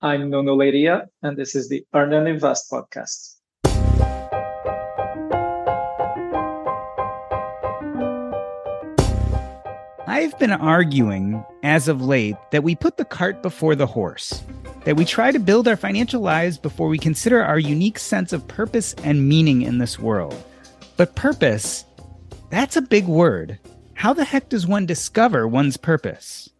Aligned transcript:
I'm 0.00 0.30
Nuno 0.30 0.54
Leiria, 0.54 1.06
and 1.24 1.36
this 1.36 1.56
is 1.56 1.68
the 1.68 1.84
Earn 1.92 2.12
and 2.12 2.28
Invest 2.28 2.70
podcast. 2.70 3.34
I've 10.06 10.38
been 10.38 10.52
arguing 10.52 11.44
as 11.64 11.88
of 11.88 12.00
late 12.00 12.36
that 12.52 12.62
we 12.62 12.76
put 12.76 12.96
the 12.96 13.04
cart 13.04 13.42
before 13.42 13.74
the 13.74 13.88
horse, 13.88 14.44
that 14.84 14.94
we 14.94 15.04
try 15.04 15.32
to 15.32 15.40
build 15.40 15.66
our 15.66 15.76
financial 15.76 16.20
lives 16.20 16.58
before 16.58 16.86
we 16.86 16.98
consider 16.98 17.42
our 17.42 17.58
unique 17.58 17.98
sense 17.98 18.32
of 18.32 18.46
purpose 18.46 18.94
and 19.02 19.28
meaning 19.28 19.62
in 19.62 19.78
this 19.78 19.98
world. 19.98 20.40
But 20.96 21.16
purpose, 21.16 21.84
that's 22.50 22.76
a 22.76 22.82
big 22.82 23.08
word. 23.08 23.58
How 23.94 24.12
the 24.12 24.24
heck 24.24 24.48
does 24.48 24.64
one 24.64 24.86
discover 24.86 25.48
one's 25.48 25.76
purpose? 25.76 26.50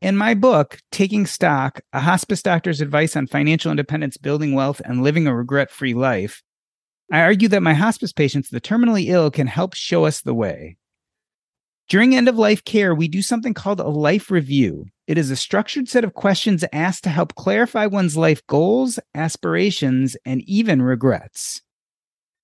In 0.00 0.16
my 0.16 0.34
book, 0.34 0.78
Taking 0.92 1.26
Stock 1.26 1.80
A 1.92 1.98
Hospice 1.98 2.40
Doctor's 2.40 2.80
Advice 2.80 3.16
on 3.16 3.26
Financial 3.26 3.72
Independence, 3.72 4.16
Building 4.16 4.54
Wealth, 4.54 4.80
and 4.84 5.02
Living 5.02 5.26
a 5.26 5.34
Regret 5.34 5.72
Free 5.72 5.92
Life, 5.92 6.40
I 7.10 7.22
argue 7.22 7.48
that 7.48 7.64
my 7.64 7.74
hospice 7.74 8.12
patients, 8.12 8.48
the 8.48 8.60
terminally 8.60 9.06
ill, 9.08 9.32
can 9.32 9.48
help 9.48 9.74
show 9.74 10.04
us 10.04 10.20
the 10.20 10.34
way. 10.34 10.76
During 11.88 12.14
end 12.14 12.28
of 12.28 12.38
life 12.38 12.64
care, 12.64 12.94
we 12.94 13.08
do 13.08 13.22
something 13.22 13.54
called 13.54 13.80
a 13.80 13.88
life 13.88 14.30
review. 14.30 14.86
It 15.08 15.18
is 15.18 15.32
a 15.32 15.36
structured 15.36 15.88
set 15.88 16.04
of 16.04 16.14
questions 16.14 16.64
asked 16.72 17.02
to 17.04 17.10
help 17.10 17.34
clarify 17.34 17.86
one's 17.86 18.16
life 18.16 18.46
goals, 18.46 19.00
aspirations, 19.16 20.16
and 20.24 20.42
even 20.42 20.80
regrets. 20.80 21.60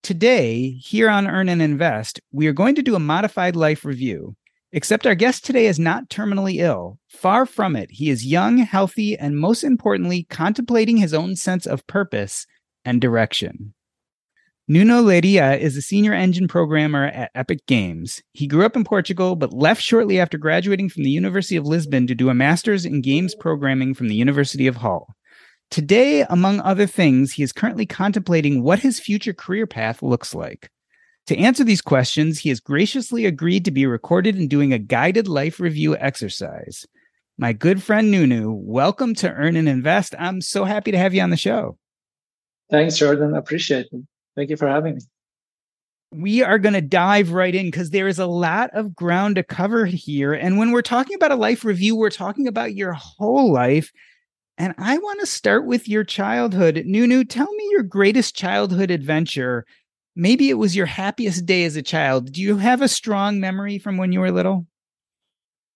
Today, 0.03 0.71
here 0.71 1.09
on 1.09 1.29
Earn 1.29 1.49
and 1.49 1.63
Invest, 1.63 2.21
we 2.33 2.49
are 2.49 2.53
going 2.53 2.75
to 2.75 2.83
do 2.83 2.97
a 2.97 3.01
modified 3.01 3.55
life 3.55 3.85
review. 3.85 4.35
Except 4.77 5.07
our 5.07 5.15
guest 5.15 5.45
today 5.45 5.67
is 5.67 5.79
not 5.79 6.11
terminally 6.11 6.57
ill. 6.57 6.99
Far 7.09 7.47
from 7.47 7.77
it. 7.77 7.93
He 7.93 8.11
is 8.11 8.27
young, 8.27 8.59
healthy, 8.59 9.17
and 9.17 9.39
most 9.39 9.63
importantly, 9.63 10.27
contemplating 10.29 10.97
his 10.97 11.15
own 11.15 11.37
sense 11.37 11.65
of 11.65 11.87
purpose 11.87 12.45
and 12.85 13.01
direction. 13.01 13.73
Nuno 14.67 15.01
Leiria 15.01 15.57
is 15.57 15.77
a 15.77 15.83
senior 15.83 16.13
engine 16.13 16.49
programmer 16.49 17.05
at 17.05 17.31
Epic 17.37 17.65
Games. 17.69 18.21
He 18.33 18.49
grew 18.49 18.67
up 18.67 18.75
in 18.75 18.83
Portugal, 18.83 19.37
but 19.37 19.53
left 19.53 19.81
shortly 19.81 20.19
after 20.19 20.39
graduating 20.39 20.89
from 20.89 21.05
the 21.05 21.11
University 21.11 21.55
of 21.55 21.67
Lisbon 21.67 22.09
to 22.09 22.15
do 22.17 22.29
a 22.29 22.35
master's 22.35 22.85
in 22.85 23.01
games 23.01 23.37
programming 23.37 23.95
from 23.95 24.09
the 24.09 24.17
University 24.17 24.67
of 24.67 24.79
Hull. 24.79 25.07
Today, 25.71 26.23
among 26.29 26.59
other 26.61 26.89
things, 26.89 27.31
he 27.31 27.45
is 27.45 27.53
currently 27.53 27.87
contemplating 27.87 28.65
what 28.65 28.81
his 28.81 28.99
future 28.99 29.35
career 29.35 29.69
path 29.69 30.03
looks 30.03 30.35
like. 30.35 30.69
To 31.29 31.39
answer 31.39 31.65
these 31.65 31.81
questions, 31.81 32.39
he 32.39 32.51
has 32.51 32.61
graciously 32.61 33.25
agreed 33.25 33.65
to 33.65 33.71
be 33.71 33.87
recorded 33.87 34.37
in 34.37 34.47
doing 34.47 34.75
a 34.75 34.79
guided 34.79 35.27
life 35.27 35.59
review 35.59 35.97
exercise. 35.97 36.85
My 37.39 37.55
good 37.55 37.83
friend 37.83 38.11
Nuno, 38.11 38.53
welcome 38.53 39.15
to 39.17 39.33
Earn 39.33 39.57
and 39.57 39.67
Invest. 39.67 40.15
I'm 40.19 40.43
so 40.43 40.67
happy 40.67 40.91
to 40.91 40.99
have 40.99 41.15
you 41.15 41.23
on 41.23 41.31
the 41.31 41.39
show. 41.39 41.79
Thanks, 42.71 42.99
Jordan. 42.99 43.35
Appreciate 43.35 43.87
it. 43.91 44.03
Thank 44.37 44.51
you 44.51 44.59
for 44.59 44.69
having 44.69 44.97
me. 44.97 45.01
We 46.13 46.43
are 46.43 46.59
going 46.59 46.75
to 46.75 46.83
dive 46.83 47.33
right 47.33 47.55
in 47.55 47.69
because 47.69 47.89
there 47.89 48.07
is 48.07 48.19
a 48.19 48.27
lot 48.27 48.69
of 48.75 48.95
ground 48.95 49.37
to 49.37 49.43
cover 49.43 49.87
here. 49.87 50.35
And 50.35 50.59
when 50.59 50.73
we're 50.73 50.83
talking 50.83 51.15
about 51.15 51.33
a 51.33 51.37
life 51.37 51.65
review, 51.65 51.97
we're 51.97 52.11
talking 52.11 52.47
about 52.47 52.75
your 52.75 52.93
whole 52.93 53.51
life. 53.51 53.91
And 54.59 54.75
I 54.77 54.99
want 54.99 55.21
to 55.21 55.27
start 55.27 55.65
with 55.65 55.89
your 55.89 56.05
childhood. 56.05 56.83
Nuno, 56.85 57.25
tell 57.25 57.51
me 57.55 57.69
your 57.71 57.83
greatest 57.83 58.37
childhood 58.37 58.91
adventure 58.91 59.65
maybe 60.17 60.51
it 60.51 60.55
was 60.59 60.77
your 60.77 60.87
happiest 60.87 61.47
day 61.47 61.65
as 61.65 61.77
a 61.77 61.83
child. 61.83 62.33
Do 62.33 62.41
you 62.41 62.57
have 62.59 62.83
a 62.83 62.89
strong 62.89 63.41
memory 63.41 63.79
from 63.79 63.97
when 63.97 64.13
you 64.13 64.21
were 64.21 64.31
little? 64.31 64.67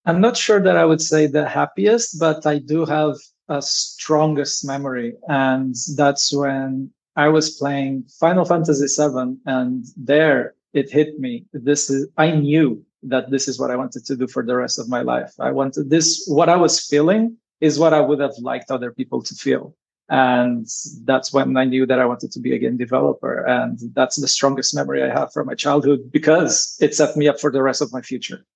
I'm 0.05 0.21
not 0.21 0.37
sure 0.37 0.61
that 0.61 0.77
I 0.77 0.85
would 0.85 1.03
say 1.03 1.27
the 1.27 1.49
happiest, 1.49 2.19
but 2.19 2.47
I 2.47 2.59
do 2.59 2.85
have 2.85 3.15
a 3.49 3.61
strongest 3.61 4.65
memory. 4.65 5.15
And 5.29 5.75
that's 5.97 6.33
when 6.33 6.91
I 7.17 7.29
was 7.29 7.57
playing 7.57 8.05
Final 8.19 8.45
Fantasy 8.45 8.87
VII. 8.87 9.37
And 9.47 9.85
there 9.97 10.55
it 10.73 10.91
hit 10.91 11.19
me. 11.19 11.47
This 11.53 11.91
is, 11.91 12.09
I 12.17 12.31
knew 12.31 12.85
that 13.03 13.31
this 13.31 13.49
is 13.49 13.59
what 13.59 13.71
I 13.71 13.77
wanted 13.77 14.05
to 14.07 14.17
do 14.17 14.27
for 14.27 14.45
the 14.45 14.57
rest 14.57 14.79
of 14.79 14.89
my 14.89 15.03
life. 15.03 15.33
I 15.39 15.51
wanted 15.51 15.91
this, 15.91 16.25
what 16.27 16.49
I 16.49 16.57
was 16.57 16.81
feeling 16.81 17.37
is 17.61 17.79
what 17.79 17.93
I 17.93 18.01
would 18.01 18.21
have 18.21 18.35
liked 18.41 18.71
other 18.71 18.93
people 18.93 19.23
to 19.23 19.35
feel. 19.35 19.75
And 20.09 20.67
that's 21.05 21.33
when 21.33 21.57
I 21.57 21.65
knew 21.65 21.85
that 21.87 22.01
I 22.01 22.07
wanted 22.07 22.33
to 22.33 22.41
be 22.41 22.55
a 22.55 22.59
game 22.59 22.79
developer. 22.79 23.45
And 23.47 23.79
that's 23.93 24.17
the 24.17 24.29
strongest 24.29 24.75
memory 24.75 25.03
I 25.03 25.09
have 25.09 25.33
from 25.33 25.47
my 25.47 25.55
childhood 25.55 26.11
because 26.11 26.77
it 26.81 26.95
set 26.95 27.17
me 27.17 27.29
up 27.29 27.39
for 27.39 27.51
the 27.51 27.63
rest 27.63 27.83
of 27.83 27.93
my 27.93 28.01
future. 28.01 28.47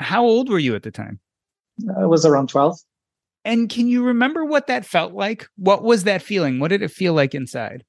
How 0.00 0.24
old 0.24 0.48
were 0.48 0.58
you 0.58 0.74
at 0.74 0.84
the 0.84 0.90
time? 0.90 1.20
I 1.98 2.06
was 2.06 2.24
around 2.24 2.48
12. 2.48 2.78
And 3.44 3.68
can 3.68 3.88
you 3.88 4.04
remember 4.04 4.44
what 4.44 4.68
that 4.68 4.86
felt 4.86 5.12
like? 5.12 5.48
What 5.56 5.82
was 5.82 6.04
that 6.04 6.22
feeling? 6.22 6.60
What 6.60 6.68
did 6.68 6.82
it 6.82 6.90
feel 6.90 7.12
like 7.12 7.34
inside? 7.34 7.84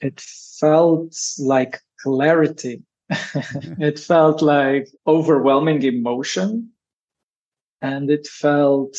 It 0.00 0.20
felt 0.20 1.14
like 1.38 1.80
clarity. 2.00 2.82
Mm-hmm. 3.12 3.82
it 3.82 3.98
felt 3.98 4.40
like 4.40 4.88
overwhelming 5.06 5.82
emotion. 5.82 6.70
And 7.82 8.10
it 8.10 8.26
felt 8.26 8.96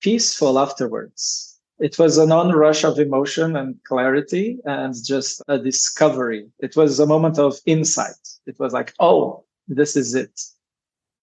peaceful 0.00 0.58
afterwards 0.58 1.55
it 1.78 1.98
was 1.98 2.18
an 2.18 2.32
onrush 2.32 2.84
of 2.84 2.98
emotion 2.98 3.56
and 3.56 3.76
clarity 3.84 4.58
and 4.64 4.94
just 5.04 5.42
a 5.48 5.58
discovery. 5.58 6.46
It 6.58 6.76
was 6.76 6.98
a 6.98 7.06
moment 7.06 7.38
of 7.38 7.58
insight. 7.66 8.14
It 8.46 8.58
was 8.58 8.72
like, 8.72 8.94
oh, 8.98 9.44
this 9.68 9.96
is 9.96 10.14
it. 10.14 10.40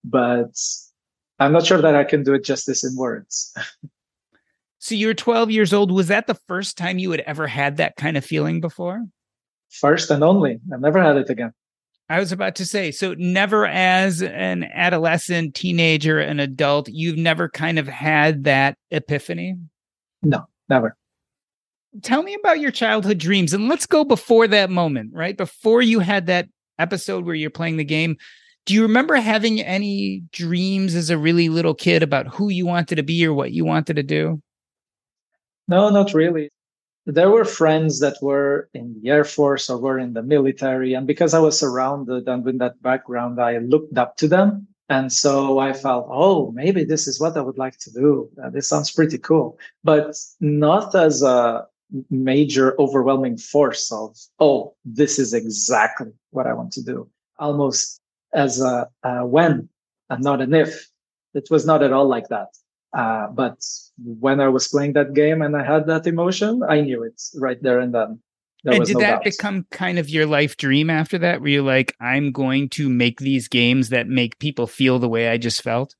But 0.03 0.55
I'm 1.39 1.53
not 1.53 1.65
sure 1.65 1.81
that 1.81 1.95
I 1.95 2.03
can 2.03 2.23
do 2.23 2.33
it 2.33 2.43
justice 2.43 2.83
in 2.83 2.95
words. 2.95 3.55
so 4.79 4.95
you're 4.95 5.15
12 5.15 5.49
years 5.49 5.73
old. 5.73 5.91
Was 5.91 6.09
that 6.09 6.27
the 6.27 6.39
first 6.47 6.77
time 6.77 6.99
you 6.99 7.09
had 7.11 7.21
ever 7.21 7.47
had 7.47 7.77
that 7.77 7.95
kind 7.95 8.17
of 8.17 8.25
feeling 8.25 8.61
before? 8.61 9.03
First 9.69 10.11
and 10.11 10.23
only. 10.23 10.59
I've 10.71 10.81
never 10.81 11.01
had 11.01 11.17
it 11.17 11.29
again. 11.29 11.53
I 12.09 12.19
was 12.19 12.31
about 12.31 12.55
to 12.55 12.65
say, 12.65 12.91
so 12.91 13.15
never 13.17 13.65
as 13.65 14.21
an 14.21 14.65
adolescent, 14.65 15.55
teenager, 15.55 16.19
an 16.19 16.39
adult, 16.39 16.89
you've 16.89 17.17
never 17.17 17.49
kind 17.49 17.79
of 17.79 17.87
had 17.87 18.43
that 18.43 18.77
epiphany? 18.91 19.55
No, 20.23 20.47
never. 20.69 20.95
Tell 22.01 22.23
me 22.23 22.33
about 22.33 22.59
your 22.59 22.71
childhood 22.71 23.19
dreams 23.19 23.53
and 23.53 23.69
let's 23.69 23.85
go 23.85 24.03
before 24.03 24.47
that 24.47 24.71
moment, 24.71 25.11
right? 25.13 25.37
Before 25.37 25.81
you 25.81 25.99
had 25.99 26.25
that 26.25 26.47
episode 26.79 27.25
where 27.25 27.35
you're 27.35 27.49
playing 27.49 27.77
the 27.77 27.83
game. 27.83 28.17
Do 28.65 28.73
you 28.73 28.81
remember 28.81 29.15
having 29.15 29.59
any 29.59 30.23
dreams 30.31 30.95
as 30.95 31.09
a 31.09 31.17
really 31.17 31.49
little 31.49 31.75
kid 31.75 32.01
about 32.01 32.27
who 32.27 32.49
you 32.49 32.65
wanted 32.65 32.95
to 32.95 33.03
be 33.03 33.25
or 33.25 33.33
what 33.33 33.51
you 33.51 33.65
wanted 33.65 33.97
to 33.97 34.03
do? 34.03 34.41
No, 35.67 35.89
not 35.89 36.13
really. 36.13 36.49
There 37.05 37.29
were 37.29 37.43
friends 37.43 37.99
that 37.99 38.15
were 38.21 38.69
in 38.73 38.95
the 39.01 39.09
Air 39.09 39.25
Force 39.25 39.69
or 39.69 39.77
were 39.77 39.99
in 39.99 40.13
the 40.13 40.23
military. 40.23 40.93
And 40.93 41.05
because 41.05 41.33
I 41.33 41.39
was 41.39 41.59
surrounded 41.59 42.27
and 42.27 42.45
with 42.45 42.59
that 42.59 42.81
background, 42.81 43.41
I 43.41 43.57
looked 43.57 43.97
up 43.97 44.15
to 44.17 44.27
them. 44.27 44.67
And 44.89 45.11
so 45.11 45.59
I 45.59 45.73
felt, 45.73 46.07
oh, 46.09 46.51
maybe 46.51 46.83
this 46.83 47.07
is 47.07 47.19
what 47.19 47.37
I 47.37 47.41
would 47.41 47.57
like 47.57 47.77
to 47.79 47.91
do. 47.91 48.29
Uh, 48.43 48.49
this 48.49 48.67
sounds 48.67 48.91
pretty 48.91 49.17
cool, 49.17 49.57
but 49.83 50.15
not 50.39 50.93
as 50.93 51.23
a 51.23 51.65
major 52.09 52.79
overwhelming 52.79 53.37
force 53.37 53.91
of, 53.91 54.17
oh, 54.39 54.75
this 54.83 55.19
is 55.19 55.33
exactly 55.33 56.11
what 56.31 56.47
I 56.47 56.53
want 56.53 56.73
to 56.73 56.83
do. 56.83 57.09
Almost 57.39 58.01
as 58.33 58.61
a, 58.61 58.87
a 59.03 59.25
when 59.25 59.69
and 60.09 60.23
not 60.23 60.41
an 60.41 60.53
if. 60.53 60.89
It 61.33 61.47
was 61.49 61.65
not 61.65 61.81
at 61.81 61.93
all 61.93 62.07
like 62.07 62.27
that. 62.27 62.49
Uh, 62.95 63.27
but 63.27 63.57
when 64.03 64.39
I 64.39 64.49
was 64.49 64.67
playing 64.67 64.93
that 64.93 65.13
game 65.13 65.41
and 65.41 65.55
I 65.57 65.63
had 65.63 65.87
that 65.87 66.05
emotion, 66.05 66.61
I 66.67 66.81
knew 66.81 67.03
it 67.03 67.21
right 67.35 67.61
there 67.61 67.79
and 67.79 67.93
then. 67.93 68.19
And 68.65 68.85
did 68.85 68.95
no 68.95 68.99
that 69.01 69.11
doubt. 69.11 69.23
become 69.23 69.65
kind 69.71 69.99
of 69.99 70.09
your 70.09 70.25
life 70.25 70.55
dream 70.57 70.89
after 70.89 71.17
that? 71.17 71.41
Where 71.41 71.49
you're 71.49 71.63
like, 71.63 71.95
I'm 71.99 72.31
going 72.31 72.69
to 72.69 72.87
make 72.89 73.19
these 73.19 73.47
games 73.47 73.89
that 73.89 74.07
make 74.07 74.39
people 74.39 74.67
feel 74.67 74.99
the 74.99 75.09
way 75.09 75.29
I 75.29 75.37
just 75.37 75.61
felt? 75.61 75.95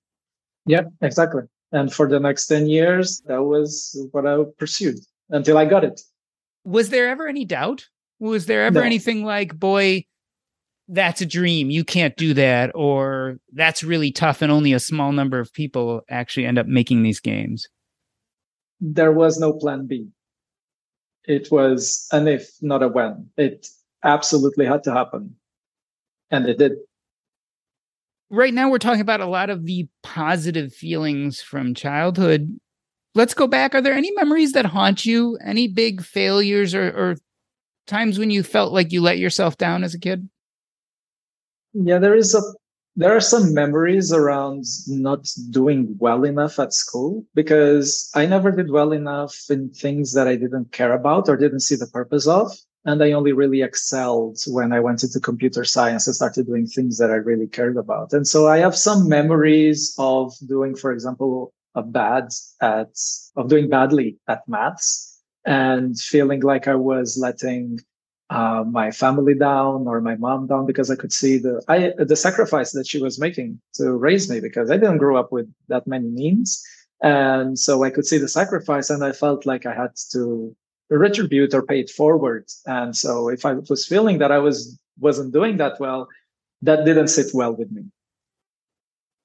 Yeah, 0.66 0.84
exactly. 1.02 1.44
And 1.74 1.92
for 1.92 2.08
the 2.08 2.20
next 2.20 2.48
10 2.48 2.68
years, 2.68 3.22
that 3.26 3.44
was 3.44 4.00
what 4.12 4.26
I 4.26 4.38
pursued 4.58 5.00
until 5.30 5.58
I 5.58 5.66
got 5.66 5.84
it. 5.84 6.00
Was 6.64 6.90
there 6.90 7.10
ever 7.10 7.28
any 7.28 7.44
doubt? 7.44 7.88
Was 8.20 8.46
there 8.46 8.64
ever 8.64 8.80
no. 8.80 8.86
anything 8.86 9.26
like, 9.26 9.60
boy, 9.60 10.06
that's 10.88 11.20
a 11.20 11.26
dream. 11.26 11.70
You 11.70 11.84
can't 11.84 12.16
do 12.16 12.34
that. 12.36 12.72
Or 12.76 13.38
that's 13.52 13.84
really 13.84 14.12
tough. 14.12 14.42
And 14.42 14.52
only 14.52 14.72
a 14.72 14.80
small 14.80 15.12
number 15.12 15.40
of 15.40 15.52
people 15.52 16.04
actually 16.10 16.46
end 16.46 16.58
up 16.58 16.68
making 16.68 17.04
these 17.04 17.20
games. 17.20 17.68
There 18.80 19.12
was 19.12 19.40
no 19.40 19.54
plan 19.54 19.88
B. 19.88 20.08
It 21.26 21.52
was 21.52 22.08
an 22.12 22.28
if, 22.28 22.50
not 22.62 22.84
a 22.84 22.88
when. 22.88 23.30
It 23.38 23.68
absolutely 24.04 24.66
had 24.66 24.84
to 24.84 24.92
happen. 24.92 25.36
And 26.32 26.48
it 26.48 26.58
did. 26.58 26.74
Right 28.30 28.54
now, 28.54 28.70
we're 28.70 28.80
talking 28.80 29.02
about 29.02 29.22
a 29.22 29.28
lot 29.28 29.50
of 29.50 29.66
the 29.66 29.88
positive 30.02 30.74
feelings 30.74 31.42
from 31.42 31.76
childhood. 31.76 32.60
Let's 33.16 33.36
go 33.36 33.48
back. 33.48 33.76
Are 33.76 33.82
there 33.82 33.94
any 33.94 34.12
memories 34.16 34.54
that 34.54 34.66
haunt 34.66 35.06
you? 35.06 35.38
Any 35.46 35.68
big 35.68 36.02
failures 36.02 36.74
or, 36.74 36.88
or 36.88 37.16
times 37.86 38.18
when 38.18 38.32
you 38.32 38.42
felt 38.42 38.74
like 38.74 38.92
you 38.92 39.02
let 39.02 39.20
yourself 39.20 39.58
down 39.58 39.84
as 39.84 39.94
a 39.94 40.00
kid? 40.00 40.28
Yeah, 41.74 42.00
there 42.00 42.16
is 42.16 42.34
a 42.34 42.42
there 42.96 43.16
are 43.16 43.22
some 43.22 43.54
memories 43.54 44.14
around 44.14 44.66
not 44.88 45.28
doing 45.50 45.96
well 45.98 46.24
enough 46.24 46.60
at 46.60 46.74
school 46.74 47.26
because 47.34 48.10
I 48.14 48.26
never 48.26 48.52
did 48.52 48.70
well 48.70 48.92
enough 48.92 49.36
in 49.50 49.70
things 49.70 50.14
that 50.14 50.28
I 50.28 50.36
didn't 50.36 50.72
care 50.72 50.94
about 50.94 51.28
or 51.28 51.38
didn't 51.38 51.62
see 51.62 51.76
the 51.76 51.88
purpose 51.88 52.28
of. 52.28 52.52
And 52.86 53.02
I 53.02 53.14
only 53.14 53.32
really 53.32 53.62
excelled 53.62 54.40
when 54.48 54.74
I 54.74 54.82
went 54.82 55.04
into 55.04 55.20
computer 55.20 55.64
science 55.64 56.06
and 56.06 56.16
started 56.16 56.46
doing 56.46 56.68
things 56.68 56.98
that 56.98 57.10
I 57.10 57.16
really 57.16 57.48
cared 57.48 57.78
about. 57.78 58.12
And 58.14 58.28
so 58.28 58.48
I 58.48 58.58
have 58.58 58.76
some 58.76 59.08
memories 59.08 59.96
of 59.98 60.34
doing, 60.46 60.76
for 60.76 60.92
example, 60.92 61.54
a 61.76 61.82
bad 61.82 62.30
at, 62.62 62.92
of 63.36 63.48
doing 63.48 63.70
badly 63.70 64.18
at 64.28 64.48
maths 64.48 65.22
and 65.46 65.98
feeling 66.00 66.42
like 66.42 66.68
I 66.68 66.76
was 66.76 67.18
letting 67.18 67.80
uh, 68.34 68.64
my 68.64 68.90
family 68.90 69.36
down 69.36 69.88
or 69.88 70.02
my 70.02 70.16
mom 70.16 70.48
down 70.48 70.66
because 70.66 70.90
I 70.90 70.96
could 70.96 71.14
see 71.14 71.38
the 71.38 71.62
I, 71.68 71.94
the 71.98 72.16
sacrifice 72.16 72.72
that 72.72 72.88
she 72.88 73.00
was 73.00 73.20
making 73.20 73.62
to 73.76 73.92
raise 73.94 74.30
me 74.30 74.40
because 74.40 74.72
I 74.72 74.78
didn't 74.78 74.98
grow 74.98 75.18
up 75.18 75.32
with 75.32 75.48
that 75.68 75.86
many 75.86 76.10
means, 76.10 76.64
and 77.02 77.58
so 77.60 77.84
I 77.84 77.92
could 77.92 78.08
see 78.08 78.18
the 78.18 78.28
sacrifice 78.28 78.90
and 78.90 79.04
I 79.04 79.12
felt 79.12 79.46
like 79.46 79.66
I 79.66 79.76
had 79.76 79.92
to 80.14 80.56
retribute 80.90 81.54
or 81.54 81.62
pay 81.62 81.80
it 81.82 81.90
forward. 81.90 82.46
And 82.66 82.96
so 82.96 83.30
if 83.30 83.46
I 83.46 83.54
was 83.70 83.86
feeling 83.86 84.18
that 84.20 84.32
I 84.32 84.40
was 84.40 84.80
wasn't 85.00 85.34
doing 85.34 85.58
that 85.58 85.80
well, 85.80 86.08
that 86.64 86.86
didn't 86.86 87.10
sit 87.10 87.28
well 87.34 87.54
with 87.54 87.72
me. 87.72 87.84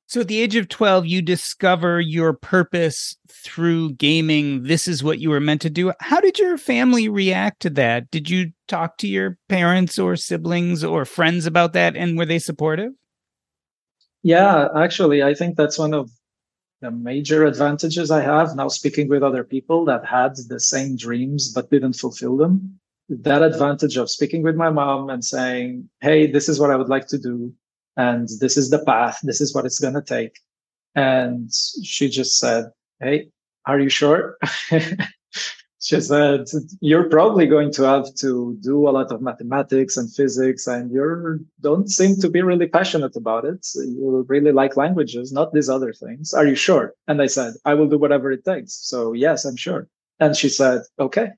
So 0.09 0.23
at 0.23 0.29
the 0.29 0.41
age 0.41 0.57
of 0.57 0.71
12, 0.71 1.05
you 1.05 1.21
discover 1.21 2.01
your 2.01 2.33
purpose 2.33 3.15
through 3.31 3.93
gaming. 3.93 4.63
This 4.63 4.89
is 4.89 5.05
what 5.05 5.19
you 5.19 5.29
were 5.29 5.39
meant 5.39 5.61
to 5.61 5.71
do. 5.71 5.93
How 6.01 6.19
did 6.19 6.39
your 6.39 6.57
family 6.57 7.11
react 7.11 7.61
to 7.61 7.71
that? 7.71 8.11
Did 8.11 8.31
you 8.31 8.53
talk 8.69 8.97
to 8.99 9.07
your 9.07 9.37
parents 9.51 9.99
or 9.99 10.17
siblings 10.17 10.83
or 10.83 11.05
friends 11.05 11.45
about 11.45 11.75
that? 11.75 11.95
And 11.95 12.17
were 12.17 12.25
they 12.25 12.39
supportive? 12.39 12.93
Yeah, 14.23 14.69
actually, 14.75 15.23
I 15.23 15.35
think 15.35 15.59
that's 15.59 15.79
one 15.79 15.93
of 15.93 16.11
the 16.81 16.91
major 16.91 17.45
advantages 17.45 18.11
I 18.11 18.23
have 18.23 18.57
now 18.57 18.69
speaking 18.69 19.09
with 19.09 19.23
other 19.23 19.45
people 19.45 19.85
that 19.85 20.07
had 20.07 20.37
the 20.49 20.59
same 20.59 20.97
dreams 20.97 21.53
but 21.53 21.71
didn't 21.71 21.97
fulfill 21.97 22.39
them. 22.39 22.81
That 23.11 23.43
advantage 23.43 23.99
of 23.99 24.11
speaking 24.11 24.43
with 24.43 24.57
my 24.57 24.71
mom 24.71 25.11
and 25.11 25.23
saying, 25.23 25.91
Hey, 26.01 26.27
this 26.27 26.49
is 26.49 26.59
what 26.59 26.71
I 26.71 26.77
would 26.77 26.89
like 26.89 27.09
to 27.09 27.19
do 27.19 27.53
and 27.99 28.29
this 28.41 28.57
is 28.57 28.71
the 28.71 28.83
path. 28.85 29.19
This 29.23 29.41
is 29.43 29.55
what 29.55 29.67
it's 29.67 29.81
going 29.81 29.95
to 29.95 30.03
take. 30.03 30.39
And 30.95 31.51
she 31.85 32.09
just 32.09 32.39
said, 32.39 32.67
Hey, 33.01 33.29
are 33.67 33.79
you 33.79 33.89
sure? 33.89 34.39
she 35.81 36.01
said, 36.01 36.47
You're 36.81 37.11
probably 37.11 37.47
going 37.47 37.73
to 37.73 37.83
have 37.83 38.15
to 38.21 38.57
do 38.63 38.89
a 38.89 38.91
lot 38.91 39.11
of 39.11 39.21
mathematics 39.21 39.97
and 39.97 40.11
physics, 40.13 40.69
and 40.69 40.93
you 40.93 41.45
don't 41.61 41.91
seem 41.91 42.17
to 42.21 42.31
be 42.31 42.41
really 42.41 42.69
passionate 42.69 43.17
about 43.17 43.45
it. 43.45 43.67
You 43.75 44.25
really 44.29 44.53
like 44.53 44.77
languages, 44.77 45.33
not 45.33 45.53
these 45.53 45.69
other 45.69 45.93
things. 45.93 46.33
Are 46.33 46.47
you 46.47 46.55
sure? 46.55 46.95
And 47.09 47.21
I 47.21 47.27
said, 47.27 47.55
I 47.65 47.75
will 47.75 47.89
do 47.89 47.99
whatever 47.99 48.31
it 48.31 48.45
takes. 48.45 48.75
So, 48.75 49.13
yes, 49.13 49.45
I'm 49.45 49.57
sure. 49.57 49.89
And 50.21 50.37
she 50.37 50.49
said, 50.49 50.83
Okay, 51.01 51.31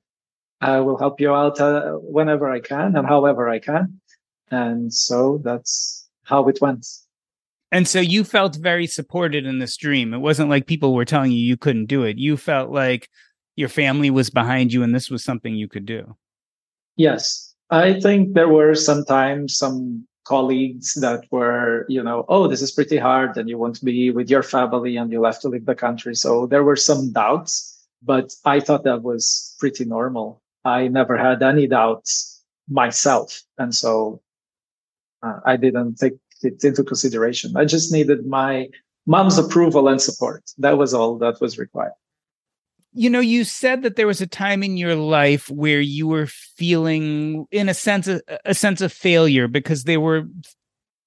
I 0.61 0.79
will 0.79 0.99
help 0.99 1.19
you 1.19 1.33
out 1.33 1.59
uh, 1.59 1.93
whenever 1.93 2.47
I 2.49 2.59
can 2.59 2.95
and 2.95 3.07
however 3.07 3.49
I 3.49 3.57
can. 3.57 3.99
And 4.51 4.93
so 4.93 5.39
that's 5.43 6.00
how 6.23 6.47
it 6.47 6.59
went. 6.61 6.85
And 7.71 7.87
so 7.87 7.99
you 7.99 8.23
felt 8.23 8.57
very 8.57 8.85
supported 8.85 9.45
in 9.45 9.59
this 9.59 9.77
dream. 9.77 10.13
It 10.13 10.19
wasn't 10.19 10.49
like 10.49 10.67
people 10.67 10.93
were 10.93 11.05
telling 11.05 11.31
you 11.31 11.39
you 11.39 11.57
couldn't 11.57 11.85
do 11.85 12.03
it. 12.03 12.17
You 12.17 12.35
felt 12.35 12.69
like 12.69 13.09
your 13.55 13.69
family 13.69 14.09
was 14.09 14.29
behind 14.29 14.73
you 14.73 14.83
and 14.83 14.93
this 14.93 15.09
was 15.09 15.23
something 15.23 15.55
you 15.55 15.67
could 15.67 15.85
do. 15.85 16.15
Yes. 16.97 17.55
I 17.69 17.99
think 17.99 18.33
there 18.33 18.49
were 18.49 18.75
sometimes 18.75 19.55
some 19.55 20.05
colleagues 20.25 20.93
that 20.95 21.23
were, 21.31 21.85
you 21.87 22.03
know, 22.03 22.25
oh, 22.27 22.47
this 22.47 22.61
is 22.61 22.71
pretty 22.71 22.97
hard 22.97 23.37
and 23.37 23.47
you 23.47 23.57
want 23.57 23.75
to 23.75 23.85
be 23.85 24.11
with 24.11 24.29
your 24.29 24.43
family 24.43 24.97
and 24.97 25.11
you'll 25.11 25.25
have 25.25 25.39
to 25.41 25.49
leave 25.49 25.65
the 25.65 25.75
country. 25.75 26.13
So 26.15 26.47
there 26.47 26.63
were 26.63 26.75
some 26.75 27.13
doubts, 27.13 27.87
but 28.03 28.33
I 28.43 28.59
thought 28.59 28.83
that 28.83 29.03
was 29.03 29.55
pretty 29.59 29.85
normal. 29.85 30.41
I 30.65 30.89
never 30.89 31.17
had 31.17 31.41
any 31.41 31.67
doubts 31.67 32.43
myself. 32.69 33.41
And 33.57 33.73
so 33.73 34.21
uh, 35.23 35.39
I 35.45 35.57
didn't 35.57 35.95
take 35.95 36.13
it 36.43 36.63
into 36.63 36.83
consideration. 36.83 37.55
I 37.55 37.65
just 37.65 37.91
needed 37.91 38.25
my 38.25 38.69
mom's 39.05 39.37
approval 39.37 39.87
and 39.87 40.01
support. 40.01 40.43
That 40.57 40.77
was 40.77 40.93
all 40.93 41.17
that 41.19 41.39
was 41.41 41.57
required. 41.57 41.93
You 42.93 43.09
know, 43.09 43.21
you 43.21 43.45
said 43.45 43.83
that 43.83 43.95
there 43.95 44.07
was 44.07 44.19
a 44.19 44.27
time 44.27 44.63
in 44.63 44.75
your 44.75 44.95
life 44.95 45.49
where 45.49 45.79
you 45.79 46.07
were 46.07 46.27
feeling, 46.27 47.45
in 47.49 47.69
a 47.69 47.73
sense, 47.73 48.07
a, 48.07 48.21
a 48.43 48.53
sense 48.53 48.81
of 48.81 48.91
failure 48.91 49.47
because 49.47 49.85
there 49.85 50.01
were, 50.01 50.23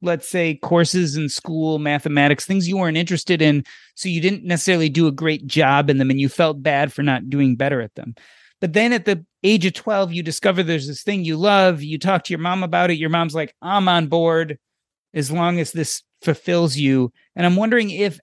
let's 0.01 0.27
say, 0.27 0.55
courses 0.55 1.15
in 1.15 1.29
school, 1.29 1.79
mathematics, 1.79 2.47
things 2.47 2.67
you 2.67 2.79
weren't 2.79 2.97
interested 2.97 3.43
in. 3.43 3.65
So 3.97 4.09
you 4.09 4.23
didn't 4.23 4.45
necessarily 4.45 4.89
do 4.89 5.07
a 5.07 5.13
great 5.13 5.47
job 5.47 5.91
in 5.91 5.99
them 5.99 6.09
and 6.09 6.19
you 6.19 6.31
felt 6.31 6.63
bad 6.63 6.91
for 6.91 7.03
not 7.03 7.29
doing 7.29 7.55
better 7.55 7.83
at 7.83 7.95
them. 7.97 8.15
But 8.63 8.73
then 8.73 8.95
at 8.95 9.05
the 9.05 9.27
age 9.45 9.67
of 9.67 9.75
12, 9.75 10.13
you 10.13 10.23
discover 10.23 10.63
there's 10.63 10.89
this 10.89 11.03
thing 11.03 11.25
you 11.25 11.37
love. 11.37 11.83
You 11.83 11.99
talk 11.99 12.25
to 12.25 12.33
your 12.33 12.41
mom 12.41 12.63
about 12.63 12.91
it. 12.91 12.99
Your 12.99 13.11
mom's 13.11 13.35
like, 13.35 13.55
I'm 13.63 13.89
on 13.89 14.09
board 14.09 14.59
as 15.13 15.31
long 15.31 15.61
as 15.61 15.73
this 15.73 16.03
fulfills 16.23 16.77
you. 16.77 17.13
And 17.37 17.47
I'm 17.47 17.55
wondering 17.55 17.91
if 17.91 18.19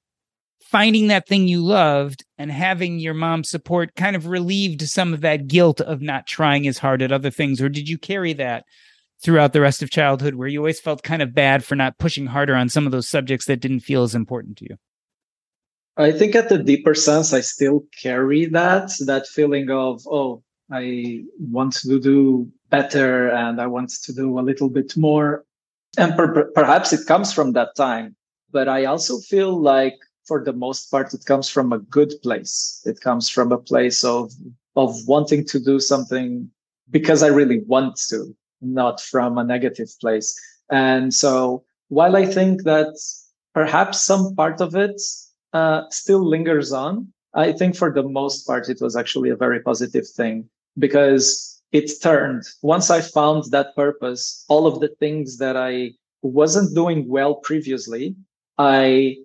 finding 0.71 1.07
that 1.07 1.27
thing 1.27 1.47
you 1.47 1.63
loved 1.63 2.25
and 2.37 2.51
having 2.51 2.97
your 2.99 3.13
mom's 3.13 3.49
support 3.49 3.95
kind 3.95 4.15
of 4.15 4.27
relieved 4.27 4.81
some 4.81 5.13
of 5.13 5.21
that 5.21 5.47
guilt 5.47 5.79
of 5.81 6.01
not 6.01 6.25
trying 6.25 6.67
as 6.67 6.79
hard 6.79 7.01
at 7.01 7.11
other 7.11 7.29
things. 7.29 7.61
Or 7.61 7.69
did 7.69 7.87
you 7.87 7.97
carry 7.97 8.33
that 8.33 8.65
throughout 9.21 9.53
the 9.53 9.61
rest 9.61 9.83
of 9.83 9.91
childhood 9.91 10.35
where 10.35 10.47
you 10.47 10.59
always 10.59 10.79
felt 10.79 11.03
kind 11.03 11.21
of 11.21 11.35
bad 11.35 11.63
for 11.63 11.75
not 11.75 11.99
pushing 11.99 12.25
harder 12.25 12.55
on 12.55 12.69
some 12.69 12.85
of 12.85 12.91
those 12.91 13.07
subjects 13.07 13.45
that 13.45 13.59
didn't 13.59 13.81
feel 13.81 14.03
as 14.03 14.15
important 14.15 14.57
to 14.57 14.65
you? 14.69 14.77
I 15.97 16.11
think 16.11 16.35
at 16.35 16.49
the 16.49 16.57
deeper 16.57 16.95
sense, 16.95 17.33
I 17.33 17.41
still 17.41 17.83
carry 18.01 18.45
that, 18.45 18.91
that 19.05 19.27
feeling 19.27 19.69
of, 19.69 20.01
oh, 20.09 20.41
I 20.71 21.23
want 21.39 21.73
to 21.73 21.99
do 21.99 22.49
better 22.69 23.29
and 23.29 23.59
I 23.59 23.67
want 23.67 23.89
to 23.89 24.13
do 24.13 24.39
a 24.39 24.41
little 24.41 24.69
bit 24.69 24.95
more. 24.95 25.45
And 25.97 26.15
per- 26.15 26.51
perhaps 26.51 26.93
it 26.93 27.05
comes 27.07 27.33
from 27.33 27.53
that 27.53 27.75
time. 27.75 28.15
But 28.51 28.69
I 28.69 28.85
also 28.85 29.19
feel 29.19 29.59
like 29.59 29.97
for 30.25 30.43
the 30.43 30.53
most 30.53 30.89
part, 30.89 31.13
it 31.13 31.25
comes 31.25 31.49
from 31.49 31.73
a 31.73 31.79
good 31.79 32.13
place. 32.23 32.81
It 32.85 33.01
comes 33.01 33.27
from 33.27 33.51
a 33.51 33.57
place 33.57 34.03
of, 34.03 34.31
of 34.75 34.95
wanting 35.07 35.45
to 35.47 35.59
do 35.59 35.79
something 35.79 36.49
because 36.89 37.23
I 37.23 37.27
really 37.27 37.59
want 37.67 37.97
to, 38.09 38.35
not 38.61 39.01
from 39.01 39.37
a 39.37 39.43
negative 39.43 39.89
place. 39.99 40.39
And 40.69 41.13
so 41.13 41.65
while 41.89 42.15
I 42.15 42.25
think 42.25 42.63
that 42.63 42.97
perhaps 43.53 44.01
some 44.01 44.35
part 44.35 44.61
of 44.61 44.75
it 44.75 45.01
uh, 45.53 45.83
still 45.89 46.25
lingers 46.25 46.71
on. 46.71 47.11
I 47.33 47.51
think 47.51 47.75
for 47.75 47.91
the 47.91 48.03
most 48.03 48.45
part, 48.45 48.69
it 48.69 48.81
was 48.81 48.95
actually 48.95 49.29
a 49.29 49.35
very 49.35 49.59
positive 49.61 50.07
thing 50.07 50.49
because 50.77 51.61
it 51.71 51.89
turned. 52.01 52.43
Once 52.61 52.89
I 52.89 53.01
found 53.01 53.45
that 53.51 53.75
purpose, 53.75 54.45
all 54.49 54.67
of 54.67 54.79
the 54.79 54.89
things 54.99 55.37
that 55.37 55.55
I 55.55 55.91
wasn't 56.21 56.75
doing 56.75 57.07
well 57.07 57.35
previously, 57.35 58.15
I 58.57 59.17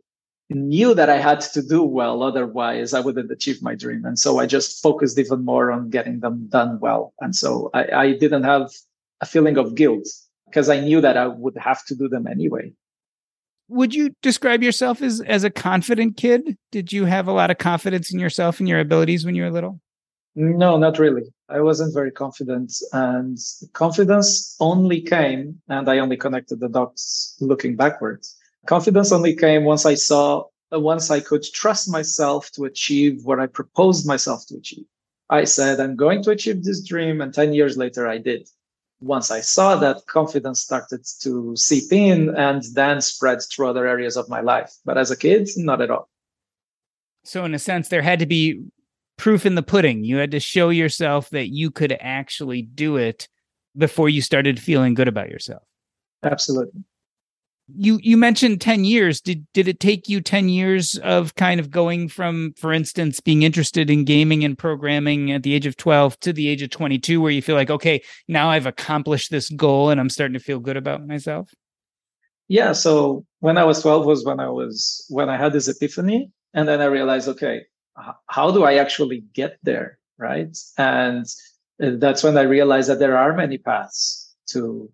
knew 0.48 0.94
that 0.94 1.10
I 1.10 1.16
had 1.16 1.40
to 1.40 1.62
do 1.62 1.82
well. 1.82 2.22
Otherwise, 2.22 2.94
I 2.94 3.00
wouldn't 3.00 3.32
achieve 3.32 3.62
my 3.62 3.74
dream. 3.74 4.04
And 4.04 4.18
so 4.18 4.38
I 4.38 4.46
just 4.46 4.80
focused 4.80 5.18
even 5.18 5.44
more 5.44 5.72
on 5.72 5.90
getting 5.90 6.20
them 6.20 6.46
done 6.48 6.78
well. 6.78 7.12
And 7.20 7.34
so 7.34 7.70
I, 7.74 7.88
I 7.88 8.12
didn't 8.12 8.44
have 8.44 8.70
a 9.20 9.26
feeling 9.26 9.58
of 9.58 9.74
guilt 9.74 10.06
because 10.46 10.68
I 10.68 10.80
knew 10.80 11.00
that 11.00 11.16
I 11.16 11.26
would 11.26 11.56
have 11.56 11.84
to 11.86 11.96
do 11.96 12.08
them 12.08 12.26
anyway. 12.26 12.72
would 13.68 13.94
you 13.94 14.14
describe 14.22 14.62
yourself 14.62 15.02
as 15.02 15.20
as 15.22 15.42
a 15.42 15.50
confident 15.50 16.16
kid? 16.16 16.56
Did 16.70 16.92
you 16.92 17.04
have 17.06 17.26
a 17.26 17.32
lot 17.32 17.50
of 17.50 17.58
confidence 17.58 18.12
in 18.12 18.20
yourself 18.20 18.60
and 18.60 18.68
your 18.68 18.78
abilities 18.78 19.24
when 19.24 19.34
you 19.34 19.42
were 19.42 19.50
little? 19.50 19.80
No, 20.36 20.78
not 20.78 20.98
really. 20.98 21.22
I 21.48 21.60
wasn't 21.60 21.94
very 21.94 22.10
confident, 22.10 22.72
and 22.92 23.38
confidence 23.72 24.56
only 24.58 25.00
came, 25.00 25.60
and 25.68 25.88
I 25.88 25.98
only 25.98 26.16
connected 26.16 26.60
the 26.60 26.68
dots 26.68 27.36
looking 27.40 27.76
backwards. 27.76 28.36
Confidence 28.66 29.12
only 29.12 29.34
came 29.34 29.64
once 29.64 29.86
I 29.86 29.94
saw, 29.94 30.44
uh, 30.72 30.80
once 30.80 31.10
I 31.10 31.20
could 31.20 31.44
trust 31.44 31.88
myself 31.88 32.50
to 32.52 32.64
achieve 32.64 33.24
what 33.24 33.38
I 33.38 33.46
proposed 33.46 34.06
myself 34.06 34.44
to 34.48 34.56
achieve. 34.56 34.86
I 35.30 35.44
said, 35.44 35.78
I'm 35.78 35.94
going 35.94 36.22
to 36.24 36.30
achieve 36.30 36.64
this 36.64 36.82
dream, 36.82 37.20
and 37.20 37.32
10 37.32 37.52
years 37.52 37.76
later, 37.76 38.08
I 38.08 38.18
did 38.18 38.48
once 39.00 39.30
I 39.30 39.40
saw 39.40 39.76
that, 39.76 40.06
confidence 40.06 40.60
started 40.60 41.06
to 41.20 41.54
seep 41.56 41.92
in 41.92 42.34
and 42.36 42.62
then 42.74 43.00
spread 43.00 43.40
through 43.42 43.68
other 43.68 43.86
areas 43.86 44.16
of 44.16 44.28
my 44.28 44.40
life. 44.40 44.74
But 44.84 44.98
as 44.98 45.10
a 45.10 45.16
kid, 45.16 45.48
not 45.56 45.80
at 45.80 45.90
all. 45.90 46.08
So, 47.24 47.44
in 47.44 47.54
a 47.54 47.58
sense, 47.58 47.88
there 47.88 48.02
had 48.02 48.20
to 48.20 48.26
be 48.26 48.62
proof 49.16 49.46
in 49.46 49.54
the 49.54 49.62
pudding. 49.62 50.04
You 50.04 50.16
had 50.16 50.30
to 50.32 50.40
show 50.40 50.68
yourself 50.68 51.30
that 51.30 51.48
you 51.48 51.70
could 51.70 51.96
actually 52.00 52.62
do 52.62 52.96
it 52.96 53.28
before 53.76 54.08
you 54.08 54.22
started 54.22 54.60
feeling 54.60 54.94
good 54.94 55.08
about 55.08 55.28
yourself. 55.28 55.62
Absolutely 56.22 56.84
you 57.74 57.98
you 58.02 58.16
mentioned 58.16 58.60
10 58.60 58.84
years 58.84 59.20
did 59.20 59.46
did 59.52 59.66
it 59.66 59.80
take 59.80 60.08
you 60.08 60.20
10 60.20 60.48
years 60.48 60.96
of 60.98 61.34
kind 61.34 61.58
of 61.58 61.70
going 61.70 62.08
from 62.08 62.54
for 62.56 62.72
instance 62.72 63.20
being 63.20 63.42
interested 63.42 63.90
in 63.90 64.04
gaming 64.04 64.44
and 64.44 64.56
programming 64.56 65.32
at 65.32 65.42
the 65.42 65.52
age 65.52 65.66
of 65.66 65.76
12 65.76 66.18
to 66.20 66.32
the 66.32 66.48
age 66.48 66.62
of 66.62 66.70
22 66.70 67.20
where 67.20 67.32
you 67.32 67.42
feel 67.42 67.56
like 67.56 67.70
okay 67.70 68.00
now 68.28 68.50
i've 68.50 68.66
accomplished 68.66 69.30
this 69.30 69.48
goal 69.50 69.90
and 69.90 70.00
i'm 70.00 70.10
starting 70.10 70.34
to 70.34 70.40
feel 70.40 70.60
good 70.60 70.76
about 70.76 71.06
myself 71.06 71.52
yeah 72.46 72.72
so 72.72 73.24
when 73.40 73.58
i 73.58 73.64
was 73.64 73.82
12 73.82 74.06
was 74.06 74.24
when 74.24 74.38
i 74.38 74.48
was 74.48 75.04
when 75.08 75.28
i 75.28 75.36
had 75.36 75.52
this 75.52 75.66
epiphany 75.66 76.30
and 76.54 76.68
then 76.68 76.80
i 76.80 76.84
realized 76.84 77.26
okay 77.26 77.62
how 78.26 78.50
do 78.50 78.64
i 78.64 78.74
actually 78.74 79.24
get 79.32 79.58
there 79.62 79.98
right 80.18 80.56
and 80.78 81.26
uh, 81.82 81.90
that's 81.98 82.22
when 82.22 82.36
i 82.36 82.42
realized 82.42 82.88
that 82.88 82.98
there 82.98 83.16
are 83.16 83.32
many 83.34 83.58
paths 83.58 84.34
to 84.46 84.90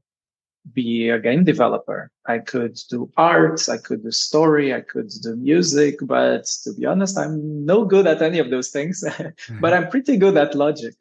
be 0.73 1.09
a 1.09 1.19
game 1.19 1.45
developer. 1.45 2.11
I 2.27 2.39
could 2.39 2.79
do 2.89 3.11
art, 3.17 3.69
I 3.69 3.79
could 3.79 4.03
do 4.03 4.11
story, 4.11 4.73
I 4.75 4.81
could 4.81 5.11
do 5.23 5.37
music, 5.37 5.97
but 6.03 6.45
to 6.65 6.73
be 6.75 6.87
honest, 6.87 7.19
I'm 7.19 7.65
no 7.65 7.85
good 7.85 8.07
at 8.07 8.23
any 8.23 8.39
of 8.39 8.51
those 8.51 8.71
things, 8.71 9.03
mm-hmm. 9.07 9.61
but 9.61 9.73
I'm 9.73 9.89
pretty 9.89 10.17
good 10.17 10.37
at 10.37 10.55
logic. 10.55 10.95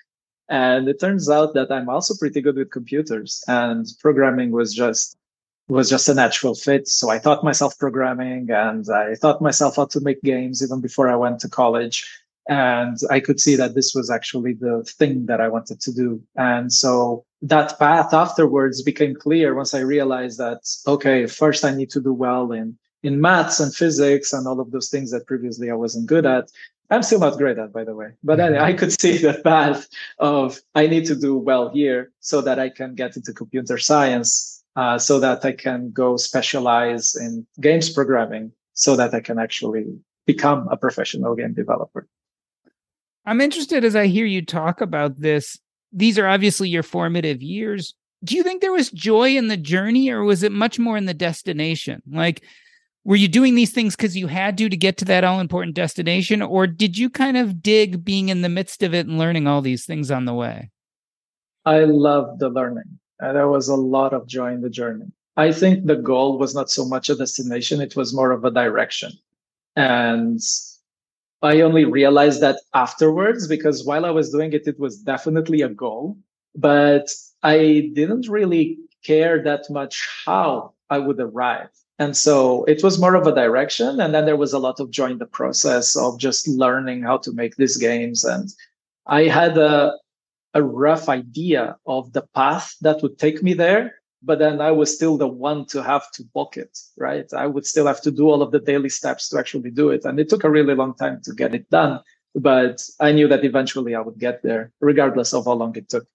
And 0.49 0.89
it 0.89 0.99
turns 0.99 1.29
out 1.29 1.53
that 1.53 1.71
I'm 1.71 1.89
also 1.89 2.13
pretty 2.19 2.41
good 2.41 2.55
with 2.55 2.71
computers 2.71 3.43
and 3.47 3.87
programming 4.01 4.51
was 4.51 4.73
just 4.73 5.15
was 5.67 5.89
just 5.89 6.09
a 6.09 6.13
natural 6.13 6.55
fit. 6.55 6.87
So 6.87 7.09
I 7.09 7.19
taught 7.19 7.43
myself 7.43 7.77
programming 7.77 8.49
and 8.51 8.89
I 8.89 9.15
taught 9.15 9.41
myself 9.41 9.77
how 9.77 9.85
to 9.85 9.99
make 10.01 10.21
games 10.21 10.63
even 10.63 10.81
before 10.81 11.09
I 11.09 11.15
went 11.15 11.39
to 11.41 11.49
college. 11.49 12.05
And 12.49 12.97
I 13.09 13.19
could 13.19 13.39
see 13.39 13.55
that 13.55 13.75
this 13.75 13.93
was 13.95 14.09
actually 14.09 14.53
the 14.53 14.83
thing 14.83 15.27
that 15.27 15.39
I 15.39 15.47
wanted 15.47 15.79
to 15.81 15.93
do. 15.93 16.21
And 16.35 16.73
so 16.73 17.23
that 17.43 17.77
path 17.79 18.13
afterwards 18.13 18.81
became 18.81 19.15
clear 19.15 19.55
once 19.55 19.73
I 19.73 19.79
realized 19.79 20.37
that, 20.39 20.61
okay, 20.87 21.27
first 21.27 21.63
I 21.63 21.73
need 21.73 21.89
to 21.91 22.01
do 22.01 22.13
well 22.13 22.51
in, 22.51 22.77
in 23.03 23.21
maths 23.21 23.59
and 23.59 23.73
physics 23.73 24.33
and 24.33 24.47
all 24.47 24.59
of 24.59 24.71
those 24.71 24.89
things 24.89 25.11
that 25.11 25.27
previously 25.27 25.69
I 25.69 25.75
wasn't 25.75 26.07
good 26.07 26.25
at. 26.25 26.51
I'm 26.89 27.03
still 27.03 27.19
not 27.19 27.37
great 27.37 27.57
at, 27.57 27.71
by 27.71 27.85
the 27.85 27.95
way, 27.95 28.11
but 28.21 28.41
anyway, 28.41 28.59
I 28.59 28.73
could 28.73 28.91
see 28.99 29.17
the 29.17 29.39
path 29.45 29.87
of 30.19 30.59
I 30.75 30.87
need 30.87 31.05
to 31.05 31.15
do 31.15 31.37
well 31.37 31.69
here 31.69 32.11
so 32.19 32.41
that 32.41 32.59
I 32.59 32.69
can 32.69 32.95
get 32.95 33.15
into 33.15 33.31
computer 33.31 33.77
science, 33.77 34.60
uh, 34.75 34.97
so 34.97 35.19
that 35.19 35.43
I 35.43 35.51
can 35.53 35.91
go 35.91 36.17
specialize 36.17 37.15
in 37.15 37.45
games 37.59 37.89
programming, 37.89 38.51
so 38.73 38.95
that 38.95 39.13
I 39.13 39.19
can 39.19 39.39
actually 39.39 39.85
become 40.25 40.67
a 40.69 40.77
professional 40.77 41.35
game 41.35 41.53
developer. 41.53 42.07
I'm 43.25 43.41
interested 43.41 43.83
as 43.83 43.95
I 43.95 44.07
hear 44.07 44.25
you 44.25 44.43
talk 44.43 44.81
about 44.81 45.19
this 45.19 45.59
these 45.91 46.17
are 46.17 46.27
obviously 46.27 46.69
your 46.69 46.83
formative 46.83 47.41
years. 47.41 47.93
Do 48.23 48.35
you 48.35 48.43
think 48.43 48.61
there 48.61 48.71
was 48.71 48.91
joy 48.91 49.35
in 49.35 49.47
the 49.47 49.57
journey 49.57 50.09
or 50.09 50.23
was 50.23 50.43
it 50.43 50.51
much 50.51 50.79
more 50.79 50.95
in 50.95 51.05
the 51.05 51.13
destination? 51.13 52.01
Like, 52.09 52.43
were 53.03 53.15
you 53.15 53.27
doing 53.27 53.55
these 53.55 53.71
things 53.71 53.95
because 53.95 54.15
you 54.15 54.27
had 54.27 54.57
to 54.59 54.69
to 54.69 54.77
get 54.77 54.97
to 54.97 55.05
that 55.05 55.23
all 55.23 55.39
important 55.39 55.75
destination 55.75 56.41
or 56.41 56.67
did 56.67 56.97
you 56.97 57.09
kind 57.09 57.37
of 57.37 57.61
dig 57.61 58.03
being 58.05 58.29
in 58.29 58.41
the 58.41 58.49
midst 58.49 58.83
of 58.83 58.93
it 58.93 59.07
and 59.07 59.17
learning 59.17 59.47
all 59.47 59.61
these 59.61 59.85
things 59.85 60.11
on 60.11 60.25
the 60.25 60.33
way 60.33 60.69
i 61.65 61.79
love 61.79 62.37
the 62.37 62.49
learning 62.49 62.99
and 63.21 63.35
there 63.37 63.47
was 63.47 63.69
a 63.69 63.75
lot 63.75 64.13
of 64.13 64.27
joy 64.27 64.51
in 64.51 64.61
the 64.61 64.69
journey 64.69 65.05
i 65.37 65.51
think 65.51 65.85
the 65.85 65.95
goal 65.95 66.37
was 66.37 66.53
not 66.53 66.69
so 66.69 66.83
much 66.85 67.09
a 67.09 67.15
destination 67.15 67.81
it 67.81 67.95
was 67.95 68.13
more 68.13 68.31
of 68.31 68.43
a 68.43 68.51
direction 68.51 69.11
and 69.75 70.41
I 71.41 71.61
only 71.61 71.85
realized 71.85 72.41
that 72.41 72.59
afterwards 72.73 73.47
because 73.47 73.83
while 73.83 74.05
I 74.05 74.11
was 74.11 74.29
doing 74.29 74.53
it, 74.53 74.67
it 74.67 74.79
was 74.79 74.97
definitely 74.97 75.61
a 75.61 75.69
goal, 75.69 76.17
but 76.55 77.11
I 77.41 77.89
didn't 77.93 78.27
really 78.27 78.77
care 79.03 79.41
that 79.43 79.69
much 79.69 80.07
how 80.25 80.73
I 80.89 80.99
would 80.99 81.19
arrive. 81.19 81.69
And 81.97 82.15
so 82.15 82.63
it 82.65 82.83
was 82.83 82.99
more 82.99 83.15
of 83.15 83.25
a 83.25 83.33
direction. 83.33 83.99
And 83.99 84.13
then 84.13 84.25
there 84.25 84.37
was 84.37 84.53
a 84.53 84.59
lot 84.59 84.79
of 84.79 84.91
joy 84.91 85.11
in 85.11 85.17
the 85.17 85.25
process 85.25 85.95
of 85.95 86.19
just 86.19 86.47
learning 86.47 87.03
how 87.03 87.17
to 87.19 87.31
make 87.31 87.55
these 87.55 87.77
games. 87.77 88.23
And 88.23 88.49
I 89.07 89.23
had 89.23 89.57
a, 89.57 89.97
a 90.53 90.61
rough 90.61 91.09
idea 91.09 91.77
of 91.85 92.11
the 92.13 92.23
path 92.33 92.75
that 92.81 93.01
would 93.01 93.17
take 93.17 93.41
me 93.41 93.53
there 93.53 94.01
but 94.23 94.39
then 94.39 94.61
I 94.61 94.71
was 94.71 94.93
still 94.93 95.17
the 95.17 95.27
one 95.27 95.65
to 95.67 95.81
have 95.81 96.11
to 96.11 96.23
book 96.23 96.57
it, 96.57 96.77
right? 96.97 97.25
I 97.33 97.47
would 97.47 97.65
still 97.65 97.87
have 97.87 98.01
to 98.01 98.11
do 98.11 98.29
all 98.29 98.41
of 98.41 98.51
the 98.51 98.59
daily 98.59 98.89
steps 98.89 99.29
to 99.29 99.39
actually 99.39 99.71
do 99.71 99.89
it. 99.89 100.05
And 100.05 100.19
it 100.19 100.29
took 100.29 100.43
a 100.43 100.49
really 100.49 100.75
long 100.75 100.93
time 100.93 101.21
to 101.23 101.33
get 101.33 101.55
it 101.55 101.69
done. 101.69 102.01
But 102.35 102.83
I 102.99 103.11
knew 103.11 103.27
that 103.27 103.43
eventually 103.43 103.95
I 103.95 104.01
would 104.01 104.19
get 104.19 104.43
there, 104.43 104.71
regardless 104.79 105.33
of 105.33 105.45
how 105.45 105.53
long 105.53 105.75
it 105.75 105.89
took. 105.89 106.05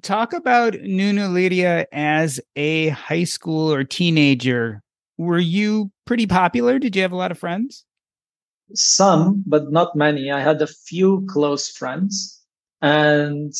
Talk 0.00 0.32
about 0.32 0.74
Nuno 0.80 1.28
Leiria 1.28 1.86
as 1.90 2.40
a 2.54 2.90
high 2.90 3.24
school 3.24 3.72
or 3.72 3.82
teenager. 3.82 4.80
Were 5.18 5.40
you 5.40 5.90
pretty 6.04 6.26
popular? 6.26 6.78
Did 6.78 6.94
you 6.94 7.02
have 7.02 7.12
a 7.12 7.16
lot 7.16 7.32
of 7.32 7.38
friends? 7.38 7.84
Some, 8.74 9.42
but 9.44 9.72
not 9.72 9.96
many. 9.96 10.30
I 10.30 10.40
had 10.40 10.62
a 10.62 10.68
few 10.68 11.26
close 11.28 11.68
friends. 11.68 12.37
And 12.80 13.52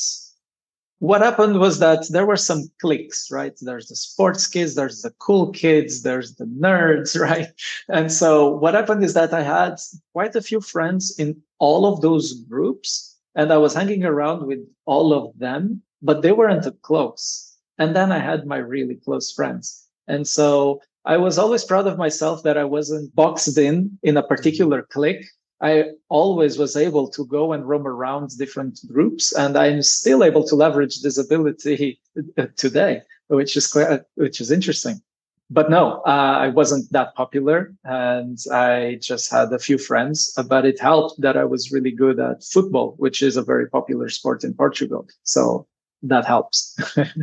what 1.01 1.21
happened 1.21 1.61
was 1.61 1.79
that 1.79 2.09
there 2.11 2.27
were 2.27 2.37
some 2.37 2.71
cliques, 2.81 3.31
right? 3.31 3.57
There's 3.61 3.89
the 3.89 3.97
sports 3.97 4.47
kids, 4.47 4.75
there's 4.75 5.03
the 5.03 5.13
cool 5.19 5.53
kids, 5.53 6.03
there's 6.03 6.35
the 6.35 6.47
nerds, 6.47 7.19
right? 7.29 7.49
And 7.89 8.11
so 8.11 8.49
what 8.49 8.75
happened 8.75 9.05
is 9.05 9.15
that 9.15 9.33
I 9.33 9.43
had 9.43 9.77
quite 10.13 10.35
a 10.35 10.43
few 10.43 10.61
friends 10.61 11.19
in 11.19 11.41
all 11.59 11.87
of 11.87 12.01
those 12.01 12.33
groups 12.43 13.17
and 13.35 13.53
I 13.53 13.59
was 13.59 13.75
hanging 13.75 14.05
around 14.05 14.47
with 14.47 14.59
all 14.87 15.13
of 15.13 15.39
them, 15.39 15.83
but 16.03 16.23
they 16.23 16.33
weren't 16.33 16.67
close. 16.83 17.57
And 17.79 17.95
then 17.95 18.11
I 18.11 18.19
had 18.19 18.47
my 18.47 18.57
really 18.57 18.97
close 18.97 19.33
friends. 19.33 19.87
And 20.09 20.27
so 20.27 20.81
I 21.05 21.17
was 21.17 21.39
always 21.39 21.65
proud 21.65 21.87
of 21.87 21.97
myself 21.97 22.43
that 22.43 22.59
I 22.59 22.65
wasn't 22.65 23.15
boxed 23.15 23.57
in 23.57 23.99
in 24.03 24.17
a 24.17 24.23
mm-hmm. 24.23 24.29
particular 24.29 24.83
clique 24.83 25.25
I 25.61 25.91
always 26.09 26.57
was 26.59 26.77
able 26.77 27.09
to 27.11 27.27
go 27.27 27.53
and 27.53 27.69
roam 27.69 27.87
around 27.87 28.31
different 28.39 28.81
groups, 28.87 29.33
and 29.33 29.57
I'm 29.57 29.83
still 29.83 30.23
able 30.23 30.45
to 30.45 30.55
leverage 30.55 31.03
this 31.03 31.19
ability 31.19 32.01
uh, 32.37 32.47
today, 32.57 33.03
which 33.27 33.57
is 33.57 33.77
which 34.15 34.41
is 34.41 34.51
interesting. 34.51 35.01
But 35.51 35.71
no, 35.71 36.03
uh, 36.07 36.37
I 36.41 36.49
wasn't 36.49 36.93
that 36.93 37.15
popular, 37.15 37.75
and 37.83 38.39
I 38.53 38.99
just 39.03 39.31
had 39.31 39.53
a 39.53 39.59
few 39.59 39.79
friends. 39.79 40.33
But 40.49 40.67
it 40.67 40.79
helped 40.79 41.21
that 41.23 41.37
I 41.37 41.45
was 41.45 41.73
really 41.73 41.91
good 41.91 42.21
at 42.21 42.45
football, 42.45 42.95
which 42.99 43.23
is 43.23 43.37
a 43.37 43.43
very 43.43 43.69
popular 43.69 44.11
sport 44.11 44.45
in 44.45 44.55
Portugal. 44.55 45.09
So 45.23 45.67
that 46.03 46.27
helps. 46.27 46.79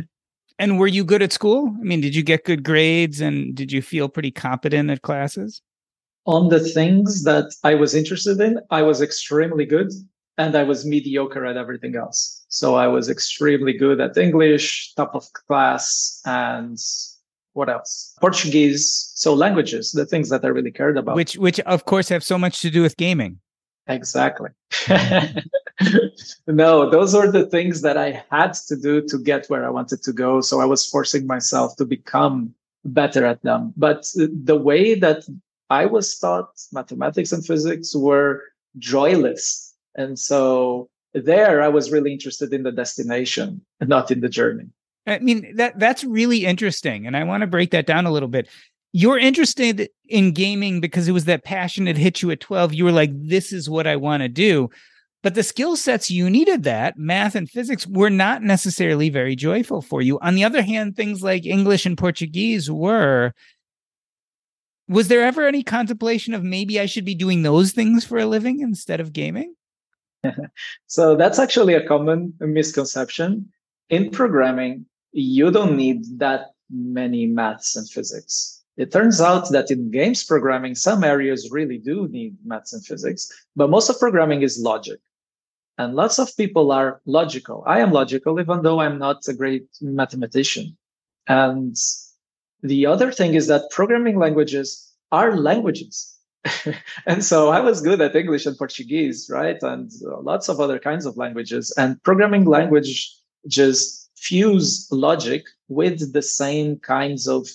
and 0.58 0.78
were 0.78 0.88
you 0.88 1.04
good 1.04 1.22
at 1.22 1.32
school? 1.32 1.74
I 1.80 1.84
mean, 1.84 2.00
did 2.00 2.16
you 2.16 2.22
get 2.22 2.44
good 2.44 2.64
grades, 2.64 3.20
and 3.20 3.54
did 3.54 3.72
you 3.72 3.80
feel 3.80 4.08
pretty 4.08 4.32
competent 4.32 4.90
at 4.90 5.02
classes? 5.02 5.62
On 6.26 6.48
the 6.48 6.60
things 6.60 7.24
that 7.24 7.54
I 7.62 7.74
was 7.74 7.94
interested 7.94 8.40
in, 8.40 8.60
I 8.70 8.82
was 8.82 9.00
extremely 9.00 9.64
good 9.64 9.92
and 10.38 10.54
I 10.54 10.64
was 10.64 10.84
mediocre 10.84 11.46
at 11.46 11.56
everything 11.56 11.96
else. 11.96 12.44
So 12.48 12.74
I 12.74 12.88
was 12.88 13.08
extremely 13.08 13.72
good 13.72 14.00
at 14.00 14.16
English, 14.16 14.92
top 14.94 15.14
of 15.14 15.24
class, 15.32 16.20
and 16.26 16.78
what 17.54 17.70
else? 17.70 18.14
Portuguese. 18.20 19.12
So 19.14 19.34
languages, 19.34 19.92
the 19.92 20.04
things 20.04 20.28
that 20.28 20.44
I 20.44 20.48
really 20.48 20.72
cared 20.72 20.98
about. 20.98 21.16
Which, 21.16 21.36
which 21.36 21.60
of 21.60 21.86
course 21.86 22.08
have 22.10 22.22
so 22.22 22.36
much 22.38 22.60
to 22.60 22.70
do 22.70 22.82
with 22.82 22.96
gaming. 22.96 23.38
Exactly. 23.88 24.50
no, 26.46 26.90
those 26.90 27.14
are 27.14 27.30
the 27.30 27.46
things 27.46 27.82
that 27.82 27.96
I 27.96 28.24
had 28.30 28.54
to 28.68 28.76
do 28.76 29.00
to 29.08 29.18
get 29.18 29.46
where 29.46 29.64
I 29.64 29.70
wanted 29.70 30.02
to 30.02 30.12
go. 30.12 30.40
So 30.40 30.60
I 30.60 30.64
was 30.64 30.84
forcing 30.84 31.26
myself 31.26 31.76
to 31.76 31.84
become 31.84 32.52
better 32.84 33.24
at 33.24 33.42
them. 33.42 33.72
But 33.76 34.06
the 34.16 34.56
way 34.56 34.94
that 34.96 35.24
I 35.70 35.86
was 35.86 36.16
taught 36.18 36.48
mathematics 36.72 37.32
and 37.32 37.44
physics 37.44 37.94
were 37.94 38.42
joyless. 38.78 39.74
And 39.96 40.18
so 40.18 40.88
there 41.14 41.62
I 41.62 41.68
was 41.68 41.90
really 41.90 42.12
interested 42.12 42.52
in 42.52 42.62
the 42.62 42.72
destination, 42.72 43.64
not 43.80 44.10
in 44.10 44.20
the 44.20 44.28
journey. 44.28 44.66
I 45.06 45.20
mean 45.20 45.54
that 45.56 45.78
that's 45.78 46.02
really 46.02 46.44
interesting 46.44 47.06
and 47.06 47.16
I 47.16 47.22
want 47.22 47.42
to 47.42 47.46
break 47.46 47.70
that 47.70 47.86
down 47.86 48.06
a 48.06 48.12
little 48.12 48.28
bit. 48.28 48.48
you're 48.92 49.18
interested 49.18 49.90
in 50.08 50.32
gaming 50.32 50.80
because 50.80 51.06
it 51.06 51.12
was 51.12 51.26
that 51.26 51.44
passion 51.44 51.84
that 51.84 51.98
hit 51.98 52.22
you 52.22 52.30
at 52.30 52.40
12. 52.40 52.72
You 52.72 52.84
were 52.84 52.92
like, 52.92 53.10
this 53.12 53.52
is 53.52 53.68
what 53.68 53.86
I 53.86 53.96
want 53.96 54.22
to 54.22 54.28
do. 54.28 54.70
But 55.22 55.34
the 55.34 55.42
skill 55.42 55.76
sets 55.76 56.10
you 56.10 56.30
needed 56.30 56.62
that, 56.62 56.96
math 56.96 57.34
and 57.34 57.50
physics, 57.50 57.86
were 57.86 58.10
not 58.10 58.42
necessarily 58.42 59.10
very 59.10 59.34
joyful 59.34 59.82
for 59.82 60.00
you. 60.00 60.18
On 60.20 60.34
the 60.34 60.44
other 60.44 60.62
hand, 60.62 60.96
things 60.96 61.22
like 61.22 61.44
English 61.44 61.84
and 61.84 61.98
Portuguese 61.98 62.70
were. 62.70 63.32
Was 64.88 65.08
there 65.08 65.22
ever 65.22 65.46
any 65.46 65.62
contemplation 65.62 66.32
of 66.34 66.44
maybe 66.44 66.78
I 66.78 66.86
should 66.86 67.04
be 67.04 67.14
doing 67.14 67.42
those 67.42 67.72
things 67.72 68.04
for 68.04 68.18
a 68.18 68.26
living 68.26 68.60
instead 68.60 69.00
of 69.00 69.12
gaming? 69.12 69.54
so 70.86 71.16
that's 71.16 71.38
actually 71.38 71.74
a 71.74 71.86
common 71.86 72.34
misconception. 72.40 73.48
In 73.88 74.10
programming, 74.10 74.86
you 75.12 75.50
don't 75.50 75.76
need 75.76 76.04
that 76.18 76.52
many 76.70 77.26
maths 77.26 77.76
and 77.76 77.88
physics. 77.88 78.62
It 78.76 78.92
turns 78.92 79.20
out 79.20 79.50
that 79.52 79.70
in 79.70 79.90
games 79.90 80.22
programming, 80.22 80.74
some 80.74 81.02
areas 81.02 81.50
really 81.50 81.78
do 81.78 82.08
need 82.08 82.36
maths 82.44 82.72
and 82.72 82.84
physics, 82.84 83.30
but 83.54 83.70
most 83.70 83.88
of 83.88 83.98
programming 83.98 84.42
is 84.42 84.60
logic. 84.60 85.00
And 85.78 85.94
lots 85.94 86.18
of 86.18 86.34
people 86.36 86.72
are 86.72 87.00
logical. 87.06 87.62
I 87.66 87.80
am 87.80 87.92
logical, 87.92 88.40
even 88.40 88.62
though 88.62 88.80
I'm 88.80 88.98
not 88.98 89.26
a 89.28 89.34
great 89.34 89.68
mathematician. 89.80 90.76
And 91.28 91.76
the 92.62 92.86
other 92.86 93.12
thing 93.12 93.34
is 93.34 93.46
that 93.48 93.70
programming 93.70 94.18
languages 94.18 94.92
are 95.12 95.36
languages. 95.36 96.14
and 97.06 97.24
so 97.24 97.48
I 97.48 97.60
was 97.60 97.80
good 97.80 98.00
at 98.00 98.14
English 98.14 98.46
and 98.46 98.56
Portuguese, 98.56 99.28
right? 99.30 99.60
And 99.62 99.90
lots 100.02 100.48
of 100.48 100.60
other 100.60 100.78
kinds 100.78 101.06
of 101.06 101.16
languages. 101.16 101.72
And 101.76 102.02
programming 102.02 102.44
language 102.44 103.12
just 103.46 104.10
fuse 104.16 104.88
logic 104.90 105.44
with 105.68 106.12
the 106.12 106.22
same 106.22 106.78
kinds 106.78 107.28
of 107.28 107.48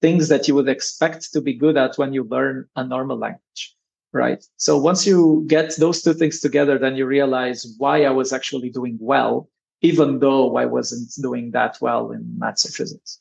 things 0.00 0.28
that 0.28 0.46
you 0.46 0.54
would 0.54 0.68
expect 0.68 1.32
to 1.32 1.40
be 1.40 1.54
good 1.54 1.76
at 1.76 1.98
when 1.98 2.12
you 2.12 2.24
learn 2.24 2.66
a 2.76 2.84
normal 2.84 3.18
language 3.18 3.76
right? 4.12 4.44
So 4.56 4.78
once 4.78 5.06
you 5.06 5.44
get 5.46 5.76
those 5.76 6.02
two 6.02 6.14
things 6.14 6.40
together, 6.40 6.78
then 6.78 6.96
you 6.96 7.06
realize 7.06 7.74
why 7.78 8.04
I 8.04 8.10
was 8.10 8.32
actually 8.32 8.70
doing 8.70 8.98
well, 9.00 9.48
even 9.82 10.18
though 10.18 10.56
I 10.56 10.64
wasn't 10.64 11.10
doing 11.20 11.50
that 11.52 11.78
well 11.80 12.10
in 12.10 12.38
maths 12.38 12.68
or 12.68 12.72
physics. 12.72 13.20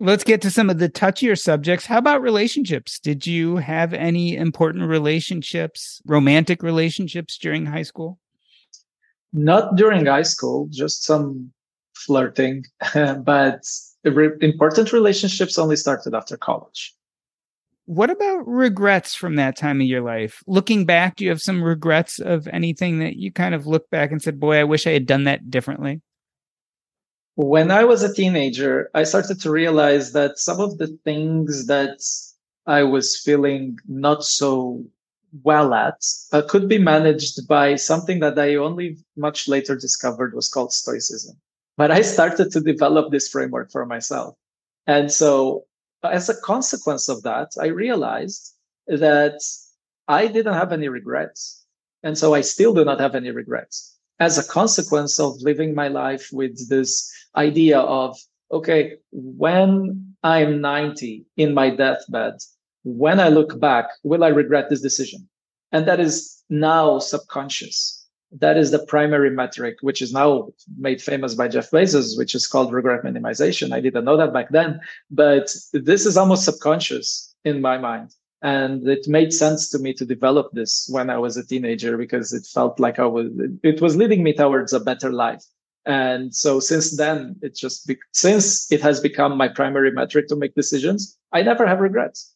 Let's 0.00 0.22
get 0.22 0.40
to 0.42 0.50
some 0.50 0.70
of 0.70 0.78
the 0.78 0.88
touchier 0.88 1.36
subjects. 1.36 1.84
How 1.84 1.98
about 1.98 2.22
relationships? 2.22 3.00
Did 3.00 3.26
you 3.26 3.56
have 3.56 3.92
any 3.92 4.36
important 4.36 4.88
relationships, 4.88 6.00
romantic 6.06 6.62
relationships 6.62 7.36
during 7.36 7.66
high 7.66 7.82
school? 7.82 8.20
Not 9.32 9.74
during 9.74 10.06
high 10.06 10.22
school, 10.22 10.68
just 10.70 11.02
some 11.02 11.52
flirting, 11.94 12.64
but 12.94 13.64
important 14.04 14.92
relationships 14.92 15.58
only 15.58 15.74
started 15.74 16.14
after 16.14 16.36
college. 16.36 16.94
What 17.86 18.10
about 18.10 18.46
regrets 18.46 19.14
from 19.14 19.36
that 19.36 19.56
time 19.56 19.80
of 19.80 19.86
your 19.86 20.02
life? 20.02 20.44
Looking 20.46 20.84
back, 20.84 21.16
do 21.16 21.24
you 21.24 21.30
have 21.30 21.42
some 21.42 21.64
regrets 21.64 22.20
of 22.20 22.46
anything 22.48 23.00
that 23.00 23.16
you 23.16 23.32
kind 23.32 23.54
of 23.54 23.66
look 23.66 23.90
back 23.90 24.12
and 24.12 24.22
said, 24.22 24.38
boy, 24.38 24.58
I 24.58 24.64
wish 24.64 24.86
I 24.86 24.92
had 24.92 25.06
done 25.06 25.24
that 25.24 25.50
differently? 25.50 26.02
When 27.38 27.70
I 27.70 27.84
was 27.84 28.02
a 28.02 28.12
teenager, 28.12 28.90
I 28.94 29.04
started 29.04 29.40
to 29.42 29.50
realize 29.52 30.10
that 30.10 30.40
some 30.40 30.58
of 30.58 30.78
the 30.78 30.88
things 31.04 31.68
that 31.68 32.00
I 32.66 32.82
was 32.82 33.16
feeling 33.16 33.78
not 33.86 34.24
so 34.24 34.84
well 35.44 35.72
at 35.72 36.04
uh, 36.32 36.42
could 36.42 36.68
be 36.68 36.78
managed 36.78 37.46
by 37.46 37.76
something 37.76 38.18
that 38.18 38.36
I 38.40 38.56
only 38.56 38.98
much 39.16 39.46
later 39.46 39.76
discovered 39.76 40.34
was 40.34 40.48
called 40.48 40.72
Stoicism. 40.72 41.36
But 41.76 41.92
I 41.92 42.02
started 42.02 42.50
to 42.50 42.60
develop 42.60 43.12
this 43.12 43.28
framework 43.28 43.70
for 43.70 43.86
myself. 43.86 44.34
And 44.88 45.08
so 45.08 45.64
as 46.02 46.28
a 46.28 46.40
consequence 46.40 47.08
of 47.08 47.22
that, 47.22 47.52
I 47.60 47.66
realized 47.66 48.52
that 48.88 49.38
I 50.08 50.26
didn't 50.26 50.54
have 50.54 50.72
any 50.72 50.88
regrets. 50.88 51.64
And 52.02 52.18
so 52.18 52.34
I 52.34 52.40
still 52.40 52.74
do 52.74 52.84
not 52.84 52.98
have 52.98 53.14
any 53.14 53.30
regrets 53.30 53.97
as 54.20 54.38
a 54.38 54.48
consequence 54.48 55.18
of 55.20 55.40
living 55.40 55.74
my 55.74 55.88
life 55.88 56.28
with 56.32 56.68
this 56.68 57.12
idea 57.36 57.78
of, 57.78 58.16
okay, 58.50 58.96
when 59.12 60.14
I'm 60.22 60.60
90 60.60 61.26
in 61.36 61.54
my 61.54 61.70
deathbed, 61.70 62.34
when 62.84 63.20
I 63.20 63.28
look 63.28 63.58
back, 63.60 63.86
will 64.02 64.24
I 64.24 64.28
regret 64.28 64.70
this 64.70 64.80
decision? 64.80 65.28
And 65.72 65.86
that 65.86 66.00
is 66.00 66.42
now 66.48 66.98
subconscious 66.98 67.98
that 68.32 68.56
is 68.56 68.70
the 68.70 68.84
primary 68.86 69.30
metric, 69.30 69.76
which 69.80 70.02
is 70.02 70.12
now 70.12 70.48
made 70.76 71.00
famous 71.00 71.34
by 71.34 71.48
Jeff 71.48 71.70
Bezos, 71.70 72.16
which 72.18 72.34
is 72.34 72.46
called 72.46 72.72
regret 72.72 73.02
minimization. 73.02 73.72
I 73.72 73.80
didn't 73.80 74.04
know 74.04 74.16
that 74.16 74.32
back 74.32 74.50
then, 74.50 74.80
but 75.10 75.54
this 75.72 76.04
is 76.04 76.16
almost 76.16 76.44
subconscious 76.44 77.34
in 77.44 77.60
my 77.60 77.78
mind. 77.78 78.14
And 78.40 78.86
it 78.88 79.08
made 79.08 79.32
sense 79.32 79.68
to 79.70 79.78
me 79.78 79.92
to 79.94 80.04
develop 80.04 80.50
this 80.52 80.88
when 80.92 81.10
I 81.10 81.18
was 81.18 81.36
a 81.36 81.44
teenager 81.44 81.96
because 81.96 82.32
it 82.32 82.46
felt 82.46 82.78
like 82.78 82.98
I 82.98 83.06
was, 83.06 83.26
it 83.62 83.80
was 83.80 83.96
leading 83.96 84.22
me 84.22 84.32
towards 84.32 84.72
a 84.72 84.80
better 84.80 85.12
life. 85.12 85.42
And 85.86 86.34
so 86.34 86.60
since 86.60 86.96
then, 86.96 87.36
it 87.42 87.56
just, 87.56 87.86
be, 87.86 87.96
since 88.12 88.70
it 88.70 88.80
has 88.82 89.00
become 89.00 89.36
my 89.36 89.48
primary 89.48 89.90
metric 89.90 90.28
to 90.28 90.36
make 90.36 90.54
decisions, 90.54 91.18
I 91.32 91.42
never 91.42 91.66
have 91.66 91.80
regrets. 91.80 92.32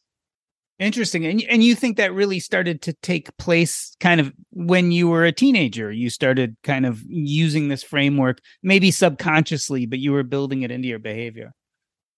Interesting. 0.79 1.25
And 1.27 1.43
and 1.45 1.63
you 1.63 1.77
think 1.77 1.97
that 1.97 2.13
really 2.13 2.41
started 2.41 2.83
to 2.83 2.93
take 2.95 3.37
place 3.37 3.95
kind 4.01 4.21
of 4.21 4.33
when 4.51 4.91
you 4.91 5.09
were 5.09 5.25
a 5.25 5.31
teenager. 5.31 5.93
You 5.93 6.11
started 6.11 6.57
kind 6.65 6.87
of 6.87 7.03
using 7.07 7.69
this 7.69 7.85
framework, 7.85 8.41
maybe 8.65 8.91
subconsciously, 8.91 9.87
but 9.87 10.01
you 10.01 10.11
were 10.11 10.25
building 10.25 10.63
it 10.63 10.73
into 10.73 10.89
your 10.89 10.99
behavior. 10.99 11.53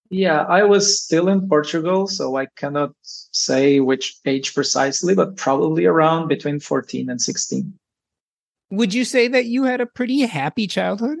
Yeah, 0.09 0.43
I 0.43 0.63
was 0.63 1.01
still 1.01 1.27
in 1.29 1.49
Portugal, 1.49 2.07
so 2.07 2.37
I 2.37 2.45
cannot 2.55 2.93
say 3.01 3.79
which 3.79 4.17
age 4.25 4.53
precisely, 4.53 5.15
but 5.15 5.35
probably 5.35 5.85
around 5.85 6.27
between 6.27 6.59
14 6.59 7.09
and 7.09 7.19
16. 7.19 7.73
Would 8.71 8.93
you 8.93 9.03
say 9.03 9.27
that 9.27 9.45
you 9.45 9.63
had 9.63 9.81
a 9.81 9.85
pretty 9.85 10.21
happy 10.21 10.67
childhood? 10.67 11.19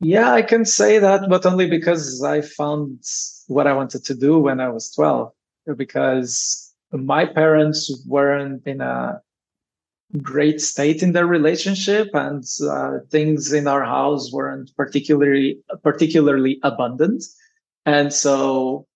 Yeah, 0.00 0.32
I 0.32 0.42
can 0.42 0.64
say 0.64 0.98
that, 0.98 1.28
but 1.28 1.46
only 1.46 1.68
because 1.68 2.22
I 2.24 2.40
found 2.40 3.04
what 3.46 3.66
I 3.66 3.72
wanted 3.72 4.04
to 4.06 4.14
do 4.14 4.38
when 4.38 4.60
I 4.60 4.68
was 4.68 4.90
12 4.90 5.32
because 5.76 6.74
my 6.90 7.24
parents 7.24 8.04
weren't 8.06 8.66
in 8.66 8.80
a 8.80 9.22
great 10.20 10.60
state 10.60 11.02
in 11.02 11.12
their 11.12 11.26
relationship 11.26 12.08
and 12.14 12.44
uh, 12.68 12.98
things 13.10 13.52
in 13.52 13.66
our 13.66 13.82
house 13.82 14.30
weren't 14.32 14.70
particularly 14.76 15.58
particularly 15.82 16.58
abundant 16.62 17.24
and 17.86 18.12
so 18.12 18.86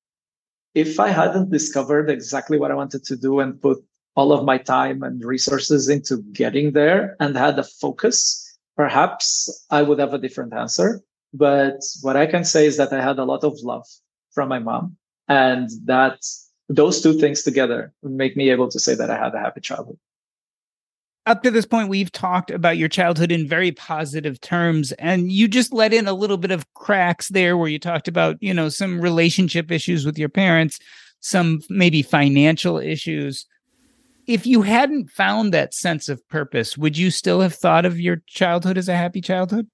if 0.74 1.00
i 1.00 1.08
hadn't 1.08 1.50
discovered 1.50 2.10
exactly 2.10 2.58
what 2.58 2.70
i 2.70 2.74
wanted 2.74 3.04
to 3.04 3.16
do 3.16 3.40
and 3.40 3.60
put 3.60 3.78
all 4.14 4.32
of 4.32 4.44
my 4.44 4.58
time 4.58 5.02
and 5.02 5.24
resources 5.24 5.88
into 5.88 6.22
getting 6.32 6.72
there 6.72 7.16
and 7.20 7.36
had 7.36 7.58
a 7.58 7.64
focus 7.64 8.58
perhaps 8.76 9.64
i 9.70 9.82
would 9.82 9.98
have 9.98 10.14
a 10.14 10.18
different 10.18 10.52
answer 10.52 11.00
but 11.32 11.80
what 12.02 12.16
i 12.16 12.26
can 12.26 12.44
say 12.44 12.66
is 12.66 12.76
that 12.76 12.92
i 12.92 13.00
had 13.00 13.18
a 13.18 13.24
lot 13.24 13.44
of 13.44 13.54
love 13.62 13.86
from 14.32 14.48
my 14.48 14.58
mom 14.58 14.96
and 15.28 15.70
that 15.84 16.18
those 16.68 17.00
two 17.00 17.14
things 17.14 17.42
together 17.42 17.92
make 18.02 18.36
me 18.36 18.50
able 18.50 18.68
to 18.68 18.80
say 18.80 18.94
that 18.94 19.10
I 19.10 19.16
had 19.16 19.34
a 19.34 19.38
happy 19.38 19.60
childhood. 19.60 19.98
Up 21.26 21.42
to 21.42 21.50
this 21.50 21.66
point, 21.66 21.88
we've 21.88 22.12
talked 22.12 22.52
about 22.52 22.76
your 22.76 22.88
childhood 22.88 23.32
in 23.32 23.48
very 23.48 23.72
positive 23.72 24.40
terms, 24.40 24.92
and 24.92 25.32
you 25.32 25.48
just 25.48 25.72
let 25.72 25.92
in 25.92 26.06
a 26.06 26.12
little 26.12 26.36
bit 26.36 26.52
of 26.52 26.72
cracks 26.74 27.28
there 27.30 27.56
where 27.56 27.68
you 27.68 27.80
talked 27.80 28.06
about, 28.06 28.36
you 28.40 28.54
know, 28.54 28.68
some 28.68 29.00
relationship 29.00 29.72
issues 29.72 30.06
with 30.06 30.16
your 30.16 30.28
parents, 30.28 30.78
some 31.18 31.60
maybe 31.68 32.00
financial 32.00 32.78
issues. 32.78 33.44
If 34.28 34.46
you 34.46 34.62
hadn't 34.62 35.10
found 35.10 35.52
that 35.52 35.74
sense 35.74 36.08
of 36.08 36.26
purpose, 36.28 36.78
would 36.78 36.96
you 36.96 37.10
still 37.10 37.40
have 37.40 37.54
thought 37.54 37.84
of 37.84 37.98
your 37.98 38.22
childhood 38.28 38.78
as 38.78 38.88
a 38.88 38.96
happy 38.96 39.20
childhood? 39.20 39.66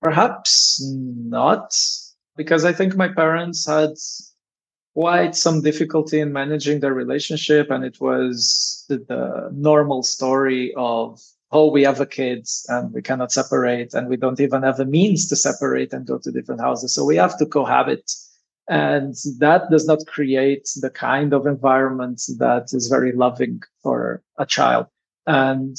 Perhaps 0.00 0.80
not, 0.94 1.74
because 2.36 2.64
I 2.64 2.72
think 2.72 2.94
my 2.94 3.08
parents 3.08 3.66
had 3.66 3.94
quite 4.94 5.34
some 5.34 5.60
difficulty 5.60 6.20
in 6.20 6.32
managing 6.32 6.80
their 6.80 6.94
relationship 6.94 7.70
and 7.70 7.84
it 7.84 8.00
was 8.00 8.84
the, 8.88 8.98
the, 8.98 9.50
normal 9.52 10.02
story 10.02 10.72
of 10.76 11.20
oh 11.50 11.70
we 11.70 11.82
have 11.82 12.00
a 12.00 12.06
kid 12.06 12.46
and 12.68 12.92
we 12.92 13.02
cannot 13.02 13.32
separate 13.32 13.92
and 13.92 14.08
we 14.08 14.16
don't 14.16 14.40
even 14.40 14.62
have 14.62 14.78
a 14.78 14.84
means 14.84 15.28
to 15.28 15.36
separate 15.36 15.92
and 15.92 16.06
go 16.06 16.18
to 16.18 16.30
different 16.30 16.60
houses. 16.60 16.94
So 16.94 17.04
we 17.04 17.16
have 17.16 17.36
to 17.38 17.46
cohabit. 17.46 18.10
And 18.68 19.14
that 19.38 19.70
does 19.70 19.86
not 19.86 20.06
create 20.06 20.68
the 20.80 20.90
kind 20.90 21.34
of 21.34 21.46
environment 21.46 22.22
that 22.38 22.72
is 22.72 22.88
very 22.88 23.12
loving 23.12 23.62
for 23.82 24.22
a 24.38 24.46
child. 24.46 24.86
And 25.26 25.76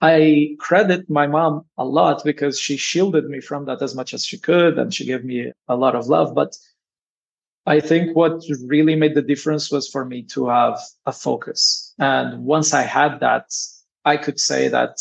I 0.00 0.56
credit 0.58 1.08
my 1.08 1.26
mom 1.26 1.64
a 1.76 1.84
lot 1.84 2.22
because 2.24 2.58
she 2.58 2.76
shielded 2.76 3.28
me 3.28 3.40
from 3.40 3.66
that 3.66 3.82
as 3.82 3.94
much 3.94 4.14
as 4.14 4.24
she 4.24 4.38
could 4.38 4.78
and 4.78 4.92
she 4.92 5.04
gave 5.04 5.24
me 5.24 5.52
a 5.68 5.76
lot 5.76 5.96
of 5.96 6.06
love 6.06 6.34
but 6.34 6.56
I 7.68 7.80
think 7.80 8.16
what 8.16 8.42
really 8.64 8.96
made 8.96 9.14
the 9.14 9.20
difference 9.22 9.70
was 9.70 9.88
for 9.88 10.04
me 10.06 10.22
to 10.34 10.48
have 10.48 10.80
a 11.04 11.12
focus. 11.12 11.92
And 11.98 12.44
once 12.44 12.72
I 12.72 12.80
had 12.82 13.20
that, 13.20 13.52
I 14.06 14.16
could 14.16 14.40
say 14.40 14.68
that 14.68 14.96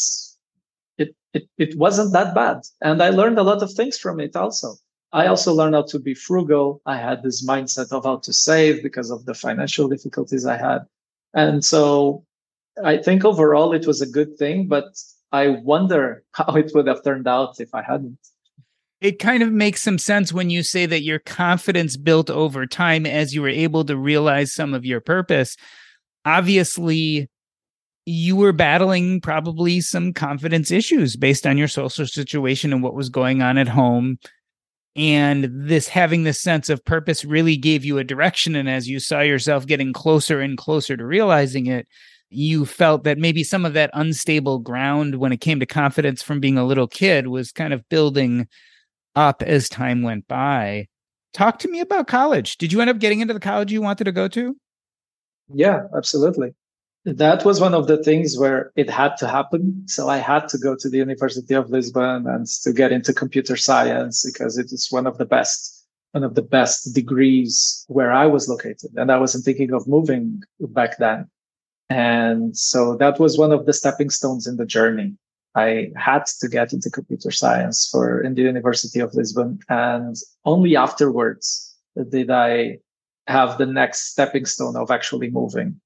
it, 0.97 1.15
it, 1.33 1.47
it 1.57 1.77
wasn't 1.77 2.11
that 2.11 2.35
bad. 2.35 2.63
And 2.81 3.01
I 3.01 3.09
learned 3.09 3.39
a 3.39 3.43
lot 3.43 3.63
of 3.63 3.71
things 3.71 3.97
from 3.97 4.19
it 4.19 4.35
also. 4.35 4.75
I 5.13 5.27
also 5.27 5.53
learned 5.53 5.75
how 5.75 5.83
to 5.83 5.99
be 5.99 6.13
frugal. 6.13 6.81
I 6.85 6.97
had 6.97 7.23
this 7.23 7.47
mindset 7.47 7.93
of 7.93 8.03
how 8.03 8.17
to 8.17 8.33
save 8.33 8.83
because 8.83 9.11
of 9.11 9.25
the 9.25 9.33
financial 9.33 9.87
difficulties 9.87 10.45
I 10.45 10.57
had. 10.57 10.79
And 11.33 11.63
so 11.63 12.25
I 12.83 12.97
think 12.97 13.23
overall 13.23 13.71
it 13.71 13.87
was 13.87 14.01
a 14.01 14.09
good 14.09 14.37
thing, 14.37 14.67
but 14.67 14.89
I 15.31 15.47
wonder 15.47 16.25
how 16.33 16.53
it 16.55 16.71
would 16.75 16.87
have 16.87 17.01
turned 17.01 17.29
out 17.29 17.61
if 17.61 17.73
I 17.73 17.81
hadn't. 17.81 18.19
It 18.99 19.19
kind 19.19 19.43
of 19.43 19.51
makes 19.51 19.83
some 19.83 19.99
sense 19.99 20.33
when 20.33 20.49
you 20.49 20.63
say 20.63 20.87
that 20.87 21.03
your 21.03 21.19
confidence 21.19 21.97
built 21.97 22.29
over 22.29 22.65
time 22.65 23.05
as 23.05 23.33
you 23.33 23.41
were 23.41 23.49
able 23.49 23.85
to 23.85 23.95
realize 23.95 24.53
some 24.53 24.73
of 24.73 24.85
your 24.85 24.99
purpose. 24.99 25.55
Obviously, 26.25 27.29
you 28.05 28.35
were 28.35 28.53
battling 28.53 29.21
probably 29.21 29.81
some 29.81 30.13
confidence 30.13 30.71
issues 30.71 31.15
based 31.15 31.45
on 31.45 31.57
your 31.57 31.67
social 31.67 32.07
situation 32.07 32.73
and 32.73 32.81
what 32.81 32.95
was 32.95 33.09
going 33.09 33.41
on 33.41 33.57
at 33.57 33.67
home. 33.67 34.17
And 34.95 35.49
this 35.51 35.87
having 35.87 36.23
this 36.23 36.41
sense 36.41 36.69
of 36.69 36.83
purpose 36.83 37.23
really 37.23 37.55
gave 37.55 37.85
you 37.85 37.99
a 37.99 38.03
direction. 38.03 38.55
And 38.55 38.67
as 38.67 38.89
you 38.89 38.99
saw 38.99 39.19
yourself 39.19 39.67
getting 39.67 39.93
closer 39.93 40.41
and 40.41 40.57
closer 40.57 40.97
to 40.97 41.05
realizing 41.05 41.67
it, 41.67 41.87
you 42.29 42.65
felt 42.65 43.03
that 43.03 43.19
maybe 43.19 43.43
some 43.43 43.63
of 43.63 43.73
that 43.73 43.91
unstable 43.93 44.59
ground 44.59 45.15
when 45.15 45.31
it 45.31 45.41
came 45.41 45.59
to 45.59 45.65
confidence 45.65 46.23
from 46.23 46.39
being 46.39 46.57
a 46.57 46.65
little 46.65 46.87
kid 46.87 47.27
was 47.27 47.51
kind 47.51 47.73
of 47.73 47.87
building 47.89 48.47
up 49.17 49.41
as 49.41 49.67
time 49.67 50.03
went 50.03 50.27
by. 50.27 50.87
Talk 51.33 51.59
to 51.59 51.67
me 51.67 51.81
about 51.81 52.07
college. 52.07 52.57
Did 52.57 52.71
you 52.71 52.79
end 52.79 52.89
up 52.89 52.99
getting 52.99 53.19
into 53.19 53.33
the 53.33 53.39
college 53.39 53.71
you 53.71 53.81
wanted 53.81 54.05
to 54.05 54.11
go 54.11 54.27
to? 54.29 54.55
Yeah, 55.53 55.87
absolutely. 55.95 56.53
That 57.05 57.45
was 57.45 57.61
one 57.61 57.73
of 57.73 57.87
the 57.87 58.03
things 58.03 58.37
where 58.37 58.71
it 58.75 58.89
had 58.89 59.15
to 59.17 59.27
happen. 59.27 59.83
So 59.87 60.09
I 60.09 60.17
had 60.17 60.47
to 60.49 60.57
go 60.57 60.75
to 60.75 60.89
the 60.89 60.97
University 60.97 61.53
of 61.53 61.69
Lisbon 61.69 62.27
and 62.27 62.45
to 62.63 62.73
get 62.73 62.91
into 62.91 63.13
computer 63.13 63.55
science 63.55 64.25
because 64.25 64.57
it 64.57 64.71
is 64.71 64.91
one 64.91 65.07
of 65.07 65.17
the 65.17 65.25
best, 65.25 65.85
one 66.11 66.23
of 66.23 66.35
the 66.35 66.41
best 66.41 66.93
degrees 66.93 67.85
where 67.87 68.11
I 68.11 68.25
was 68.25 68.49
located. 68.49 68.91
And 68.97 69.11
I 69.11 69.17
wasn't 69.17 69.45
thinking 69.45 69.73
of 69.73 69.87
moving 69.87 70.43
back 70.59 70.97
then. 70.97 71.29
And 71.89 72.57
so 72.57 72.97
that 72.97 73.19
was 73.19 73.37
one 73.37 73.53
of 73.53 73.65
the 73.65 73.73
stepping 73.73 74.09
stones 74.09 74.45
in 74.45 74.57
the 74.57 74.65
journey. 74.65 75.15
I 75.57 75.91
had 75.95 76.25
to 76.39 76.47
get 76.47 76.71
into 76.71 76.89
computer 76.89 77.31
science 77.31 77.87
for 77.91 78.21
in 78.21 78.35
the 78.35 78.43
University 78.43 78.99
of 78.99 79.13
Lisbon. 79.13 79.59
And 79.69 80.15
only 80.45 80.75
afterwards 80.75 81.75
did 82.09 82.29
I 82.29 82.79
have 83.27 83.57
the 83.57 83.65
next 83.65 84.11
stepping 84.11 84.45
stone 84.45 84.75
of 84.77 84.91
actually 84.91 85.29
moving. 85.29 85.81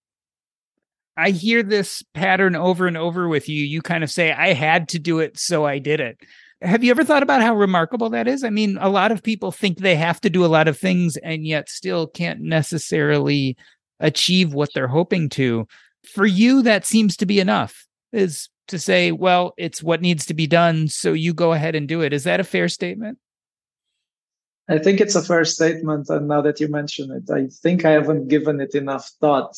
I 1.18 1.32
hear 1.32 1.64
this 1.64 2.04
pattern 2.14 2.56
over 2.56 2.88
and 2.88 2.98
over 2.98 3.28
with 3.28 3.50
you. 3.50 3.64
You 3.64 3.82
kind 3.82 4.04
of 4.04 4.12
say, 4.12 4.32
I 4.32 4.54
had 4.54 4.90
to 4.90 5.00
do 5.00 5.20
it, 5.20 5.38
so 5.38 5.66
I 5.66 5.80
did 5.80 6.00
it. 6.00 6.18
Have 6.62 6.84
you 6.84 6.92
ever 6.92 7.04
thought 7.04 7.24
about 7.24 7.42
how 7.42 7.56
remarkable 7.56 8.10
that 8.12 8.28
is? 8.28 8.44
I 8.44 8.50
mean, 8.50 8.78
a 8.80 8.90
lot 8.90 9.12
of 9.12 9.24
people 9.24 9.52
think 9.52 9.80
they 9.80 9.96
have 9.96 10.22
to 10.22 10.30
do 10.30 10.46
a 10.46 10.48
lot 10.48 10.68
of 10.68 10.78
things 10.78 11.18
and 11.18 11.46
yet 11.46 11.70
still 11.70 12.08
can't 12.08 12.42
necessarily 12.42 13.58
achieve 14.00 14.54
what 14.54 14.70
they're 14.74 14.88
hoping 14.88 15.30
to 15.30 15.68
for 16.04 16.26
you, 16.26 16.62
that 16.64 16.86
seems 16.86 17.16
to 17.18 17.26
be 17.26 17.40
enough 17.40 17.88
is 18.12 18.50
to 18.68 18.80
say, 18.80 19.12
well, 19.12 19.54
it's 19.58 19.84
what 19.84 20.02
needs 20.02 20.26
to 20.28 20.34
be 20.34 20.48
done. 20.48 20.88
So 20.88 21.14
you 21.14 21.34
go 21.34 21.54
ahead 21.54 21.76
and 21.76 21.88
do 21.88 22.02
it. 22.02 22.14
Is 22.14 22.24
that 22.24 22.40
a 22.40 22.44
fair 22.44 22.70
statement? 22.70 23.18
I 24.70 24.78
think 24.78 25.02
it's 25.02 25.16
a 25.16 25.22
fair 25.22 25.44
statement. 25.44 26.10
And 26.10 26.28
now 26.28 26.42
that 26.42 26.60
you 26.60 26.68
mention 26.68 27.12
it, 27.12 27.30
I 27.30 27.48
think 27.48 27.84
I 27.84 27.92
haven't 27.92 28.30
given 28.30 28.62
it 28.62 28.74
enough 28.74 29.10
thought. 29.20 29.58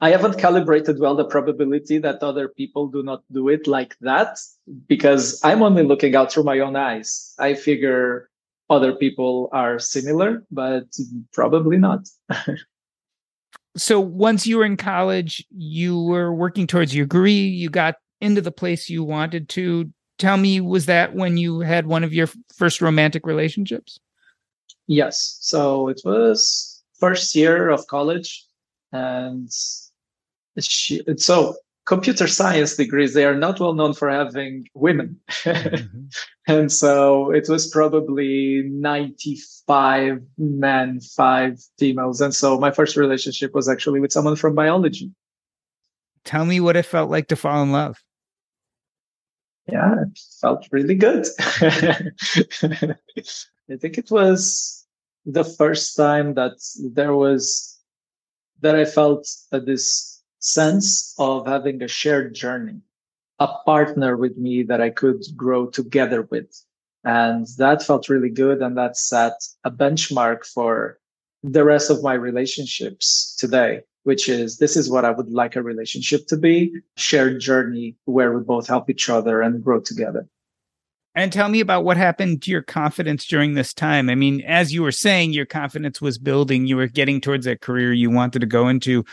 I 0.00 0.10
haven't 0.10 0.38
calibrated 0.38 0.98
well 0.98 1.14
the 1.14 1.24
probability 1.24 1.98
that 1.98 2.22
other 2.22 2.48
people 2.48 2.88
do 2.88 3.02
not 3.02 3.22
do 3.32 3.48
it 3.48 3.66
like 3.66 3.96
that 4.00 4.38
because 4.86 5.40
I'm 5.44 5.62
only 5.62 5.82
looking 5.82 6.14
out 6.16 6.32
through 6.32 6.44
my 6.44 6.58
own 6.60 6.76
eyes. 6.76 7.34
I 7.38 7.54
figure 7.54 8.30
other 8.70 8.94
people 8.94 9.48
are 9.52 9.78
similar, 9.78 10.44
but 10.50 10.84
probably 11.32 11.76
not. 11.76 12.08
so 13.76 14.00
once 14.00 14.46
you 14.46 14.58
were 14.58 14.64
in 14.64 14.76
college, 14.76 15.44
you 15.50 16.02
were 16.02 16.34
working 16.34 16.66
towards 16.66 16.94
your 16.94 17.06
degree, 17.06 17.46
you 17.46 17.68
got 17.68 17.96
into 18.24 18.40
the 18.40 18.52
place 18.52 18.88
you 18.88 19.04
wanted 19.04 19.48
to. 19.50 19.90
Tell 20.18 20.36
me, 20.36 20.60
was 20.60 20.86
that 20.86 21.14
when 21.14 21.36
you 21.36 21.60
had 21.60 21.86
one 21.86 22.04
of 22.04 22.12
your 22.12 22.28
first 22.54 22.80
romantic 22.80 23.26
relationships? 23.26 23.98
Yes. 24.86 25.38
So 25.40 25.88
it 25.88 26.00
was 26.04 26.82
first 26.98 27.34
year 27.34 27.68
of 27.68 27.86
college 27.88 28.44
and 28.92 29.50
she, 30.60 31.02
so 31.16 31.56
computer 31.84 32.26
science 32.26 32.76
degrees 32.76 33.12
they 33.12 33.24
are 33.24 33.34
not 33.34 33.60
well 33.60 33.74
known 33.74 33.92
for 33.92 34.08
having 34.08 34.66
women 34.74 35.20
mm-hmm. 35.42 36.04
and 36.46 36.72
so 36.72 37.30
it 37.30 37.46
was 37.48 37.66
probably 37.66 38.62
95 38.66 40.22
men 40.38 41.00
five 41.00 41.60
females 41.78 42.20
and 42.20 42.34
so 42.34 42.58
my 42.58 42.70
first 42.70 42.96
relationship 42.96 43.54
was 43.54 43.68
actually 43.68 44.00
with 44.00 44.12
someone 44.12 44.36
from 44.36 44.54
biology 44.54 45.10
tell 46.24 46.46
me 46.46 46.60
what 46.60 46.76
it 46.76 46.86
felt 46.86 47.10
like 47.10 47.28
to 47.28 47.36
fall 47.36 47.62
in 47.62 47.72
love 47.72 48.02
yeah 49.68 50.02
it 50.02 50.18
felt 50.40 50.66
really 50.72 50.94
good 50.94 51.26
i 51.40 52.96
think 53.78 53.98
it 53.98 54.10
was 54.10 54.84
the 55.26 55.44
first 55.44 55.96
time 55.96 56.34
that 56.34 56.52
there 56.92 57.14
was 57.14 57.78
that 58.60 58.76
i 58.76 58.84
felt 58.84 59.26
this 59.50 60.14
sense 60.44 61.14
of 61.18 61.46
having 61.46 61.82
a 61.82 61.88
shared 61.88 62.34
journey, 62.34 62.80
a 63.38 63.48
partner 63.64 64.16
with 64.16 64.36
me 64.36 64.62
that 64.62 64.80
I 64.80 64.90
could 64.90 65.22
grow 65.34 65.66
together 65.66 66.22
with. 66.22 66.54
And 67.02 67.46
that 67.58 67.82
felt 67.82 68.08
really 68.08 68.28
good. 68.28 68.60
And 68.60 68.76
that 68.76 68.96
set 68.96 69.42
a 69.64 69.70
benchmark 69.70 70.44
for 70.44 70.98
the 71.42 71.64
rest 71.64 71.90
of 71.90 72.02
my 72.02 72.14
relationships 72.14 73.36
today, 73.38 73.80
which 74.04 74.28
is 74.28 74.58
this 74.58 74.76
is 74.76 74.88
what 74.88 75.04
I 75.04 75.10
would 75.10 75.30
like 75.30 75.56
a 75.56 75.62
relationship 75.62 76.26
to 76.28 76.36
be 76.36 76.72
shared 76.96 77.40
journey 77.40 77.96
where 78.04 78.32
we 78.32 78.42
both 78.42 78.68
help 78.68 78.88
each 78.88 79.10
other 79.10 79.42
and 79.42 79.62
grow 79.62 79.80
together. 79.80 80.28
And 81.16 81.32
tell 81.32 81.48
me 81.48 81.60
about 81.60 81.84
what 81.84 81.96
happened 81.96 82.42
to 82.42 82.50
your 82.50 82.62
confidence 82.62 83.24
during 83.26 83.54
this 83.54 83.72
time. 83.72 84.10
I 84.10 84.14
mean, 84.14 84.40
as 84.42 84.72
you 84.72 84.82
were 84.82 84.92
saying, 84.92 85.32
your 85.32 85.46
confidence 85.46 86.00
was 86.00 86.18
building. 86.18 86.66
You 86.66 86.76
were 86.76 86.88
getting 86.88 87.20
towards 87.20 87.46
that 87.46 87.60
career 87.60 87.92
you 87.92 88.10
wanted 88.10 88.40
to 88.40 88.46
go 88.46 88.68
into. 88.68 89.04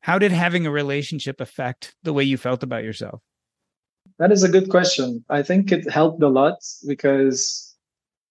How 0.00 0.18
did 0.18 0.32
having 0.32 0.66
a 0.66 0.70
relationship 0.70 1.40
affect 1.40 1.94
the 2.02 2.12
way 2.12 2.24
you 2.24 2.36
felt 2.36 2.62
about 2.62 2.84
yourself? 2.84 3.22
That 4.18 4.32
is 4.32 4.42
a 4.42 4.50
good 4.50 4.68
question. 4.68 5.24
I 5.30 5.42
think 5.42 5.72
it 5.72 5.90
helped 5.90 6.22
a 6.22 6.28
lot 6.28 6.58
because, 6.86 7.74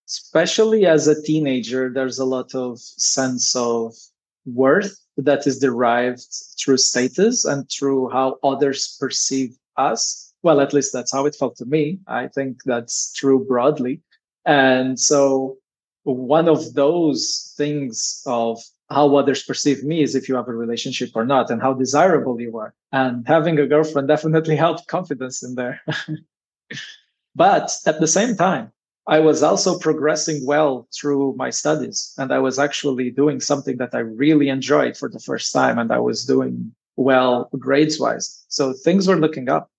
especially 0.08 0.86
as 0.86 1.08
a 1.08 1.20
teenager, 1.24 1.92
there's 1.92 2.20
a 2.20 2.26
lot 2.26 2.54
of 2.54 2.80
sense 2.80 3.56
of 3.56 3.96
worth 4.46 4.96
that 5.24 5.48
is 5.48 5.60
derived 5.60 6.26
through 6.60 6.78
status 6.78 7.46
and 7.46 7.70
through 7.70 8.10
how 8.10 8.38
others 8.44 8.98
perceive 9.00 9.58
us. 9.78 10.34
Well, 10.44 10.62
at 10.62 10.74
least 10.74 10.94
that's 10.94 11.12
how 11.12 11.26
it 11.26 11.36
felt 11.36 11.58
to 11.58 11.66
me. 11.66 12.00
I 12.08 12.28
think 12.28 12.64
that's 12.66 13.14
true 13.14 13.46
broadly. 13.46 14.02
And 14.46 15.00
so, 15.00 15.58
one 16.04 16.48
of 16.48 16.74
those 16.74 17.54
things 17.58 18.24
of 18.26 18.60
how 18.90 19.16
others 19.16 19.44
perceive 19.44 19.84
me 19.84 20.02
is 20.02 20.16
if 20.16 20.28
you 20.28 20.36
have 20.36 20.48
a 20.48 20.54
relationship 20.54 21.12
or 21.14 21.26
not 21.26 21.52
and 21.52 21.62
how 21.62 21.74
desirable 21.74 22.40
you 22.42 22.58
are. 22.58 22.74
And 22.92 23.28
having 23.28 23.60
a 23.60 23.68
girlfriend 23.68 24.08
definitely 24.08 24.56
helped 24.66 24.88
confidence 24.88 25.44
in 25.44 25.56
there. 25.56 25.82
but 27.36 27.72
at 27.86 28.00
the 28.00 28.08
same 28.08 28.36
time, 28.36 28.72
I 29.10 29.20
was 29.20 29.42
also 29.42 29.80
progressing 29.80 30.46
well 30.46 30.88
through 30.94 31.34
my 31.36 31.50
studies 31.50 32.14
and 32.20 32.32
I 32.32 32.38
was 32.38 32.60
actually 32.60 33.10
doing 33.10 33.40
something 33.40 33.78
that 33.78 33.96
I 33.96 34.00
really 34.00 34.50
enjoyed 34.50 34.96
for 34.96 35.10
the 35.10 35.20
first 35.20 35.52
time 35.52 35.80
and 35.80 35.92
I 35.92 35.98
was 35.98 36.26
doing 36.26 36.72
well 36.96 37.50
grades 37.58 38.00
wise. 38.00 38.46
So 38.50 38.72
things 38.72 39.08
were 39.08 39.16
looking 39.18 39.50
up. 39.50 39.72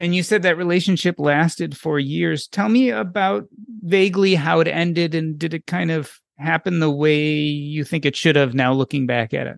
And 0.00 0.14
you 0.14 0.22
said 0.22 0.42
that 0.42 0.58
relationship 0.58 1.18
lasted 1.18 1.78
for 1.78 1.98
years. 1.98 2.46
Tell 2.46 2.68
me 2.68 2.90
about 2.90 3.48
vaguely 3.82 4.34
how 4.34 4.60
it 4.60 4.68
ended 4.68 5.14
and 5.14 5.38
did 5.38 5.54
it 5.54 5.66
kind 5.66 5.90
of 5.90 6.20
happen 6.36 6.80
the 6.80 6.90
way 6.90 7.24
you 7.24 7.84
think 7.84 8.04
it 8.04 8.16
should 8.16 8.36
have 8.36 8.52
now 8.52 8.74
looking 8.74 9.06
back 9.06 9.32
at 9.32 9.46
it? 9.46 9.56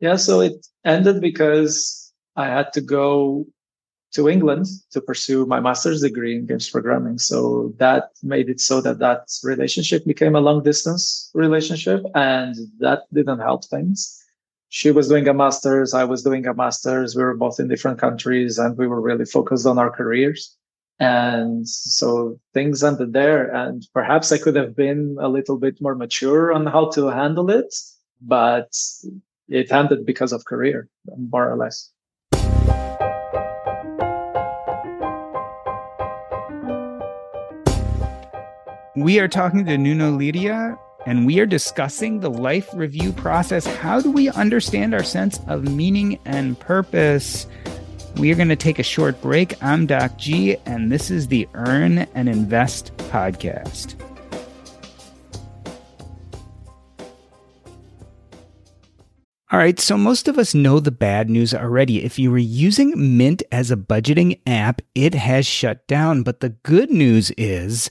Yeah, 0.00 0.16
so 0.16 0.40
it 0.42 0.66
ended 0.84 1.22
because 1.22 2.12
I 2.36 2.48
had 2.48 2.74
to 2.74 2.82
go 2.82 3.46
to 4.12 4.28
England 4.28 4.66
to 4.90 5.00
pursue 5.00 5.44
my 5.46 5.60
master's 5.60 6.00
degree 6.00 6.36
in 6.36 6.46
games 6.46 6.70
programming. 6.70 7.18
So 7.18 7.74
that 7.78 8.10
made 8.22 8.48
it 8.48 8.60
so 8.60 8.80
that 8.80 8.98
that 9.00 9.28
relationship 9.44 10.04
became 10.06 10.34
a 10.34 10.40
long 10.40 10.62
distance 10.62 11.30
relationship 11.34 12.02
and 12.14 12.54
that 12.78 13.02
didn't 13.12 13.40
help 13.40 13.64
things. 13.66 14.14
She 14.70 14.90
was 14.90 15.08
doing 15.08 15.28
a 15.28 15.34
master's, 15.34 15.94
I 15.94 16.04
was 16.04 16.22
doing 16.22 16.46
a 16.46 16.54
master's. 16.54 17.14
We 17.16 17.22
were 17.22 17.36
both 17.36 17.60
in 17.60 17.68
different 17.68 17.98
countries 17.98 18.58
and 18.58 18.76
we 18.76 18.86
were 18.86 19.00
really 19.00 19.24
focused 19.24 19.66
on 19.66 19.78
our 19.78 19.90
careers. 19.90 20.56
And 21.00 21.68
so 21.68 22.40
things 22.54 22.82
ended 22.82 23.12
there. 23.12 23.54
And 23.54 23.86
perhaps 23.94 24.32
I 24.32 24.38
could 24.38 24.56
have 24.56 24.74
been 24.74 25.16
a 25.20 25.28
little 25.28 25.56
bit 25.56 25.80
more 25.80 25.94
mature 25.94 26.52
on 26.52 26.66
how 26.66 26.90
to 26.90 27.06
handle 27.06 27.50
it, 27.50 27.74
but 28.20 28.74
it 29.48 29.70
ended 29.70 30.04
because 30.04 30.32
of 30.32 30.44
career, 30.44 30.88
more 31.16 31.50
or 31.50 31.56
less. 31.56 31.90
We 38.98 39.20
are 39.20 39.28
talking 39.28 39.64
to 39.66 39.78
Nuno 39.78 40.10
Leiria, 40.10 40.76
and 41.06 41.24
we 41.24 41.38
are 41.38 41.46
discussing 41.46 42.18
the 42.18 42.30
life 42.30 42.68
review 42.74 43.12
process. 43.12 43.64
How 43.64 44.00
do 44.00 44.10
we 44.10 44.28
understand 44.30 44.92
our 44.92 45.04
sense 45.04 45.38
of 45.46 45.62
meaning 45.62 46.18
and 46.24 46.58
purpose? 46.58 47.46
We 48.16 48.32
are 48.32 48.34
going 48.34 48.48
to 48.48 48.56
take 48.56 48.80
a 48.80 48.82
short 48.82 49.22
break. 49.22 49.54
I'm 49.62 49.86
Doc 49.86 50.18
G, 50.18 50.56
and 50.66 50.90
this 50.90 51.12
is 51.12 51.28
the 51.28 51.48
Earn 51.54 51.98
and 52.16 52.28
Invest 52.28 52.96
podcast. 52.96 53.94
All 59.52 59.60
right, 59.60 59.78
so 59.78 59.96
most 59.96 60.26
of 60.26 60.38
us 60.38 60.54
know 60.54 60.80
the 60.80 60.90
bad 60.90 61.30
news 61.30 61.54
already. 61.54 62.04
If 62.04 62.18
you 62.18 62.32
were 62.32 62.36
using 62.36 63.16
Mint 63.16 63.44
as 63.52 63.70
a 63.70 63.76
budgeting 63.76 64.40
app, 64.44 64.82
it 64.96 65.14
has 65.14 65.46
shut 65.46 65.86
down. 65.86 66.24
But 66.24 66.40
the 66.40 66.50
good 66.50 66.90
news 66.90 67.30
is 67.38 67.90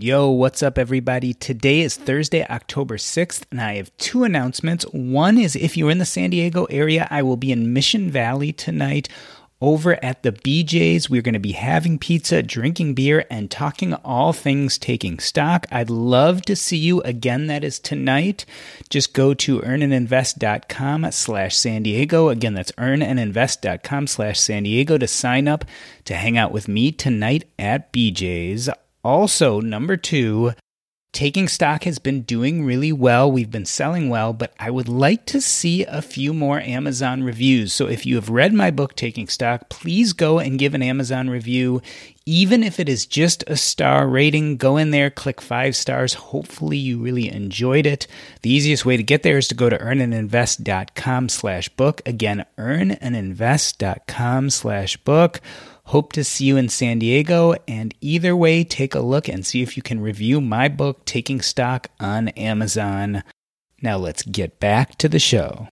Yo, 0.00 0.30
what's 0.30 0.62
up, 0.62 0.78
everybody? 0.78 1.34
Today 1.34 1.80
is 1.80 1.96
Thursday, 1.96 2.46
October 2.46 2.98
6th, 2.98 3.42
and 3.50 3.60
I 3.60 3.74
have 3.78 3.90
two 3.96 4.22
announcements. 4.22 4.84
One 4.92 5.36
is 5.36 5.56
if 5.56 5.76
you're 5.76 5.90
in 5.90 5.98
the 5.98 6.04
San 6.04 6.30
Diego 6.30 6.66
area, 6.66 7.08
I 7.10 7.24
will 7.24 7.36
be 7.36 7.50
in 7.50 7.72
Mission 7.72 8.08
Valley 8.08 8.52
tonight 8.52 9.08
over 9.60 9.98
at 10.04 10.22
the 10.22 10.30
BJ's. 10.30 11.10
We're 11.10 11.20
going 11.20 11.32
to 11.32 11.40
be 11.40 11.50
having 11.50 11.98
pizza, 11.98 12.44
drinking 12.44 12.94
beer, 12.94 13.26
and 13.28 13.50
talking 13.50 13.92
all 13.92 14.32
things 14.32 14.78
taking 14.78 15.18
stock. 15.18 15.66
I'd 15.72 15.90
love 15.90 16.42
to 16.42 16.54
see 16.54 16.76
you 16.76 17.00
again. 17.02 17.48
That 17.48 17.64
is 17.64 17.80
tonight. 17.80 18.46
Just 18.90 19.12
go 19.12 19.34
to 19.34 19.58
earnandinvest.com 19.62 21.10
slash 21.10 21.56
San 21.56 21.82
Diego. 21.82 22.28
Again, 22.28 22.54
that's 22.54 22.70
earnandinvest.com 22.78 24.06
slash 24.06 24.38
San 24.38 24.62
Diego 24.62 24.96
to 24.96 25.08
sign 25.08 25.48
up 25.48 25.64
to 26.04 26.14
hang 26.14 26.38
out 26.38 26.52
with 26.52 26.68
me 26.68 26.92
tonight 26.92 27.50
at 27.58 27.92
BJ's. 27.92 28.70
Also, 29.04 29.60
number 29.60 29.96
two, 29.96 30.52
Taking 31.12 31.48
Stock 31.48 31.84
has 31.84 31.98
been 31.98 32.20
doing 32.22 32.64
really 32.64 32.92
well. 32.92 33.32
We've 33.32 33.50
been 33.50 33.64
selling 33.64 34.08
well, 34.08 34.32
but 34.32 34.52
I 34.60 34.70
would 34.70 34.88
like 34.88 35.24
to 35.26 35.40
see 35.40 35.84
a 35.84 36.02
few 36.02 36.34
more 36.34 36.60
Amazon 36.60 37.22
reviews. 37.22 37.72
So 37.72 37.88
if 37.88 38.04
you 38.04 38.16
have 38.16 38.28
read 38.28 38.52
my 38.52 38.70
book, 38.70 38.94
Taking 38.94 39.26
Stock, 39.26 39.68
please 39.68 40.12
go 40.12 40.38
and 40.38 40.58
give 40.58 40.74
an 40.74 40.82
Amazon 40.82 41.30
review. 41.30 41.80
Even 42.26 42.62
if 42.62 42.78
it 42.78 42.90
is 42.90 43.06
just 43.06 43.42
a 43.46 43.56
star 43.56 44.06
rating, 44.06 44.58
go 44.58 44.76
in 44.76 44.90
there, 44.90 45.08
click 45.10 45.40
five 45.40 45.74
stars. 45.74 46.12
Hopefully 46.14 46.76
you 46.76 46.98
really 46.98 47.32
enjoyed 47.32 47.86
it. 47.86 48.06
The 48.42 48.50
easiest 48.50 48.84
way 48.84 48.98
to 48.98 49.02
get 49.02 49.22
there 49.22 49.38
is 49.38 49.48
to 49.48 49.54
go 49.54 49.70
to 49.70 49.78
earnandinvest.com 49.78 51.30
slash 51.30 51.70
book. 51.70 52.02
Again, 52.04 52.44
earnandinvest.com 52.58 54.50
slash 54.50 54.96
book. 54.98 55.40
Hope 55.88 56.12
to 56.12 56.22
see 56.22 56.44
you 56.44 56.58
in 56.58 56.68
San 56.68 56.98
Diego. 56.98 57.54
And 57.66 57.94
either 58.02 58.36
way, 58.36 58.62
take 58.62 58.94
a 58.94 59.00
look 59.00 59.26
and 59.26 59.46
see 59.46 59.62
if 59.62 59.74
you 59.74 59.82
can 59.82 60.00
review 60.00 60.38
my 60.38 60.68
book, 60.68 61.06
Taking 61.06 61.40
Stock, 61.40 61.88
on 61.98 62.28
Amazon. 62.28 63.22
Now 63.80 63.96
let's 63.96 64.22
get 64.22 64.60
back 64.60 64.98
to 64.98 65.08
the 65.08 65.18
show. 65.18 65.68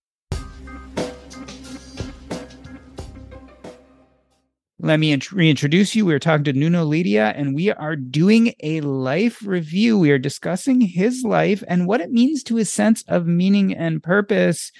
Let 4.79 4.99
me 4.99 5.15
reintroduce 5.31 5.95
you. 5.95 6.07
We're 6.07 6.17
talking 6.17 6.45
to 6.45 6.53
Nuno 6.53 6.83
Leiria, 6.83 7.33
and 7.35 7.53
we 7.53 7.69
are 7.69 7.95
doing 7.95 8.55
a 8.63 8.81
life 8.81 9.45
review. 9.45 9.99
We 9.99 10.09
are 10.09 10.17
discussing 10.17 10.81
his 10.81 11.23
life 11.23 11.63
and 11.67 11.85
what 11.85 12.01
it 12.01 12.11
means 12.11 12.41
to 12.45 12.55
his 12.55 12.73
sense 12.73 13.03
of 13.07 13.27
meaning 13.27 13.71
and 13.71 14.01
purpose. 14.01 14.71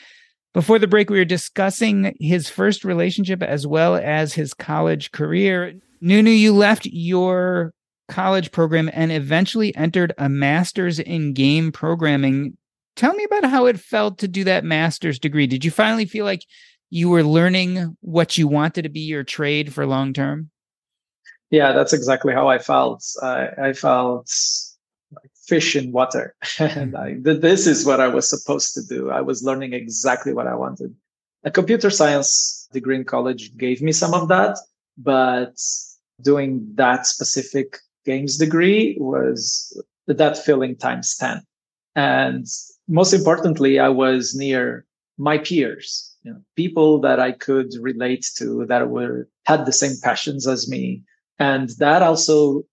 Before 0.54 0.80
the 0.80 0.88
break, 0.88 1.10
we 1.10 1.20
were 1.20 1.26
discussing 1.26 2.16
his 2.20 2.50
first 2.50 2.84
relationship 2.84 3.44
as 3.44 3.68
well 3.68 3.96
as 3.96 4.34
his 4.34 4.54
college 4.54 5.12
career. 5.12 5.76
Nuno, 6.02 6.32
you 6.32 6.54
left 6.54 6.86
your 6.86 7.74
college 8.08 8.52
program 8.52 8.90
and 8.94 9.12
eventually 9.12 9.76
entered 9.76 10.14
a 10.18 10.30
master's 10.30 11.00
in 11.00 11.34
game 11.34 11.72
programming. 11.72 12.58
Tell 12.96 13.14
me 13.14 13.24
about 13.26 13.46
how 13.46 13.66
it 13.66 13.80
felt 13.80 14.18
to 14.20 14.28
do 14.28 14.44
that 14.46 14.64
master's 14.64 15.20
degree. 15.20 15.46
Did 15.46 15.64
you 15.64 15.72
finally 15.72 16.06
feel 16.06 16.26
like 16.26 16.44
you 16.90 17.10
were 17.10 17.24
learning 17.24 17.98
what 18.02 18.38
you 18.38 18.48
wanted 18.48 18.84
to 18.84 18.90
be 18.90 19.02
your 19.02 19.24
trade 19.24 19.74
for 19.74 19.86
long 19.86 20.14
term? 20.14 20.50
Yeah, 21.50 21.74
that's 21.74 21.94
exactly 21.94 22.34
how 22.34 22.48
I 22.48 22.58
felt. 22.58 23.04
I, 23.22 23.48
I 23.62 23.74
felt 23.74 24.30
fish 25.48 25.76
in 25.76 25.92
water. 25.92 26.36
and 26.60 26.92
hmm. 26.92 26.98
I, 26.98 27.16
this 27.20 27.68
is 27.68 27.86
what 27.86 28.00
I 28.00 28.08
was 28.08 28.30
supposed 28.30 28.74
to 28.76 28.84
do. 28.84 29.10
I 29.10 29.22
was 29.22 29.44
learning 29.44 29.74
exactly 29.74 30.34
what 30.34 30.48
I 30.48 30.56
wanted. 30.56 30.96
A 31.44 31.52
computer 31.52 31.90
science 31.90 32.68
degree 32.74 32.96
in 32.96 33.06
college 33.06 33.56
gave 33.58 33.82
me 33.82 33.92
some 33.92 34.14
of 34.14 34.28
that, 34.28 34.58
but 34.98 35.56
doing 36.22 36.68
that 36.76 37.08
specific 37.08 37.78
games 38.06 38.38
degree 38.38 38.98
was 39.00 39.82
that 40.08 40.38
feeling 40.38 40.76
times 40.76 41.16
10. 41.18 41.42
And 41.96 42.46
most 42.88 43.14
importantly, 43.14 43.80
I 43.80 43.90
was 43.90 44.36
near 44.36 44.86
my 45.18 45.38
peers, 45.38 46.16
you 46.24 46.32
know, 46.32 46.42
people 46.56 47.00
that 47.02 47.20
I 47.20 47.32
could 47.32 47.74
relate 47.80 48.26
to 48.38 48.66
that 48.68 48.90
were 48.90 49.28
had 49.46 49.66
the 49.66 49.72
same 49.72 49.96
passions 50.02 50.48
as 50.48 50.70
me. 50.70 51.04
And 51.40 51.70
that 51.80 52.02
also 52.02 52.64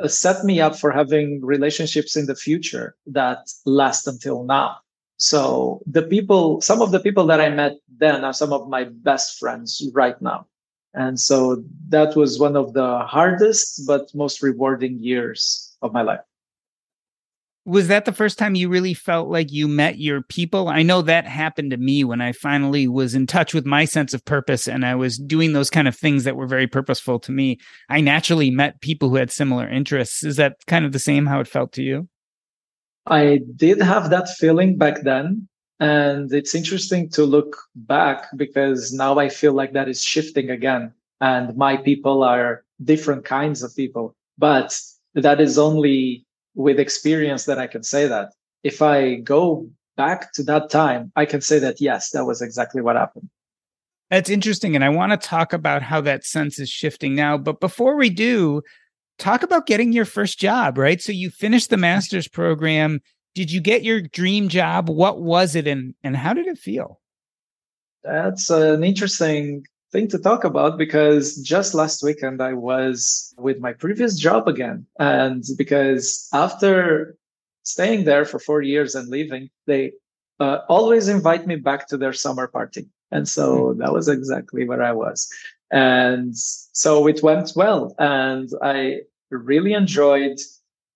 Uh, 0.00 0.08
set 0.08 0.44
me 0.44 0.60
up 0.60 0.74
for 0.78 0.90
having 0.90 1.44
relationships 1.44 2.16
in 2.16 2.26
the 2.26 2.34
future 2.34 2.96
that 3.06 3.50
last 3.66 4.06
until 4.06 4.44
now. 4.44 4.78
So 5.18 5.82
the 5.86 6.02
people, 6.02 6.62
some 6.62 6.80
of 6.80 6.92
the 6.92 7.00
people 7.00 7.26
that 7.26 7.40
I 7.40 7.50
met 7.50 7.76
then 7.98 8.24
are 8.24 8.32
some 8.32 8.52
of 8.52 8.68
my 8.68 8.84
best 8.84 9.38
friends 9.38 9.82
right 9.92 10.20
now. 10.22 10.46
And 10.94 11.20
so 11.20 11.62
that 11.88 12.16
was 12.16 12.38
one 12.38 12.56
of 12.56 12.72
the 12.72 13.00
hardest 13.00 13.86
but 13.86 14.14
most 14.14 14.42
rewarding 14.42 14.98
years 14.98 15.76
of 15.82 15.92
my 15.92 16.02
life 16.02 16.20
was 17.64 17.88
that 17.88 18.04
the 18.04 18.12
first 18.12 18.38
time 18.38 18.54
you 18.54 18.68
really 18.68 18.94
felt 18.94 19.28
like 19.28 19.52
you 19.52 19.68
met 19.68 19.98
your 19.98 20.22
people? 20.22 20.68
I 20.68 20.82
know 20.82 21.00
that 21.02 21.26
happened 21.26 21.70
to 21.70 21.76
me 21.76 22.02
when 22.02 22.20
I 22.20 22.32
finally 22.32 22.88
was 22.88 23.14
in 23.14 23.26
touch 23.26 23.54
with 23.54 23.64
my 23.64 23.84
sense 23.84 24.12
of 24.12 24.24
purpose 24.24 24.66
and 24.66 24.84
I 24.84 24.96
was 24.96 25.16
doing 25.16 25.52
those 25.52 25.70
kind 25.70 25.86
of 25.86 25.96
things 25.96 26.24
that 26.24 26.34
were 26.34 26.48
very 26.48 26.66
purposeful 26.66 27.20
to 27.20 27.32
me. 27.32 27.58
I 27.88 28.00
naturally 28.00 28.50
met 28.50 28.80
people 28.80 29.10
who 29.10 29.16
had 29.16 29.30
similar 29.30 29.68
interests. 29.68 30.24
Is 30.24 30.36
that 30.36 30.56
kind 30.66 30.84
of 30.84 30.92
the 30.92 30.98
same 30.98 31.26
how 31.26 31.38
it 31.38 31.46
felt 31.46 31.72
to 31.74 31.82
you? 31.82 32.08
I 33.06 33.40
did 33.56 33.80
have 33.80 34.10
that 34.10 34.28
feeling 34.28 34.76
back 34.76 35.02
then. 35.02 35.48
And 35.78 36.32
it's 36.32 36.54
interesting 36.54 37.10
to 37.10 37.24
look 37.24 37.56
back 37.74 38.26
because 38.36 38.92
now 38.92 39.18
I 39.18 39.28
feel 39.28 39.52
like 39.52 39.72
that 39.72 39.88
is 39.88 40.02
shifting 40.02 40.50
again. 40.50 40.92
And 41.20 41.56
my 41.56 41.76
people 41.76 42.24
are 42.24 42.64
different 42.82 43.24
kinds 43.24 43.62
of 43.62 43.74
people. 43.74 44.16
But 44.38 44.76
that 45.14 45.40
is 45.40 45.58
only 45.58 46.24
with 46.54 46.78
experience 46.78 47.44
that 47.44 47.58
I 47.58 47.66
can 47.66 47.82
say 47.82 48.06
that. 48.06 48.32
If 48.62 48.82
I 48.82 49.16
go 49.16 49.68
back 49.96 50.32
to 50.34 50.42
that 50.44 50.70
time, 50.70 51.12
I 51.16 51.24
can 51.24 51.40
say 51.40 51.58
that 51.58 51.80
yes, 51.80 52.10
that 52.10 52.24
was 52.24 52.42
exactly 52.42 52.82
what 52.82 52.96
happened. 52.96 53.28
That's 54.10 54.30
interesting. 54.30 54.74
And 54.74 54.84
I 54.84 54.90
want 54.90 55.12
to 55.12 55.28
talk 55.28 55.52
about 55.52 55.82
how 55.82 56.00
that 56.02 56.24
sense 56.24 56.58
is 56.58 56.68
shifting 56.68 57.14
now. 57.14 57.38
But 57.38 57.60
before 57.60 57.96
we 57.96 58.10
do, 58.10 58.62
talk 59.18 59.42
about 59.42 59.66
getting 59.66 59.92
your 59.92 60.04
first 60.04 60.38
job, 60.38 60.76
right? 60.76 61.00
So 61.00 61.12
you 61.12 61.30
finished 61.30 61.70
the 61.70 61.78
master's 61.78 62.28
program. 62.28 63.00
Did 63.34 63.50
you 63.50 63.60
get 63.60 63.84
your 63.84 64.02
dream 64.02 64.48
job? 64.48 64.90
What 64.90 65.22
was 65.22 65.54
it 65.56 65.66
and, 65.66 65.94
and 66.04 66.16
how 66.16 66.34
did 66.34 66.46
it 66.46 66.58
feel? 66.58 67.00
That's 68.04 68.50
an 68.50 68.84
interesting 68.84 69.64
thing 69.92 70.08
to 70.08 70.18
talk 70.18 70.42
about 70.44 70.78
because 70.78 71.36
just 71.36 71.74
last 71.74 72.02
weekend 72.02 72.40
I 72.40 72.54
was 72.54 73.34
with 73.36 73.60
my 73.60 73.74
previous 73.74 74.16
job 74.16 74.48
again. 74.48 74.86
And 74.98 75.44
because 75.58 76.28
after 76.32 77.16
staying 77.62 78.04
there 78.04 78.24
for 78.24 78.38
four 78.38 78.62
years 78.62 78.94
and 78.94 79.08
leaving, 79.08 79.50
they 79.66 79.92
uh, 80.40 80.60
always 80.68 81.08
invite 81.08 81.46
me 81.46 81.56
back 81.56 81.86
to 81.88 81.98
their 81.98 82.14
summer 82.14 82.48
party. 82.48 82.88
And 83.10 83.28
so 83.28 83.72
hmm. 83.72 83.78
that 83.78 83.92
was 83.92 84.08
exactly 84.08 84.66
where 84.66 84.82
I 84.82 84.92
was. 84.92 85.28
And 85.70 86.34
so 86.36 87.06
it 87.06 87.22
went 87.22 87.52
well. 87.54 87.94
And 87.98 88.48
I 88.62 89.00
really 89.30 89.74
enjoyed 89.74 90.38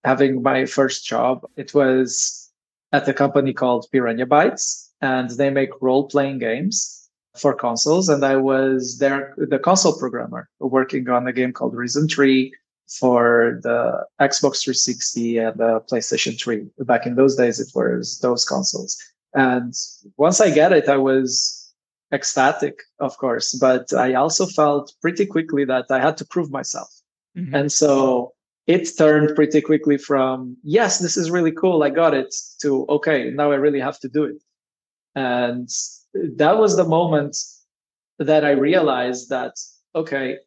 having 0.05 0.43
my 0.43 0.65
first 0.65 1.07
job. 1.07 1.47
It 1.57 1.75
was 1.75 2.51
at 2.93 3.09
a 3.09 3.15
company 3.15 3.53
called 3.53 3.87
Piranha 3.93 4.27
Bytes, 4.27 4.89
and 5.01 5.29
they 5.31 5.51
make 5.51 5.71
role 5.83 6.09
playing 6.09 6.39
games 6.39 6.96
for 7.39 7.55
consoles. 7.55 8.09
And 8.09 8.25
I 8.25 8.37
was 8.37 8.99
there, 8.99 9.35
the 9.37 9.59
console 9.59 9.99
programmer 9.99 10.49
working 10.61 11.09
on 11.09 11.27
a 11.27 11.33
game 11.33 11.53
called 11.53 11.75
Risen 11.75 12.09
3 12.09 12.53
for 13.01 13.61
the 13.63 14.07
Xbox 14.21 14.63
360 14.63 15.39
and 15.39 15.59
the 15.59 15.81
PlayStation 15.91 16.41
3. 16.41 16.67
Back 16.81 17.07
in 17.07 17.17
those 17.17 17.37
days, 17.37 17.59
it 17.61 17.71
was 17.75 18.19
those 18.21 18.45
consoles. 18.45 18.97
And 19.35 19.75
once 20.17 20.41
I 20.41 20.51
get 20.51 20.73
it, 20.73 20.89
I 20.89 20.97
was 20.97 21.75
ecstatic, 22.13 22.83
of 23.01 23.17
course, 23.19 23.55
but 23.55 23.93
I 23.93 24.15
also 24.15 24.47
felt 24.47 24.95
pretty 25.03 25.27
quickly 25.27 25.65
that 25.65 25.87
I 25.91 26.01
had 26.01 26.17
to 26.19 26.25
prove 26.25 26.51
myself. 26.51 26.89
Mm-hmm. 27.37 27.55
And 27.55 27.73
so 27.73 28.33
it 28.67 28.89
turned 28.97 29.35
pretty 29.35 29.61
quickly 29.61 29.99
from, 29.99 30.57
yes, 30.63 31.01
this 31.01 31.17
is 31.17 31.31
really 31.31 31.53
cool. 31.53 31.83
I 31.83 31.91
got 31.91 32.15
it 32.15 32.35
to, 32.63 32.87
okay, 32.89 33.31
now 33.31 33.51
I 33.51 33.57
really 33.57 33.81
have 33.81 33.99
to 34.01 34.09
do 34.09 34.25
it. 34.25 34.43
And 35.15 35.69
that 36.37 36.59
was 36.59 36.77
the 36.77 36.85
moment 36.85 37.37
that 38.19 38.45
I 38.45 38.53
realized 38.53 39.31
that, 39.31 39.55
okay, 39.95 40.39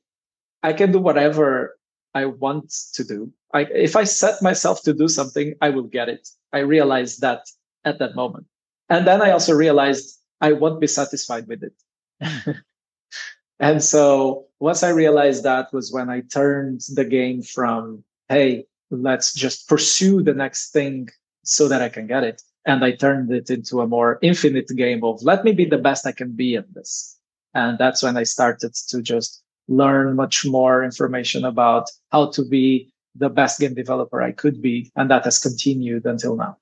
I 0.63 0.73
can 0.73 0.91
do 0.91 0.99
whatever 0.99 1.77
I 2.13 2.25
want 2.25 2.73
to 2.93 3.03
do. 3.03 3.31
I, 3.53 3.61
if 3.61 3.95
I 3.95 4.03
set 4.03 4.41
myself 4.41 4.83
to 4.83 4.93
do 4.93 5.07
something, 5.07 5.55
I 5.61 5.69
will 5.69 5.83
get 5.83 6.09
it. 6.09 6.27
I 6.53 6.59
realized 6.59 7.21
that 7.21 7.45
at 7.85 7.99
that 7.99 8.15
moment. 8.15 8.45
And 8.89 9.05
then 9.07 9.21
I 9.21 9.31
also 9.31 9.53
realized 9.53 10.19
I 10.41 10.53
won't 10.53 10.81
be 10.81 10.87
satisfied 10.87 11.47
with 11.47 11.63
it. 11.63 12.55
and 13.59 13.83
so 13.83 14.45
once 14.59 14.83
I 14.83 14.89
realized 14.89 15.43
that 15.43 15.71
was 15.73 15.91
when 15.91 16.09
I 16.09 16.21
turned 16.21 16.81
the 16.93 17.05
game 17.05 17.41
from, 17.41 18.03
hey, 18.27 18.65
let's 18.91 19.33
just 19.33 19.69
pursue 19.69 20.23
the 20.23 20.33
next 20.33 20.71
thing 20.71 21.09
so 21.43 21.67
that 21.67 21.81
I 21.81 21.89
can 21.89 22.07
get 22.07 22.23
it. 22.23 22.41
And 22.65 22.83
I 22.83 22.91
turned 22.91 23.31
it 23.31 23.49
into 23.49 23.81
a 23.81 23.87
more 23.87 24.19
infinite 24.21 24.67
game 24.75 25.03
of 25.03 25.23
let 25.23 25.43
me 25.43 25.53
be 25.53 25.65
the 25.65 25.77
best 25.77 26.05
I 26.05 26.11
can 26.11 26.33
be 26.33 26.55
in 26.55 26.65
this. 26.73 27.17
And 27.53 27.77
that's 27.77 28.03
when 28.03 28.17
I 28.17 28.23
started 28.23 28.73
to 28.89 29.01
just 29.01 29.41
learn 29.67 30.15
much 30.15 30.45
more 30.45 30.83
information 30.83 31.45
about 31.45 31.89
how 32.11 32.31
to 32.31 32.43
be 32.43 32.91
the 33.15 33.29
best 33.29 33.59
game 33.59 33.73
developer 33.73 34.21
I 34.21 34.31
could 34.31 34.61
be. 34.61 34.91
And 34.95 35.09
that 35.09 35.25
has 35.25 35.39
continued 35.39 36.05
until 36.05 36.35
now. 36.35 36.57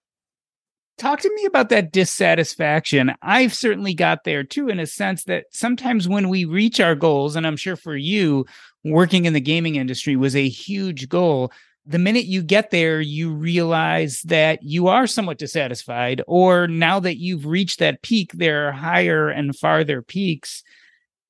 Talk 0.97 1.19
to 1.21 1.33
me 1.35 1.45
about 1.45 1.69
that 1.69 1.91
dissatisfaction. 1.91 3.13
I've 3.21 3.53
certainly 3.53 3.93
got 3.93 4.23
there 4.23 4.43
too, 4.43 4.67
in 4.67 4.79
a 4.79 4.87
sense 4.87 5.25
that 5.25 5.45
sometimes 5.51 6.07
when 6.07 6.27
we 6.27 6.43
reach 6.43 6.79
our 6.79 6.95
goals, 6.95 7.35
and 7.35 7.45
I'm 7.45 7.57
sure 7.57 7.75
for 7.75 7.95
you, 7.95 8.47
working 8.83 9.25
in 9.25 9.33
the 9.33 9.39
gaming 9.39 9.75
industry 9.75 10.15
was 10.15 10.35
a 10.35 10.49
huge 10.49 11.07
goal. 11.07 11.51
The 11.89 11.99
minute 11.99 12.25
you 12.25 12.43
get 12.43 12.69
there, 12.69 12.99
you 12.99 13.31
realize 13.31 14.21
that 14.23 14.61
you 14.61 14.87
are 14.87 15.07
somewhat 15.07 15.37
dissatisfied, 15.37 16.21
or 16.27 16.67
now 16.67 16.99
that 16.99 17.17
you've 17.17 17.45
reached 17.45 17.79
that 17.79 18.01
peak, 18.01 18.33
there 18.33 18.67
are 18.67 18.73
higher 18.73 19.29
and 19.29 19.55
farther 19.55 20.01
peaks. 20.01 20.63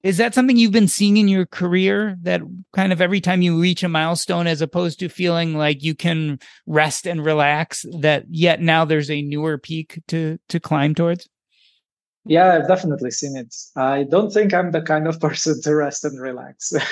Is 0.02 0.18
that 0.18 0.34
something 0.34 0.58
you've 0.58 0.72
been 0.72 0.88
seeing 0.88 1.18
in 1.18 1.28
your 1.28 1.46
career 1.46 2.18
that 2.22 2.42
kind 2.74 2.92
of 2.92 3.02
every 3.02 3.22
time 3.22 3.42
you 3.42 3.60
reach 3.60 3.84
a 3.84 3.90
milestone 3.90 4.48
as 4.48 4.62
opposed 4.62 5.00
to 5.00 5.10
feeling 5.10 5.56
like 5.56 5.84
you 5.84 5.94
can 5.94 6.40
rest 6.66 7.06
and 7.06 7.24
relax 7.24 7.86
that 8.00 8.26
yet 8.30 8.62
now 8.62 8.86
there's 8.86 9.12
a 9.12 9.22
newer 9.22 9.58
peak 9.58 10.02
to 10.08 10.40
to 10.50 10.60
climb 10.60 10.96
towards? 10.96 11.28
Yeah 12.26 12.56
i've 12.56 12.68
definitely 12.68 13.12
seen 13.12 13.36
it. 13.36 13.54
I 13.76 14.04
don't 14.04 14.32
think 14.32 14.54
i'm 14.54 14.72
the 14.72 14.82
kind 14.82 15.08
of 15.08 15.20
person 15.20 15.62
to 15.64 15.76
rest 15.76 16.04
and 16.06 16.20
relax. 16.20 16.74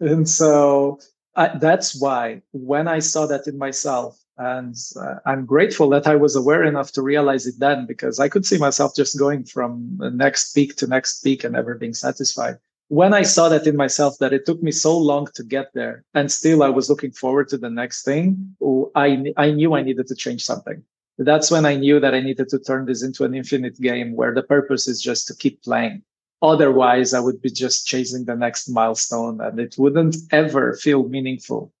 Mm-hmm. 0.00 0.06
And 0.06 0.28
so 0.28 0.98
I, 1.36 1.58
that's 1.58 2.00
why 2.00 2.42
when 2.52 2.86
i 2.86 3.00
saw 3.00 3.26
that 3.26 3.46
in 3.46 3.58
myself 3.58 4.18
and 4.36 4.74
uh, 5.00 5.16
I'm 5.26 5.46
grateful 5.46 5.88
that 5.90 6.06
I 6.06 6.16
was 6.16 6.34
aware 6.34 6.64
enough 6.64 6.90
to 6.92 7.02
realize 7.02 7.46
it 7.46 7.54
then 7.58 7.86
because 7.86 8.18
I 8.18 8.28
could 8.28 8.44
see 8.44 8.58
myself 8.58 8.94
just 8.96 9.18
going 9.18 9.44
from 9.44 9.96
next 10.14 10.54
peak 10.54 10.76
to 10.76 10.86
next 10.86 11.22
peak 11.22 11.44
and 11.44 11.52
never 11.52 11.74
being 11.76 11.94
satisfied. 11.94 12.56
When 12.88 13.14
I 13.14 13.22
saw 13.22 13.48
that 13.48 13.66
in 13.66 13.76
myself, 13.76 14.18
that 14.18 14.32
it 14.32 14.44
took 14.44 14.62
me 14.62 14.72
so 14.72 14.96
long 14.98 15.28
to 15.34 15.44
get 15.44 15.72
there 15.72 16.04
and 16.14 16.30
still 16.30 16.62
I 16.62 16.68
was 16.68 16.90
looking 16.90 17.12
forward 17.12 17.48
to 17.48 17.58
the 17.58 17.70
next 17.70 18.04
thing, 18.04 18.56
I, 18.94 19.32
I 19.36 19.50
knew 19.52 19.74
I 19.74 19.82
needed 19.82 20.08
to 20.08 20.14
change 20.14 20.44
something. 20.44 20.82
That's 21.16 21.50
when 21.50 21.64
I 21.64 21.76
knew 21.76 22.00
that 22.00 22.14
I 22.14 22.20
needed 22.20 22.48
to 22.50 22.58
turn 22.58 22.86
this 22.86 23.02
into 23.02 23.24
an 23.24 23.34
infinite 23.34 23.80
game 23.80 24.16
where 24.16 24.34
the 24.34 24.42
purpose 24.42 24.88
is 24.88 25.00
just 25.00 25.28
to 25.28 25.36
keep 25.36 25.62
playing. 25.62 26.02
Otherwise, 26.44 27.14
I 27.14 27.20
would 27.20 27.40
be 27.40 27.50
just 27.50 27.86
chasing 27.86 28.26
the 28.26 28.36
next 28.36 28.68
milestone 28.68 29.40
and 29.40 29.58
it 29.58 29.76
wouldn't 29.78 30.16
ever 30.30 30.74
feel 30.74 31.08
meaningful 31.08 31.72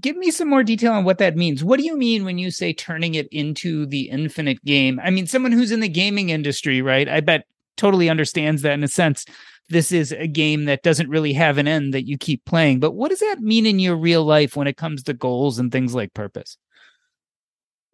give 0.00 0.16
me 0.16 0.30
some 0.30 0.48
more 0.48 0.62
detail 0.62 0.92
on 0.92 1.04
what 1.04 1.18
that 1.18 1.36
means. 1.36 1.62
What 1.62 1.78
do 1.78 1.86
you 1.86 1.96
mean 1.96 2.24
when 2.24 2.38
you 2.38 2.50
say 2.50 2.72
turning 2.72 3.14
it 3.14 3.28
into 3.28 3.86
the 3.86 4.10
infinite 4.10 4.64
game? 4.64 5.00
I 5.02 5.10
mean, 5.10 5.26
someone 5.26 5.52
who's 5.52 5.70
in 5.70 5.80
the 5.80 5.88
gaming 5.88 6.30
industry, 6.30 6.82
right? 6.82 7.08
I 7.08 7.20
bet 7.20 7.46
totally 7.76 8.10
understands 8.10 8.62
that 8.62 8.72
in 8.72 8.84
a 8.84 8.88
sense. 8.88 9.24
This 9.68 9.92
is 9.92 10.12
a 10.12 10.26
game 10.26 10.64
that 10.64 10.82
doesn't 10.82 11.08
really 11.08 11.32
have 11.34 11.58
an 11.58 11.68
end 11.68 11.94
that 11.94 12.06
you 12.06 12.18
keep 12.18 12.44
playing. 12.44 12.80
But 12.80 12.92
what 12.92 13.10
does 13.10 13.20
that 13.20 13.40
mean 13.40 13.66
in 13.66 13.78
your 13.78 13.96
real 13.96 14.24
life 14.24 14.56
when 14.56 14.66
it 14.66 14.76
comes 14.76 15.02
to 15.04 15.14
goals 15.14 15.58
and 15.58 15.70
things 15.70 15.94
like 15.94 16.14
purpose? 16.14 16.56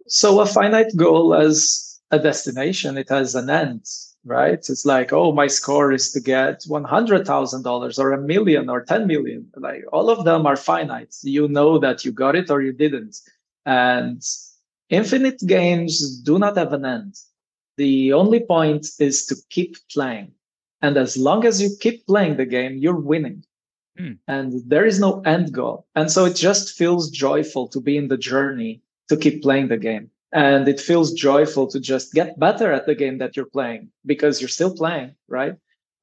So, 0.06 0.40
a 0.40 0.46
finite 0.46 0.94
goal 0.96 1.34
as 1.34 2.00
a 2.10 2.18
destination, 2.18 2.98
it 2.98 3.08
has 3.08 3.34
an 3.34 3.48
end 3.48 3.86
right? 4.24 4.58
It's 4.58 4.84
like, 4.84 5.12
oh, 5.12 5.32
my 5.32 5.46
score 5.46 5.92
is 5.92 6.12
to 6.12 6.20
get 6.20 6.60
$100,000 6.60 7.98
or 7.98 8.12
a 8.12 8.20
million 8.20 8.68
or 8.68 8.84
10 8.84 9.06
million. 9.06 9.50
Like 9.56 9.84
all 9.92 10.10
of 10.10 10.24
them 10.24 10.46
are 10.46 10.56
finite. 10.56 11.16
You 11.22 11.48
know 11.48 11.78
that 11.78 12.04
you 12.04 12.12
got 12.12 12.36
it 12.36 12.50
or 12.50 12.62
you 12.62 12.72
didn't. 12.72 13.18
And 13.66 14.22
infinite 14.88 15.40
games 15.46 16.18
do 16.20 16.38
not 16.38 16.56
have 16.56 16.72
an 16.72 16.84
end. 16.84 17.16
The 17.76 18.12
only 18.12 18.40
point 18.40 18.86
is 18.98 19.26
to 19.26 19.36
keep 19.50 19.76
playing. 19.92 20.32
And 20.82 20.96
as 20.96 21.16
long 21.16 21.44
as 21.44 21.60
you 21.60 21.70
keep 21.80 22.06
playing 22.06 22.36
the 22.36 22.46
game, 22.46 22.76
you're 22.78 22.96
winning. 22.96 23.44
Hmm. 23.96 24.12
And 24.26 24.62
there 24.66 24.86
is 24.86 24.98
no 24.98 25.20
end 25.22 25.52
goal. 25.52 25.86
And 25.94 26.10
so 26.10 26.24
it 26.24 26.34
just 26.34 26.76
feels 26.76 27.10
joyful 27.10 27.68
to 27.68 27.80
be 27.80 27.96
in 27.96 28.08
the 28.08 28.16
journey 28.16 28.82
to 29.08 29.16
keep 29.16 29.42
playing 29.42 29.68
the 29.68 29.76
game 29.76 30.10
and 30.32 30.66
it 30.66 30.80
feels 30.80 31.12
joyful 31.12 31.66
to 31.66 31.78
just 31.78 32.12
get 32.12 32.38
better 32.38 32.72
at 32.72 32.86
the 32.86 32.94
game 32.94 33.18
that 33.18 33.36
you're 33.36 33.46
playing 33.46 33.90
because 34.06 34.40
you're 34.40 34.48
still 34.48 34.74
playing 34.74 35.14
right? 35.28 35.54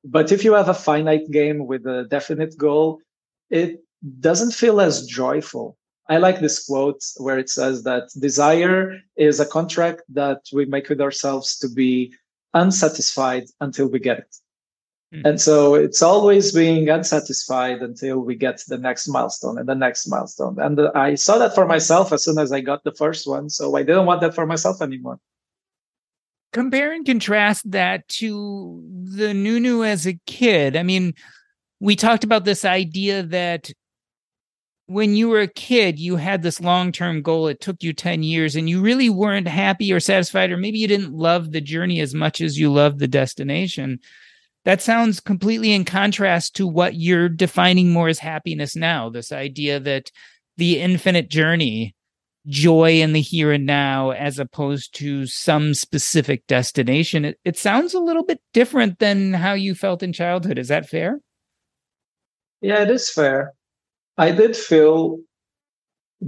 But 0.04 0.32
if 0.32 0.44
you 0.44 0.54
have 0.54 0.70
a 0.70 0.74
finite 0.74 1.30
game 1.32 1.68
with 1.68 1.86
a 1.86 2.06
definite 2.10 2.58
goal 2.58 3.02
it 3.50 3.84
doesn't 4.20 4.54
feel 4.54 4.80
as 4.80 5.06
joyful. 5.06 5.78
I 6.08 6.18
like 6.18 6.40
this 6.40 6.66
quote 6.66 7.04
where 7.18 7.38
it 7.38 7.50
says 7.50 7.84
that 7.84 8.10
desire 8.20 8.98
is 9.16 9.40
a 9.40 9.46
contract 9.46 10.02
that 10.10 10.42
we 10.54 10.66
make 10.66 10.90
with 10.90 11.02
ourselves 11.02 11.58
to 11.60 11.70
be 11.70 12.14
unsatisfied 12.54 13.46
until 13.62 13.88
we 13.88 14.00
get 14.00 14.20
it 14.20 14.36
Mm-hmm. 15.14 15.26
And 15.26 15.42
so 15.42 15.74
it's 15.74 16.04
always 16.04 16.52
being 16.52 16.88
unsatisfied 16.88 17.82
until 17.82 18.20
we 18.20 18.36
get 18.36 18.62
the 18.68 18.78
next 18.78 19.08
milestone 19.08 19.58
and 19.58 19.68
the 19.68 19.76
next 19.76 20.08
milestone. 20.08 20.60
And 20.60 20.80
I 20.96 21.16
saw 21.16 21.40
that 21.40 21.56
for 21.56 21.66
myself 21.66 22.14
as 22.14 22.24
soon 22.24 22.38
as 22.38 22.52
I 22.52 22.62
got 22.62 22.84
the 22.84 22.94
first 22.94 23.28
one. 23.28 23.50
So 23.50 23.76
I 23.76 23.82
didn't 23.82 24.06
want 24.06 24.22
that 24.22 24.36
for 24.36 24.46
myself 24.46 24.82
anymore. 24.82 25.20
Compare 26.54 26.94
and 26.94 27.06
contrast 27.06 27.70
that 27.72 28.08
to 28.08 28.84
the 29.04 29.34
Nuno 29.34 29.82
as 29.82 30.06
a 30.06 30.20
kid. 30.28 30.76
I 30.76 30.84
mean, 30.84 31.14
we 31.80 31.96
talked 31.96 32.24
about 32.24 32.46
this 32.46 32.64
idea 32.64 33.24
that 33.24 33.72
when 34.86 35.16
you 35.16 35.30
were 35.30 35.42
a 35.42 35.48
kid, 35.48 36.00
you 36.00 36.16
had 36.18 36.42
this 36.42 36.60
long 36.60 36.92
term 36.92 37.22
goal. 37.22 37.48
It 37.48 37.62
took 37.62 37.82
you 37.82 37.94
10 37.94 38.22
years 38.22 38.56
and 38.56 38.70
you 38.70 38.82
really 38.82 39.10
weren't 39.10 39.48
happy 39.48 39.92
or 39.94 40.00
satisfied, 40.00 40.52
or 40.52 40.58
maybe 40.58 40.80
you 40.80 40.88
didn't 40.88 41.14
love 41.14 41.52
the 41.52 41.62
journey 41.62 42.00
as 42.00 42.14
much 42.14 42.42
as 42.42 42.60
you 42.60 42.72
loved 42.72 43.00
the 43.00 43.08
destination. 43.08 44.00
That 44.66 44.82
sounds 44.82 45.20
completely 45.20 45.72
in 45.72 45.86
contrast 45.86 46.56
to 46.58 46.68
what 46.68 46.96
you're 46.96 47.30
defining 47.30 47.92
more 47.92 48.10
as 48.10 48.20
happiness 48.20 48.76
now. 48.76 49.10
This 49.10 49.32
idea 49.32 49.80
that 49.80 50.12
the 50.58 50.80
infinite 50.80 51.30
journey, 51.30 51.96
joy 52.46 53.02
in 53.02 53.14
the 53.14 53.22
here 53.22 53.52
and 53.52 53.66
now, 53.66 54.12
as 54.12 54.38
opposed 54.38 54.94
to 54.96 55.26
some 55.26 55.74
specific 55.74 56.46
destination. 56.48 57.26
It, 57.26 57.40
it 57.46 57.58
sounds 57.58 57.94
a 57.94 58.00
little 58.00 58.24
bit 58.24 58.42
different 58.54 59.00
than 59.00 59.34
how 59.34 59.54
you 59.54 59.76
felt 59.76 60.04
in 60.04 60.14
childhood. 60.14 60.58
Is 60.58 60.68
that 60.68 60.90
fair? 60.90 61.20
Yeah, 62.62 62.82
it 62.82 62.90
is 62.90 63.10
fair. 63.10 63.54
I 64.18 64.32
did 64.32 64.56
feel 64.58 65.20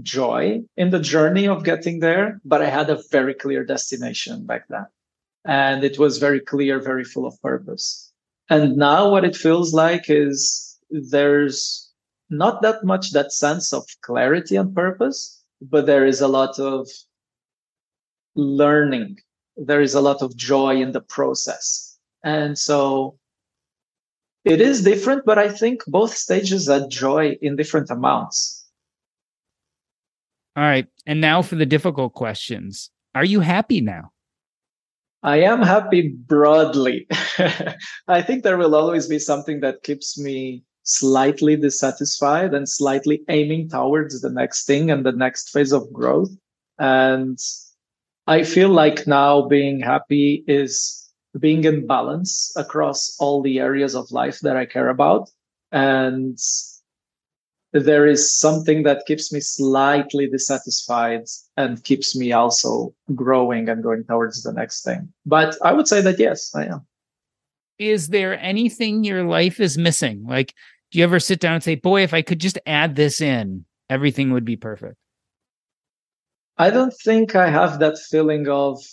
joy 0.02 0.62
in 0.78 0.90
the 0.90 1.00
journey 1.00 1.48
of 1.48 1.66
getting 1.66 2.00
there, 2.00 2.40
but 2.46 2.62
I 2.62 2.70
had 2.70 2.90
a 2.90 3.02
very 3.12 3.34
clear 3.34 3.66
destination 3.66 4.46
back 4.46 4.66
then. 4.70 4.86
And 5.44 5.84
it 5.84 6.00
was 6.00 6.18
very 6.18 6.40
clear, 6.40 6.80
very 6.80 7.04
full 7.04 7.26
of 7.26 7.42
purpose. 7.42 8.11
And 8.52 8.76
now 8.76 9.10
what 9.10 9.24
it 9.24 9.38
feels 9.38 9.74
like 9.74 10.10
is 10.10 10.78
there's 10.90 11.90
not 12.30 12.62
that 12.62 12.84
much 12.84 13.12
that 13.12 13.32
sense 13.32 13.72
of 13.72 13.86
clarity 14.02 14.58
and 14.58 14.76
purpose, 14.76 15.42
but 15.62 15.86
there 15.86 16.06
is 16.06 16.20
a 16.20 16.28
lot 16.28 16.60
of 16.60 16.90
learning. 18.36 19.20
There 19.56 19.80
is 19.80 19.94
a 19.94 20.02
lot 20.02 20.22
of 20.22 20.36
joy 20.36 20.82
in 20.82 20.92
the 20.92 21.00
process. 21.00 21.98
And 22.26 22.60
so 22.60 23.18
it 24.44 24.60
is 24.60 24.84
different, 24.84 25.24
but 25.26 25.38
I 25.38 25.48
think 25.48 25.84
both 25.88 26.14
stages 26.14 26.70
add 26.70 26.90
joy 26.90 27.38
in 27.42 27.56
different 27.56 27.90
amounts. 27.90 28.68
All 30.58 30.64
right. 30.64 30.88
And 31.08 31.22
now 31.22 31.42
for 31.42 31.56
the 31.56 31.66
difficult 31.66 32.16
questions. 32.16 32.90
Are 33.16 33.24
you 33.24 33.40
happy 33.40 33.80
now? 33.80 34.12
I 35.24 35.38
am 35.42 35.62
happy 35.62 36.10
broadly. 36.10 37.08
I 38.08 38.22
think 38.22 38.44
there 38.44 38.58
will 38.58 38.76
always 38.76 39.08
be 39.08 39.20
something 39.20 39.60
that 39.60 39.84
keeps 39.84 40.18
me 40.18 40.64
slightly 40.84 41.56
dissatisfied 41.56 42.54
and 42.54 42.68
slightly 42.68 43.22
aiming 43.30 43.70
towards 43.70 44.22
the 44.22 44.32
next 44.32 44.66
thing 44.66 44.90
and 44.90 45.06
the 45.06 45.12
next 45.12 45.52
phase 45.52 45.72
of 45.72 45.92
growth. 45.94 46.32
And 46.80 47.38
I 48.26 48.44
feel 48.44 48.70
like 48.70 49.06
now 49.06 49.48
being 49.48 49.80
happy 49.80 50.44
is 50.48 51.10
being 51.40 51.64
in 51.64 51.86
balance 51.86 52.52
across 52.56 53.16
all 53.20 53.42
the 53.42 53.60
areas 53.60 53.96
of 53.96 54.12
life 54.12 54.40
that 54.40 54.58
I 54.58 54.66
care 54.66 54.90
about. 54.90 55.30
And 55.72 56.38
there 57.74 58.06
is 58.06 58.38
something 58.38 58.84
that 58.84 59.06
keeps 59.06 59.32
me 59.32 59.40
slightly 59.40 60.28
dissatisfied 60.28 61.26
and 61.58 61.84
keeps 61.84 62.16
me 62.16 62.32
also 62.32 62.94
growing 63.16 63.70
and 63.70 63.82
going 63.82 64.04
towards 64.04 64.44
the 64.44 64.52
next 64.52 64.84
thing. 64.84 65.12
But 65.26 65.58
I 65.64 65.74
would 65.74 65.88
say 65.88 66.02
that 66.02 66.20
yes, 66.20 66.54
I 66.54 66.66
am. 66.66 66.86
Is 67.80 68.10
there 68.10 68.40
anything 68.40 69.04
your 69.04 69.24
life 69.24 69.60
is 69.60 69.78
missing? 69.78 70.24
Like, 70.28 70.54
do 70.92 71.00
you 71.00 71.04
ever 71.04 71.20
sit 71.20 71.40
down 71.40 71.56
and 71.56 71.64
say, 71.64 71.76
boy, 71.76 72.04
if 72.04 72.14
I 72.14 72.22
could 72.22 72.40
just 72.40 72.60
add 72.66 72.96
this 72.96 73.22
in, 73.22 73.66
everything 73.90 74.32
would 74.34 74.46
be 74.46 74.58
perfect? 74.58 74.96
I 76.58 76.70
don't 76.70 76.94
think 76.94 77.36
I 77.36 77.50
have 77.50 77.80
that 77.80 77.98
feeling 77.98 78.48
of 78.50 78.84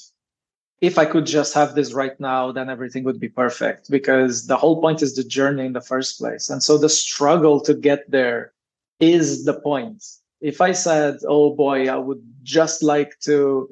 if 0.81 0.97
I 0.97 1.05
could 1.05 1.26
just 1.26 1.55
have 1.55 1.74
this 1.74 1.93
right 1.93 2.18
now, 2.20 2.53
then 2.53 2.70
everything 2.70 3.03
would 3.03 3.18
be 3.18 3.29
perfect 3.29 3.91
because 3.91 4.47
the 4.47 4.57
whole 4.57 4.81
point 4.81 5.03
is 5.03 5.16
the 5.16 5.24
journey 5.24 5.66
in 5.66 5.72
the 5.72 5.81
first 5.81 6.18
place. 6.18 6.49
And 6.49 6.62
so 6.62 6.79
the 6.79 6.89
struggle 6.89 7.61
to 7.62 7.74
get 7.74 8.09
there 8.09 8.53
is 9.01 9.44
the 9.44 9.61
point. 9.61 10.05
If 10.40 10.61
I 10.61 10.72
said, 10.72 11.16
oh 11.26 11.55
boy, 11.55 11.88
I 11.88 11.96
would 11.96 12.22
just 12.42 12.82
like 12.82 13.18
to 13.20 13.68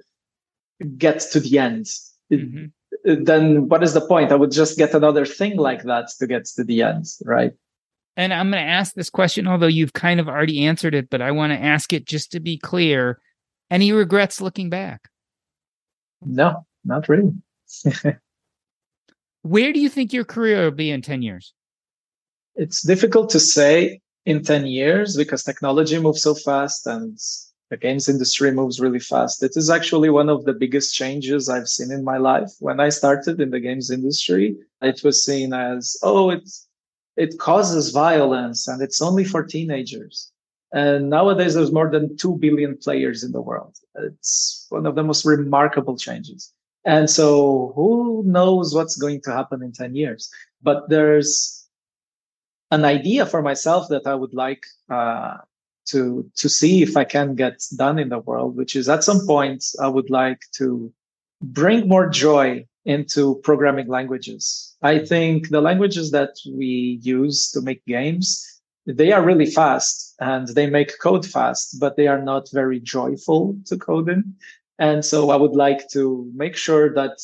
get 0.99 1.21
to 1.21 1.41
the 1.41 1.59
end, 1.59 1.87
mm-hmm. 2.33 3.25
then 3.25 3.69
what 3.69 3.83
is 3.83 3.95
the 3.95 4.01
point? 4.01 4.33
I 4.33 4.37
would 4.37 4.51
just 4.51 4.77
get 4.77 4.95
another 4.95 5.25
thing 5.25 5.57
like 5.57 5.85
that 5.85 6.09
to 6.19 6.27
get 6.27 6.47
to 6.57 6.65
the 6.65 6.83
end, 6.83 7.07
right? 7.25 7.53
And 8.17 8.33
I'm 8.33 8.51
going 8.51 8.65
to 8.65 8.71
ask 8.71 8.95
this 8.95 9.11
question, 9.11 9.47
although 9.47 9.67
you've 9.67 9.93
kind 9.93 10.21
of 10.21 10.29
already 10.29 10.65
answered 10.65 10.95
it, 10.95 11.11
but 11.11 11.21
I 11.21 11.31
want 11.31 11.53
to 11.53 11.59
ask 11.59 11.93
it 11.93 12.07
just 12.07 12.33
to 12.33 12.41
be 12.41 12.57
clear. 12.57 13.21
Any 13.71 13.93
regrets 13.93 14.41
looking 14.41 14.71
back? 14.71 15.09
No, 16.23 16.67
not 16.85 17.09
really. 17.09 17.33
Where 19.43 19.73
do 19.73 19.81
you 19.81 19.89
think 19.89 20.13
your 20.13 20.25
career 20.25 20.65
will 20.65 20.71
be 20.71 20.91
in 20.91 21.03
10 21.03 21.23
years? 21.23 21.53
It's 22.55 22.81
difficult 22.83 23.29
to 23.31 23.41
say 23.41 24.01
in 24.27 24.43
10 24.43 24.67
years 24.67 25.17
because 25.17 25.45
technology 25.45 25.99
moves 25.99 26.23
so 26.23 26.35
fast 26.35 26.87
and 26.87 27.19
the 27.71 27.77
games 27.77 28.09
industry 28.09 28.53
moves 28.53 28.81
really 28.81 29.01
fast. 29.01 29.43
It 29.43 29.57
is 29.57 29.71
actually 29.71 30.11
one 30.11 30.29
of 30.29 30.45
the 30.45 30.53
biggest 30.53 30.95
changes 30.95 31.49
I've 31.49 31.69
seen 31.69 31.91
in 31.91 32.05
my 32.05 32.19
life. 32.19 32.51
When 32.61 32.79
I 32.79 32.91
started 32.91 33.41
in 33.41 33.51
the 33.51 33.61
games 33.61 33.91
industry, 33.91 34.57
it 34.83 35.03
was 35.03 35.25
seen 35.25 35.53
as, 35.53 35.97
oh, 36.03 36.31
it's, 36.31 36.69
it 37.17 37.39
causes 37.39 37.91
violence 37.91 38.69
and 38.69 38.83
it's 38.83 39.01
only 39.01 39.25
for 39.25 39.43
teenagers. 39.43 40.31
And 40.73 41.09
nowadays, 41.09 41.55
there's 41.55 41.73
more 41.73 41.91
than 41.91 42.17
2 42.17 42.37
billion 42.37 42.77
players 42.77 43.23
in 43.25 43.33
the 43.33 43.41
world. 43.41 43.77
It's 43.95 44.67
one 44.69 44.85
of 44.85 44.97
the 44.97 45.05
most 45.05 45.25
remarkable 45.25 45.97
changes. 45.97 46.53
And 46.85 47.09
so 47.09 47.73
who 47.75 48.23
knows 48.27 48.75
what's 48.75 48.97
going 48.97 49.23
to 49.23 49.33
happen 49.33 49.63
in 49.63 49.73
10 49.73 49.95
years? 49.95 50.31
But 50.63 50.89
there's 50.89 51.56
an 52.71 52.85
idea 52.85 53.27
for 53.27 53.43
myself 53.43 53.89
that 53.89 54.07
I 54.07 54.15
would 54.15 54.35
like 54.35 54.65
uh, 54.91 55.39
to 55.87 56.31
to 56.37 56.49
see 56.49 56.83
if 56.83 56.97
I 56.97 57.05
can 57.05 57.35
get 57.35 57.63
done 57.77 57.99
in 57.99 58.09
the 58.09 58.19
world, 58.19 58.57
which 58.57 58.77
is 58.77 58.89
at 58.89 59.05
some 59.05 59.27
point 59.27 59.65
I 59.81 59.89
would 59.89 60.11
like 60.11 60.41
to 60.57 60.93
bring 61.41 61.89
more 61.89 62.09
joy 62.09 62.67
into 62.85 63.37
programming 63.43 63.89
languages. 63.89 64.75
I 64.83 64.99
think 64.99 65.49
the 65.49 65.61
languages 65.61 66.11
that 66.13 66.31
we 66.51 67.01
use 67.03 67.51
to 67.53 67.61
make 67.61 67.85
games, 67.87 68.61
they 68.87 69.13
are 69.13 69.25
really 69.25 69.47
fast 69.47 70.15
and 70.21 70.49
they 70.49 70.71
make 70.71 70.99
code 71.01 71.27
fast, 71.27 71.81
but 71.81 71.97
they 71.97 72.07
are 72.07 72.23
not 72.23 72.49
very 72.53 72.79
joyful 72.79 73.57
to 73.67 73.77
code 73.77 74.09
in. 74.09 74.35
And 74.79 75.05
so 75.05 75.31
I 75.31 75.37
would 75.37 75.57
like 75.57 75.89
to 75.91 76.31
make 76.35 76.57
sure 76.57 76.93
that 76.95 77.19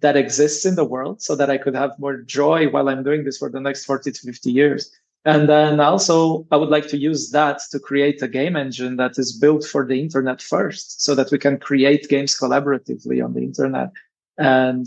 that 0.00 0.16
exists 0.16 0.64
in 0.64 0.74
the 0.74 0.84
world 0.84 1.22
so 1.22 1.36
that 1.36 1.50
I 1.50 1.58
could 1.58 1.74
have 1.74 1.98
more 1.98 2.16
joy 2.18 2.68
while 2.68 2.88
I'm 2.88 3.04
doing 3.04 3.24
this 3.24 3.38
for 3.38 3.50
the 3.50 3.60
next 3.60 3.84
40 3.84 4.10
to 4.12 4.20
50 4.20 4.50
years. 4.50 4.90
And 5.24 5.48
then 5.48 5.80
also, 5.80 6.46
I 6.52 6.56
would 6.56 6.68
like 6.68 6.86
to 6.88 6.96
use 6.96 7.30
that 7.30 7.60
to 7.72 7.80
create 7.80 8.22
a 8.22 8.28
game 8.28 8.54
engine 8.54 8.96
that 8.96 9.18
is 9.18 9.36
built 9.36 9.64
for 9.64 9.84
the 9.84 10.00
internet 10.00 10.40
first 10.40 11.02
so 11.02 11.14
that 11.16 11.30
we 11.32 11.38
can 11.38 11.58
create 11.58 12.08
games 12.08 12.38
collaboratively 12.38 13.24
on 13.24 13.34
the 13.34 13.42
internet. 13.42 13.90
And 14.38 14.86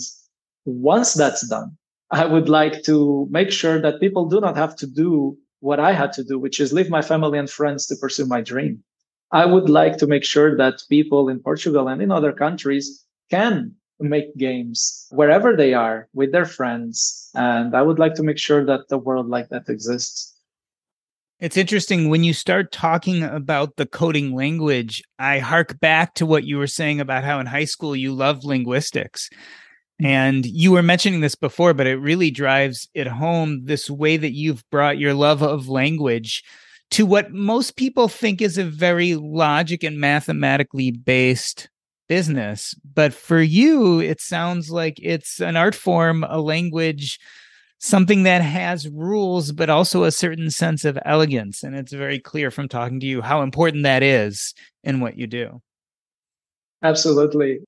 once 0.66 1.14
that's 1.14 1.48
done, 1.48 1.78
I 2.12 2.26
would 2.26 2.48
like 2.48 2.84
to 2.84 3.28
make 3.30 3.52
sure 3.52 3.82
that 3.82 4.00
people 4.00 4.26
do 4.26 4.40
not 4.40 4.56
have 4.56 4.76
to 4.78 4.88
do 4.88 5.38
what 5.60 5.80
I 5.80 5.92
had 5.92 6.14
to 6.14 6.24
do, 6.24 6.40
which 6.40 6.60
is 6.60 6.72
leave 6.72 6.90
my 6.90 7.02
family 7.02 7.38
and 7.38 7.50
friends 7.50 7.86
to 7.88 7.96
pursue 7.96 8.26
my 8.26 8.42
dream. 8.42 8.82
I 9.32 9.46
would 9.46 9.70
like 9.70 9.98
to 9.98 10.08
make 10.08 10.24
sure 10.24 10.56
that 10.58 10.84
people 10.90 11.30
in 11.30 11.40
Portugal 11.40 11.88
and 11.88 12.02
in 12.02 12.12
other 12.12 12.32
countries 12.32 13.06
can 13.30 13.76
make 14.00 14.36
games 14.38 15.08
wherever 15.12 15.56
they 15.56 15.74
are 15.74 16.08
with 16.14 16.32
their 16.32 16.46
friends. 16.46 17.30
And 17.36 17.76
I 17.76 17.82
would 17.82 18.00
like 18.00 18.16
to 18.16 18.24
make 18.24 18.38
sure 18.38 18.66
that 18.66 18.88
the 18.90 18.98
world 18.98 19.28
like 19.28 19.50
that 19.50 19.70
exists. 19.70 20.36
It's 21.40 21.58
interesting 21.58 22.10
when 22.10 22.24
you 22.24 22.34
start 22.34 22.74
talking 22.74 23.24
about 23.24 23.78
the 23.78 23.86
coding 23.86 24.36
language, 24.36 25.02
I 25.20 25.40
hark 25.40 25.80
back 25.80 26.14
to 26.16 26.26
what 26.26 26.44
you 26.44 26.58
were 26.58 26.68
saying 26.68 27.00
about 27.00 27.24
how 27.24 27.40
in 27.40 27.46
high 27.46 27.66
school 27.66 27.96
you 27.96 28.14
loved 28.14 28.44
linguistics. 28.44 29.30
And 30.02 30.46
you 30.46 30.72
were 30.72 30.84
mentioning 30.84 31.22
this 31.22 31.36
before, 31.36 31.74
but 31.74 31.88
it 31.88 31.98
really 31.98 32.32
drives 32.32 32.90
it 32.94 33.08
home 33.08 33.66
this 33.66 33.90
way 33.90 34.18
that 34.18 34.34
you've 34.34 34.70
brought 34.70 34.98
your 34.98 35.14
love 35.14 35.42
of 35.42 35.70
language 35.70 36.44
to 36.92 37.06
what 37.06 37.32
most 37.32 37.76
people 37.76 38.08
think 38.08 38.42
is 38.42 38.58
a 38.58 38.64
very 38.64 39.16
logic 39.16 39.84
and 39.84 40.00
mathematically 40.00 40.92
based 40.92 41.70
business. 42.10 42.76
But 42.94 43.14
for 43.14 43.42
you, 43.42 44.02
it 44.02 44.20
sounds 44.20 44.70
like 44.70 45.00
it's 45.02 45.40
an 45.40 45.56
art 45.56 45.76
form, 45.76 46.26
a 46.28 46.42
language, 46.42 47.18
something 47.78 48.24
that 48.24 48.42
has 48.42 48.90
rules, 48.90 49.54
but 49.54 49.70
also 49.70 50.04
a 50.04 50.12
certain 50.12 50.52
sense 50.52 50.84
of 50.84 51.00
elegance. 51.06 51.64
And 51.64 51.74
it's 51.74 51.94
very 51.94 52.20
clear 52.20 52.52
from 52.52 52.68
talking 52.68 53.00
to 53.00 53.06
you 53.06 53.22
how 53.22 53.42
important 53.42 53.84
that 53.84 54.04
is 54.04 54.54
in 54.84 55.00
what 55.00 55.18
you 55.18 55.28
do. 55.28 55.62
Absolutely 56.84 57.60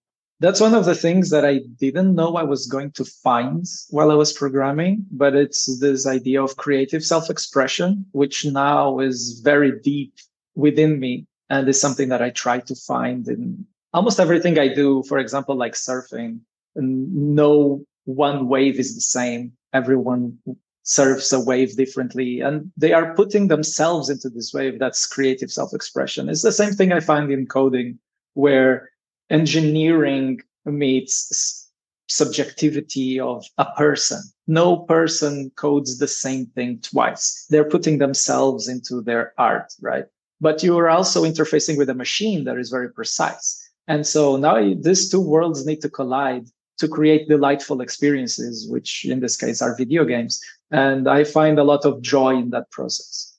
that's 0.41 0.59
one 0.59 0.73
of 0.73 0.85
the 0.85 0.95
things 0.95 1.29
that 1.29 1.45
I 1.45 1.59
didn't 1.79 2.15
know 2.15 2.35
I 2.35 2.41
was 2.41 2.65
going 2.65 2.91
to 2.93 3.05
find 3.05 3.63
while 3.91 4.09
I 4.09 4.15
was 4.15 4.33
programming, 4.33 5.05
but 5.11 5.35
it's 5.35 5.79
this 5.79 6.07
idea 6.07 6.43
of 6.43 6.57
creative 6.57 7.05
self 7.05 7.29
expression, 7.29 8.07
which 8.11 8.43
now 8.43 8.97
is 8.97 9.39
very 9.43 9.79
deep 9.79 10.15
within 10.55 10.99
me 10.99 11.27
and 11.51 11.69
is 11.69 11.79
something 11.79 12.09
that 12.09 12.23
I 12.23 12.31
try 12.31 12.59
to 12.59 12.73
find 12.73 13.27
in 13.27 13.67
almost 13.93 14.19
everything 14.19 14.57
I 14.59 14.73
do. 14.73 15.03
For 15.03 15.17
example, 15.17 15.55
like 15.55 15.73
surfing, 15.73 16.39
no 16.75 17.83
one 18.05 18.47
wave 18.47 18.79
is 18.79 18.95
the 18.95 19.01
same. 19.01 19.53
Everyone 19.73 20.37
surfs 20.83 21.31
a 21.31 21.39
wave 21.39 21.75
differently 21.75 22.39
and 22.39 22.71
they 22.75 22.91
are 22.91 23.13
putting 23.13 23.47
themselves 23.47 24.09
into 24.09 24.29
this 24.29 24.53
wave. 24.53 24.79
That's 24.79 25.05
creative 25.05 25.51
self-expression. 25.51 26.27
It's 26.29 26.41
the 26.41 26.51
same 26.51 26.73
thing 26.73 26.91
i 26.91 26.99
find 26.99 27.31
in 27.31 27.45
coding 27.45 27.99
where 28.33 28.89
engineering 29.29 30.41
meets 30.65 31.69
subjectivity 32.07 33.19
of 33.19 33.45
a 33.57 33.65
person. 33.77 34.21
No 34.47 34.77
person 34.77 35.51
codes 35.55 35.97
the 35.97 36.07
same 36.07 36.47
thing 36.47 36.79
twice. 36.81 37.45
They're 37.49 37.69
putting 37.69 37.99
themselves 37.99 38.67
into 38.67 39.01
their 39.01 39.33
art 39.37 39.73
right? 39.81 40.05
But 40.41 40.63
you 40.63 40.77
are 40.79 40.89
also 40.89 41.23
interfacing 41.23 41.77
with 41.77 41.89
a 41.89 41.93
machine 41.93 42.43
that 42.45 42.57
is 42.57 42.71
very 42.71 42.91
precise 42.91 43.70
and 43.87 44.05
so 44.05 44.35
now 44.37 44.73
these 44.75 45.09
two 45.09 45.21
worlds 45.21 45.65
need 45.65 45.81
to 45.81 45.89
collide 45.89 46.47
to 46.81 46.87
create 46.87 47.29
delightful 47.29 47.79
experiences, 47.81 48.67
which 48.67 49.05
in 49.05 49.19
this 49.19 49.37
case 49.37 49.61
are 49.61 49.75
video 49.77 50.03
games. 50.03 50.41
And 50.71 51.07
I 51.07 51.23
find 51.23 51.59
a 51.59 51.63
lot 51.63 51.85
of 51.85 52.01
joy 52.01 52.35
in 52.35 52.49
that 52.49 52.71
process. 52.71 53.37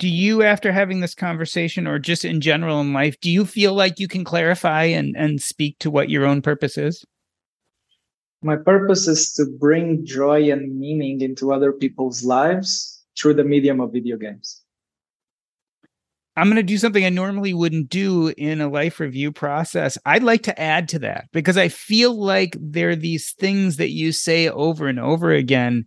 Do 0.00 0.08
you, 0.08 0.42
after 0.42 0.72
having 0.72 1.00
this 1.00 1.14
conversation 1.14 1.86
or 1.86 2.00
just 2.00 2.24
in 2.24 2.40
general 2.40 2.80
in 2.80 2.92
life, 2.92 3.16
do 3.20 3.30
you 3.30 3.46
feel 3.46 3.74
like 3.74 4.00
you 4.00 4.08
can 4.08 4.24
clarify 4.24 4.84
and, 4.84 5.14
and 5.16 5.40
speak 5.40 5.78
to 5.78 5.90
what 5.90 6.10
your 6.10 6.26
own 6.26 6.42
purpose 6.42 6.76
is? 6.76 7.04
My 8.42 8.56
purpose 8.56 9.06
is 9.06 9.32
to 9.34 9.46
bring 9.46 10.04
joy 10.04 10.50
and 10.50 10.76
meaning 10.78 11.20
into 11.20 11.52
other 11.52 11.72
people's 11.72 12.24
lives 12.24 13.04
through 13.16 13.34
the 13.34 13.44
medium 13.44 13.80
of 13.80 13.92
video 13.92 14.16
games. 14.16 14.63
I'm 16.36 16.46
going 16.46 16.56
to 16.56 16.62
do 16.62 16.78
something 16.78 17.04
I 17.04 17.10
normally 17.10 17.54
wouldn't 17.54 17.88
do 17.88 18.28
in 18.36 18.60
a 18.60 18.68
life 18.68 18.98
review 18.98 19.30
process. 19.30 19.96
I'd 20.04 20.24
like 20.24 20.42
to 20.44 20.60
add 20.60 20.88
to 20.88 20.98
that 21.00 21.26
because 21.32 21.56
I 21.56 21.68
feel 21.68 22.18
like 22.18 22.56
there 22.60 22.90
are 22.90 22.96
these 22.96 23.32
things 23.32 23.76
that 23.76 23.90
you 23.90 24.10
say 24.10 24.48
over 24.48 24.88
and 24.88 24.98
over 24.98 25.30
again. 25.30 25.86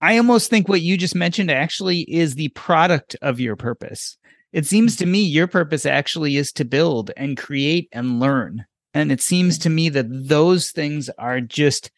I 0.00 0.16
almost 0.18 0.48
think 0.48 0.68
what 0.68 0.82
you 0.82 0.96
just 0.96 1.16
mentioned 1.16 1.50
actually 1.50 2.02
is 2.02 2.34
the 2.34 2.48
product 2.50 3.16
of 3.20 3.40
your 3.40 3.56
purpose. 3.56 4.16
It 4.52 4.64
seems 4.64 4.94
to 4.96 5.06
me 5.06 5.22
your 5.22 5.48
purpose 5.48 5.86
actually 5.86 6.36
is 6.36 6.52
to 6.52 6.64
build 6.64 7.10
and 7.16 7.36
create 7.36 7.88
and 7.92 8.20
learn. 8.20 8.64
And 8.94 9.10
it 9.10 9.20
seems 9.20 9.58
to 9.58 9.70
me 9.70 9.88
that 9.88 10.06
those 10.08 10.70
things 10.70 11.10
are 11.18 11.40
just 11.40 11.90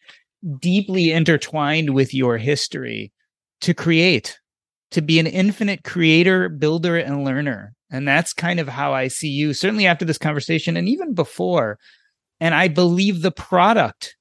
deeply 0.59 1.11
intertwined 1.11 1.93
with 1.93 2.13
your 2.13 2.37
history 2.37 3.11
to 3.61 3.73
create 3.73 4.38
to 4.91 5.01
be 5.01 5.19
an 5.19 5.27
infinite 5.27 5.83
creator, 5.83 6.49
builder, 6.49 6.97
and 6.97 7.23
learner. 7.23 7.73
And 7.91 8.07
that's 8.07 8.33
kind 8.33 8.59
of 8.59 8.67
how 8.67 8.93
I 8.93 9.07
see 9.07 9.29
you, 9.29 9.53
certainly 9.53 9.87
after 9.87 10.05
this 10.05 10.17
conversation 10.17 10.77
and 10.77 10.87
even 10.87 11.13
before. 11.13 11.77
And 12.39 12.55
I 12.55 12.67
believe 12.67 13.21
the 13.21 13.31
product 13.31 14.15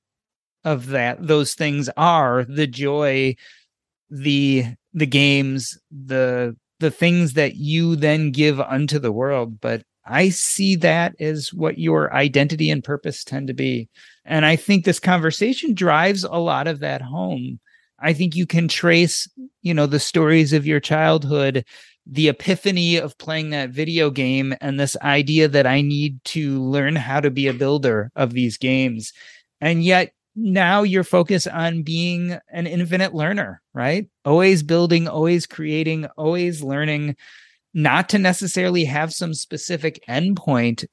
of 0.64 0.88
that, 0.88 1.26
those 1.26 1.54
things 1.54 1.88
are 1.96 2.44
the 2.44 2.66
joy, 2.66 3.36
the 4.10 4.64
the 4.92 5.06
games, 5.06 5.78
the 5.90 6.56
the 6.80 6.90
things 6.90 7.34
that 7.34 7.56
you 7.56 7.96
then 7.96 8.30
give 8.30 8.60
unto 8.60 8.98
the 8.98 9.12
world. 9.12 9.60
But 9.60 9.82
I 10.06 10.30
see 10.30 10.76
that 10.76 11.14
as 11.20 11.52
what 11.52 11.78
your 11.78 12.12
identity 12.14 12.70
and 12.70 12.82
purpose 12.82 13.24
tend 13.24 13.48
to 13.48 13.54
be. 13.54 13.88
And 14.24 14.46
I 14.46 14.56
think 14.56 14.84
this 14.84 15.00
conversation 15.00 15.74
drives 15.74 16.24
a 16.24 16.36
lot 16.36 16.66
of 16.66 16.80
that 16.80 17.02
home 17.02 17.60
I 18.00 18.12
think 18.12 18.36
you 18.36 18.46
can 18.46 18.68
trace, 18.68 19.28
you 19.62 19.74
know, 19.74 19.86
the 19.86 20.00
stories 20.00 20.52
of 20.52 20.66
your 20.66 20.80
childhood, 20.80 21.64
the 22.06 22.28
epiphany 22.28 22.96
of 22.96 23.18
playing 23.18 23.50
that 23.50 23.70
video 23.70 24.10
game, 24.10 24.54
and 24.60 24.78
this 24.78 24.96
idea 25.02 25.48
that 25.48 25.66
I 25.66 25.80
need 25.80 26.22
to 26.26 26.62
learn 26.62 26.96
how 26.96 27.20
to 27.20 27.30
be 27.30 27.48
a 27.48 27.54
builder 27.54 28.10
of 28.16 28.32
these 28.32 28.56
games. 28.56 29.12
And 29.60 29.82
yet 29.82 30.12
now 30.36 30.82
you're 30.84 31.04
focused 31.04 31.48
on 31.48 31.82
being 31.82 32.38
an 32.50 32.66
infinite 32.66 33.14
learner, 33.14 33.60
right? 33.74 34.08
Always 34.24 34.62
building, 34.62 35.08
always 35.08 35.46
creating, 35.46 36.06
always 36.16 36.62
learning, 36.62 37.16
not 37.74 38.08
to 38.10 38.18
necessarily 38.18 38.84
have 38.84 39.12
some 39.12 39.34
specific 39.34 40.02
endpoint, 40.08 40.86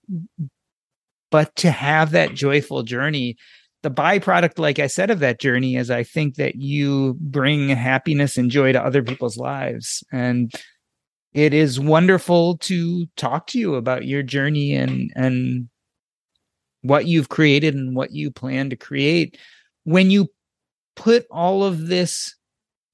but 1.29 1.55
to 1.57 1.71
have 1.71 2.11
that 2.11 2.33
joyful 2.33 2.83
journey 2.83 3.37
the 3.85 3.91
byproduct, 3.91 4.57
like 4.57 4.79
I 4.79 4.87
said, 4.87 5.11
of 5.11 5.19
that 5.19 5.39
journey 5.39 5.75
is 5.75 5.91
I 5.91 6.01
think 6.01 6.37
that 6.37 6.55
you 6.55 7.15
bring 7.19 7.69
happiness 7.69 8.35
and 8.35 8.49
joy 8.49 8.71
to 8.71 8.83
other 8.83 9.03
people's 9.03 9.37
lives. 9.37 10.03
And 10.11 10.51
it 11.35 11.53
is 11.53 11.79
wonderful 11.79 12.57
to 12.57 13.05
talk 13.15 13.45
to 13.47 13.59
you 13.59 13.75
about 13.75 14.07
your 14.07 14.23
journey 14.23 14.73
and 14.73 15.11
and 15.15 15.69
what 16.81 17.05
you've 17.05 17.29
created 17.29 17.75
and 17.75 17.95
what 17.95 18.11
you 18.11 18.31
plan 18.31 18.71
to 18.71 18.75
create. 18.75 19.37
When 19.83 20.09
you 20.09 20.29
put 20.95 21.27
all 21.29 21.63
of 21.63 21.85
this 21.85 22.35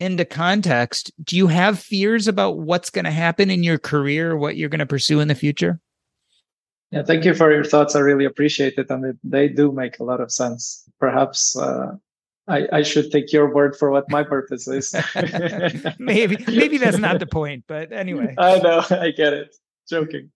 into 0.01 0.25
context, 0.25 1.09
do 1.23 1.37
you 1.37 1.47
have 1.47 1.79
fears 1.79 2.27
about 2.27 2.59
what's 2.59 2.89
going 2.89 3.05
to 3.05 3.11
happen 3.11 3.49
in 3.49 3.63
your 3.63 3.77
career, 3.77 4.35
what 4.35 4.57
you're 4.57 4.67
going 4.67 4.79
to 4.79 4.85
pursue 4.85 5.21
in 5.21 5.29
the 5.29 5.35
future? 5.35 5.79
Yeah, 6.91 7.03
thank 7.03 7.23
you 7.23 7.33
for 7.33 7.51
your 7.51 7.63
thoughts. 7.63 7.95
I 7.95 7.99
really 7.99 8.25
appreciate 8.25 8.77
it, 8.77 8.89
and 8.89 9.17
they 9.23 9.47
do 9.47 9.71
make 9.71 9.99
a 9.99 10.03
lot 10.03 10.19
of 10.19 10.29
sense. 10.31 10.83
Perhaps 10.99 11.55
uh, 11.55 11.95
I, 12.47 12.67
I, 12.73 12.81
should 12.81 13.11
take 13.11 13.31
your 13.31 13.53
word 13.53 13.77
for 13.77 13.91
what 13.91 14.09
my 14.09 14.23
purpose 14.23 14.67
is. 14.67 14.93
maybe, 15.99 16.43
maybe 16.47 16.77
that's 16.77 16.97
not 16.97 17.19
the 17.19 17.25
point, 17.25 17.63
but 17.67 17.93
anyway. 17.93 18.35
I 18.37 18.59
know, 18.59 18.83
I 18.89 19.11
get 19.11 19.31
it. 19.31 19.55
Joking. 19.89 20.31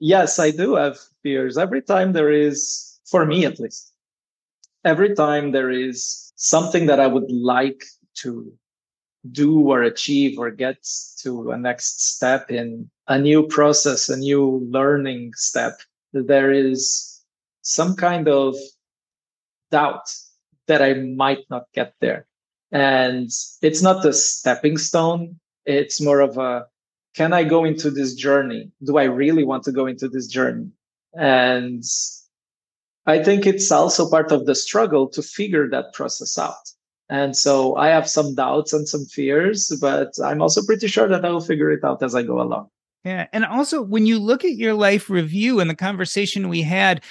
Yes, 0.00 0.38
I 0.38 0.50
do 0.50 0.74
have 0.74 0.98
fears. 1.22 1.58
Every 1.58 1.82
time 1.82 2.14
there 2.14 2.32
is, 2.32 2.98
for 3.04 3.26
me 3.26 3.44
at 3.44 3.60
least, 3.60 3.92
every 4.84 5.14
time 5.14 5.52
there 5.52 5.70
is 5.70 6.32
something 6.36 6.86
that 6.86 6.98
I 6.98 7.06
would 7.06 7.30
like 7.30 7.84
to 8.16 8.52
do 9.32 9.70
or 9.70 9.82
achieve 9.82 10.38
or 10.38 10.50
get 10.50 10.86
to 11.18 11.50
a 11.50 11.58
next 11.58 12.14
step 12.14 12.50
in 12.50 12.90
a 13.06 13.18
new 13.18 13.46
process, 13.46 14.08
a 14.08 14.16
new 14.16 14.66
learning 14.70 15.32
step, 15.34 15.78
there 16.12 16.52
is 16.52 17.22
some 17.62 17.96
kind 17.96 18.28
of 18.28 18.54
doubt 19.70 20.10
that 20.66 20.82
I 20.82 20.94
might 20.94 21.44
not 21.50 21.64
get 21.74 21.94
there. 22.00 22.26
And 22.72 23.30
it's 23.62 23.82
not 23.82 24.04
a 24.04 24.12
stepping 24.12 24.78
stone. 24.78 25.38
It's 25.66 26.00
more 26.00 26.20
of 26.20 26.38
a, 26.38 26.66
can 27.14 27.32
I 27.32 27.44
go 27.44 27.64
into 27.64 27.90
this 27.90 28.14
journey? 28.14 28.70
Do 28.82 28.98
I 28.98 29.04
really 29.04 29.44
want 29.44 29.64
to 29.64 29.72
go 29.72 29.86
into 29.86 30.08
this 30.08 30.26
journey? 30.26 30.70
And 31.14 31.82
I 33.06 33.22
think 33.22 33.46
it's 33.46 33.70
also 33.70 34.10
part 34.10 34.32
of 34.32 34.46
the 34.46 34.54
struggle 34.54 35.08
to 35.10 35.22
figure 35.22 35.68
that 35.70 35.92
process 35.92 36.38
out. 36.38 36.70
And 37.08 37.36
so 37.36 37.76
I 37.76 37.88
have 37.88 38.08
some 38.08 38.34
doubts 38.34 38.72
and 38.72 38.88
some 38.88 39.04
fears, 39.04 39.70
but 39.80 40.12
I'm 40.24 40.40
also 40.40 40.64
pretty 40.64 40.86
sure 40.88 41.06
that 41.06 41.24
I 41.24 41.30
will 41.30 41.40
figure 41.40 41.70
it 41.70 41.84
out 41.84 42.02
as 42.02 42.14
I 42.14 42.22
go 42.22 42.40
along. 42.40 42.70
Yeah. 43.04 43.26
And 43.32 43.44
also, 43.44 43.82
when 43.82 44.06
you 44.06 44.18
look 44.18 44.44
at 44.44 44.56
your 44.56 44.74
life 44.74 45.10
review 45.10 45.60
and 45.60 45.68
the 45.68 45.76
conversation 45.76 46.48
we 46.48 46.62
had, 46.62 47.04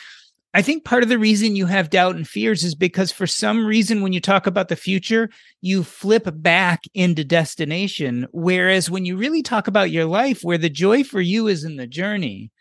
I 0.55 0.61
think 0.61 0.85
part 0.85 1.03
of 1.03 1.09
the 1.09 1.17
reason 1.17 1.55
you 1.55 1.65
have 1.65 1.89
doubt 1.89 2.15
and 2.15 2.27
fears 2.27 2.63
is 2.63 2.75
because 2.75 3.11
for 3.11 3.25
some 3.25 3.65
reason, 3.65 4.01
when 4.01 4.13
you 4.13 4.19
talk 4.19 4.45
about 4.45 4.69
the 4.69 4.75
future, 4.75 5.29
you 5.61 5.83
flip 5.83 6.27
back 6.31 6.83
into 6.93 7.23
destination. 7.23 8.27
Whereas 8.31 8.89
when 8.89 9.05
you 9.05 9.17
really 9.17 9.41
talk 9.41 9.67
about 9.67 9.91
your 9.91 10.05
life, 10.05 10.41
where 10.43 10.59
the 10.59 10.69
joy 10.69 11.03
for 11.03 11.21
you 11.21 11.47
is 11.47 11.63
in 11.63 11.77
the 11.77 11.87
journey. 11.87 12.51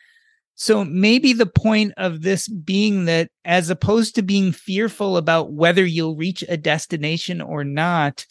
So 0.54 0.84
maybe 0.84 1.32
the 1.32 1.46
point 1.46 1.92
of 1.96 2.22
this 2.22 2.48
being 2.48 3.06
that 3.06 3.30
as 3.44 3.68
opposed 3.68 4.14
to 4.14 4.22
being 4.22 4.52
fearful 4.52 5.16
about 5.16 5.52
whether 5.52 5.84
you'll 5.84 6.16
reach 6.16 6.44
a 6.48 6.56
destination 6.56 7.40
or 7.40 7.64
not, 7.64 8.26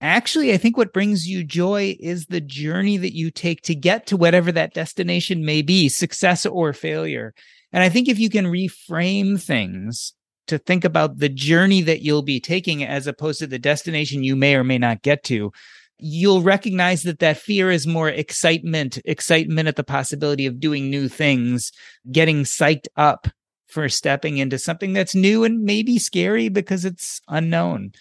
actually, 0.00 0.52
I 0.52 0.56
think 0.56 0.76
what 0.76 0.92
brings 0.92 1.26
you 1.26 1.44
joy 1.44 1.96
is 2.00 2.26
the 2.26 2.40
journey 2.40 2.96
that 2.96 3.14
you 3.14 3.30
take 3.30 3.62
to 3.62 3.74
get 3.74 4.06
to 4.06 4.16
whatever 4.16 4.52
that 4.52 4.74
destination 4.74 5.44
may 5.44 5.62
be, 5.62 5.88
success 5.88 6.46
or 6.46 6.72
failure. 6.72 7.34
And 7.72 7.82
I 7.82 7.88
think 7.88 8.08
if 8.08 8.18
you 8.18 8.30
can 8.30 8.46
reframe 8.46 9.40
things 9.40 10.14
to 10.48 10.58
think 10.58 10.84
about 10.84 11.18
the 11.18 11.28
journey 11.28 11.82
that 11.82 12.02
you'll 12.02 12.22
be 12.22 12.40
taking 12.40 12.82
as 12.82 13.06
opposed 13.06 13.38
to 13.38 13.46
the 13.46 13.58
destination 13.58 14.24
you 14.24 14.34
may 14.34 14.56
or 14.56 14.64
may 14.64 14.78
not 14.78 15.02
get 15.02 15.22
to, 15.24 15.52
you'll 15.98 16.42
recognize 16.42 17.02
that 17.02 17.18
that 17.20 17.36
fear 17.36 17.70
is 17.70 17.86
more 17.86 18.08
excitement, 18.08 18.98
excitement 19.04 19.68
at 19.68 19.76
the 19.76 19.84
possibility 19.84 20.46
of 20.46 20.58
doing 20.58 20.90
new 20.90 21.08
things, 21.08 21.70
getting 22.10 22.42
psyched 22.42 22.88
up 22.96 23.28
for 23.68 23.88
stepping 23.88 24.38
into 24.38 24.58
something 24.58 24.92
that's 24.92 25.14
new 25.14 25.44
and 25.44 25.62
maybe 25.62 25.98
scary 25.98 26.48
because 26.48 26.84
it's 26.84 27.20
unknown. 27.28 27.92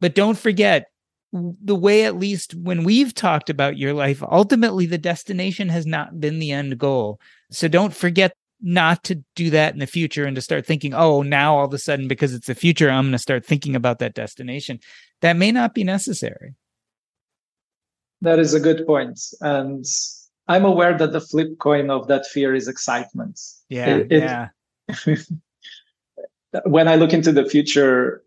But 0.00 0.14
don't 0.14 0.38
forget, 0.38 0.86
the 1.32 1.76
way 1.76 2.04
at 2.04 2.16
least 2.16 2.54
when 2.54 2.84
we've 2.84 3.14
talked 3.14 3.50
about 3.50 3.76
your 3.78 3.92
life, 3.92 4.22
ultimately 4.22 4.86
the 4.86 4.98
destination 4.98 5.68
has 5.68 5.86
not 5.86 6.20
been 6.20 6.38
the 6.38 6.50
end 6.52 6.78
goal. 6.78 7.20
So 7.50 7.68
don't 7.68 7.94
forget 7.94 8.34
not 8.60 9.04
to 9.04 9.22
do 9.34 9.50
that 9.50 9.72
in 9.72 9.78
the 9.78 9.86
future 9.86 10.24
and 10.24 10.34
to 10.36 10.42
start 10.42 10.66
thinking, 10.66 10.92
oh, 10.92 11.22
now 11.22 11.56
all 11.56 11.64
of 11.64 11.72
a 11.72 11.78
sudden, 11.78 12.08
because 12.08 12.34
it's 12.34 12.46
the 12.46 12.54
future, 12.54 12.90
I'm 12.90 13.04
going 13.04 13.12
to 13.12 13.18
start 13.18 13.44
thinking 13.44 13.74
about 13.74 14.00
that 14.00 14.14
destination. 14.14 14.80
That 15.22 15.36
may 15.36 15.52
not 15.52 15.74
be 15.74 15.84
necessary. 15.84 16.54
That 18.20 18.38
is 18.38 18.52
a 18.52 18.60
good. 18.60 18.84
And 19.40 19.84
I'm 20.48 20.64
aware 20.64 20.96
that 20.98 21.12
the 21.12 21.20
flip 21.20 21.58
coin 21.58 21.90
of 21.90 22.08
that 22.08 22.26
fear 22.26 22.54
is 22.54 22.68
excitement. 22.68 23.40
Yeah. 23.68 23.96
It, 23.96 24.12
it, 24.12 24.22
yeah. 24.22 24.48
when 26.64 26.88
I 26.88 26.96
look 26.96 27.12
into 27.12 27.32
the 27.32 27.46
future, 27.46 28.22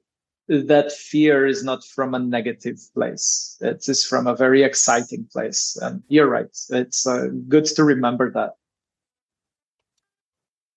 that 0.47 0.91
fear 0.91 1.45
is 1.45 1.63
not 1.63 1.83
from 1.83 2.13
a 2.13 2.19
negative 2.19 2.79
place. 2.93 3.57
It 3.61 3.87
is 3.87 4.05
from 4.05 4.27
a 4.27 4.35
very 4.35 4.63
exciting 4.63 5.27
place. 5.31 5.77
And 5.81 6.03
you're 6.07 6.29
right. 6.29 6.55
It's 6.69 7.07
uh, 7.07 7.27
good 7.47 7.65
to 7.65 7.83
remember 7.83 8.31
that. 8.31 8.51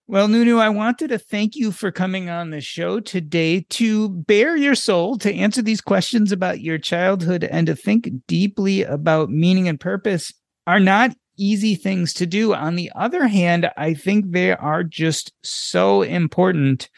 Well, 0.08 0.28
Nuno, 0.28 0.58
I 0.58 0.68
wanted 0.68 1.08
to 1.08 1.18
thank 1.18 1.56
you 1.56 1.72
for 1.72 1.90
coming 1.90 2.30
on 2.30 2.50
the 2.50 2.60
show 2.60 3.00
today 3.00 3.66
to 3.70 4.08
bare 4.08 4.56
your 4.56 4.76
soul, 4.76 5.18
to 5.18 5.34
answer 5.34 5.62
these 5.62 5.80
questions 5.80 6.30
about 6.30 6.60
your 6.60 6.78
childhood, 6.78 7.42
and 7.42 7.66
to 7.66 7.74
think 7.74 8.08
deeply 8.28 8.84
about 8.84 9.30
meaning 9.30 9.66
and 9.66 9.80
purpose 9.80 10.32
are 10.64 10.78
not 10.78 11.16
easy 11.36 11.74
things 11.74 12.14
to 12.14 12.26
do. 12.26 12.54
On 12.54 12.76
the 12.76 12.92
other 12.94 13.26
hand, 13.26 13.68
I 13.76 13.94
think 13.94 14.30
they 14.30 14.52
are 14.52 14.84
just 14.84 15.32
so 15.42 16.02
important. 16.02 16.88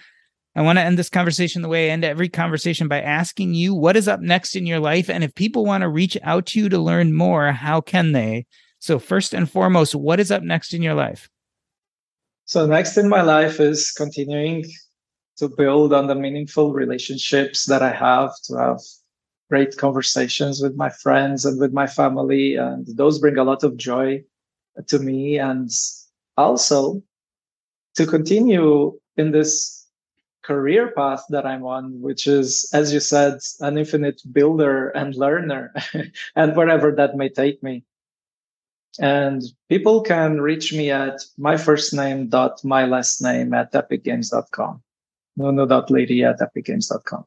I 0.54 0.62
want 0.62 0.78
to 0.78 0.82
end 0.82 0.98
this 0.98 1.10
conversation 1.10 1.62
the 1.62 1.68
way 1.68 1.88
I 1.88 1.92
end 1.92 2.04
every 2.04 2.28
conversation 2.28 2.88
by 2.88 3.00
asking 3.00 3.54
you 3.54 3.74
what 3.74 3.96
is 3.96 4.08
up 4.08 4.20
next 4.20 4.56
in 4.56 4.66
your 4.66 4.80
life. 4.80 5.08
And 5.08 5.22
if 5.22 5.34
people 5.34 5.64
want 5.64 5.82
to 5.82 5.88
reach 5.88 6.16
out 6.22 6.46
to 6.46 6.60
you 6.60 6.68
to 6.68 6.78
learn 6.78 7.14
more, 7.14 7.52
how 7.52 7.80
can 7.80 8.12
they? 8.12 8.46
So, 8.80 8.98
first 8.98 9.34
and 9.34 9.50
foremost, 9.50 9.94
what 9.94 10.20
is 10.20 10.30
up 10.30 10.42
next 10.42 10.72
in 10.72 10.82
your 10.82 10.94
life? 10.94 11.28
So, 12.44 12.66
next 12.66 12.96
in 12.96 13.08
my 13.08 13.22
life 13.22 13.60
is 13.60 13.92
continuing 13.92 14.64
to 15.36 15.48
build 15.48 15.92
on 15.92 16.06
the 16.06 16.14
meaningful 16.14 16.72
relationships 16.72 17.66
that 17.66 17.82
I 17.82 17.92
have, 17.92 18.30
to 18.44 18.56
have 18.56 18.80
great 19.50 19.76
conversations 19.76 20.60
with 20.60 20.74
my 20.76 20.90
friends 20.90 21.44
and 21.44 21.58
with 21.60 21.72
my 21.72 21.86
family. 21.86 22.56
And 22.56 22.86
those 22.96 23.18
bring 23.18 23.38
a 23.38 23.44
lot 23.44 23.64
of 23.64 23.76
joy 23.76 24.22
to 24.86 24.98
me. 24.98 25.38
And 25.38 25.70
also 26.36 27.02
to 27.96 28.06
continue 28.06 28.98
in 29.16 29.32
this 29.32 29.77
career 30.48 30.90
path 30.96 31.24
that 31.28 31.44
I'm 31.44 31.62
on, 31.64 32.00
which 32.00 32.26
is, 32.26 32.70
as 32.72 32.90
you 32.90 33.00
said, 33.00 33.38
an 33.60 33.76
infinite 33.76 34.22
builder 34.32 34.88
and 34.88 35.14
learner, 35.14 35.74
and 36.36 36.56
wherever 36.56 36.90
that 36.96 37.16
may 37.16 37.28
take 37.28 37.62
me. 37.62 37.84
And 38.98 39.42
people 39.68 40.00
can 40.00 40.40
reach 40.40 40.72
me 40.72 40.90
at 40.90 41.20
my 41.36 41.58
first 41.58 41.92
name 41.92 42.28
dot 42.28 42.64
my 42.64 42.86
last 42.86 43.20
name 43.20 43.52
at 43.52 43.72
epicgames.com. 43.72 44.82
nuno 45.36 45.66
dot 45.66 45.88
leiria 45.90 46.32
at 46.32 46.40
epicgames.com. 46.40 47.24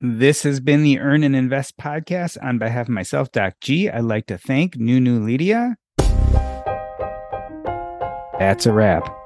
This 0.00 0.42
has 0.42 0.60
been 0.60 0.84
the 0.84 1.00
Earn 1.00 1.24
and 1.24 1.34
Invest 1.34 1.78
podcast. 1.78 2.36
On 2.40 2.58
behalf 2.58 2.86
of 2.86 2.92
myself, 2.92 3.32
Doc 3.32 3.54
G, 3.60 3.88
I'd 3.88 4.04
like 4.04 4.26
to 4.26 4.38
thank 4.38 4.76
Nuno 4.76 5.18
Leiria. 5.18 5.74
That's 8.38 8.66
a 8.66 8.72
wrap. 8.72 9.17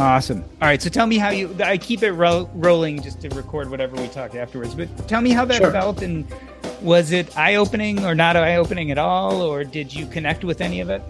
Awesome. 0.00 0.42
All 0.62 0.68
right. 0.68 0.80
So 0.80 0.88
tell 0.88 1.06
me 1.06 1.18
how 1.18 1.28
you. 1.28 1.54
I 1.62 1.76
keep 1.76 2.02
it 2.02 2.12
ro- 2.12 2.48
rolling 2.54 3.02
just 3.02 3.20
to 3.20 3.28
record 3.30 3.68
whatever 3.68 3.96
we 3.96 4.08
talk 4.08 4.34
afterwards. 4.34 4.74
But 4.74 4.88
tell 5.06 5.20
me 5.20 5.30
how 5.30 5.44
that 5.44 5.58
sure. 5.60 5.70
felt, 5.70 6.00
and 6.00 6.26
was 6.80 7.12
it 7.12 7.36
eye 7.36 7.56
opening 7.56 8.02
or 8.06 8.14
not 8.14 8.34
eye 8.34 8.56
opening 8.56 8.90
at 8.90 8.96
all, 8.96 9.42
or 9.42 9.62
did 9.62 9.92
you 9.92 10.06
connect 10.06 10.42
with 10.42 10.62
any 10.62 10.80
of 10.80 10.88
it? 10.88 11.02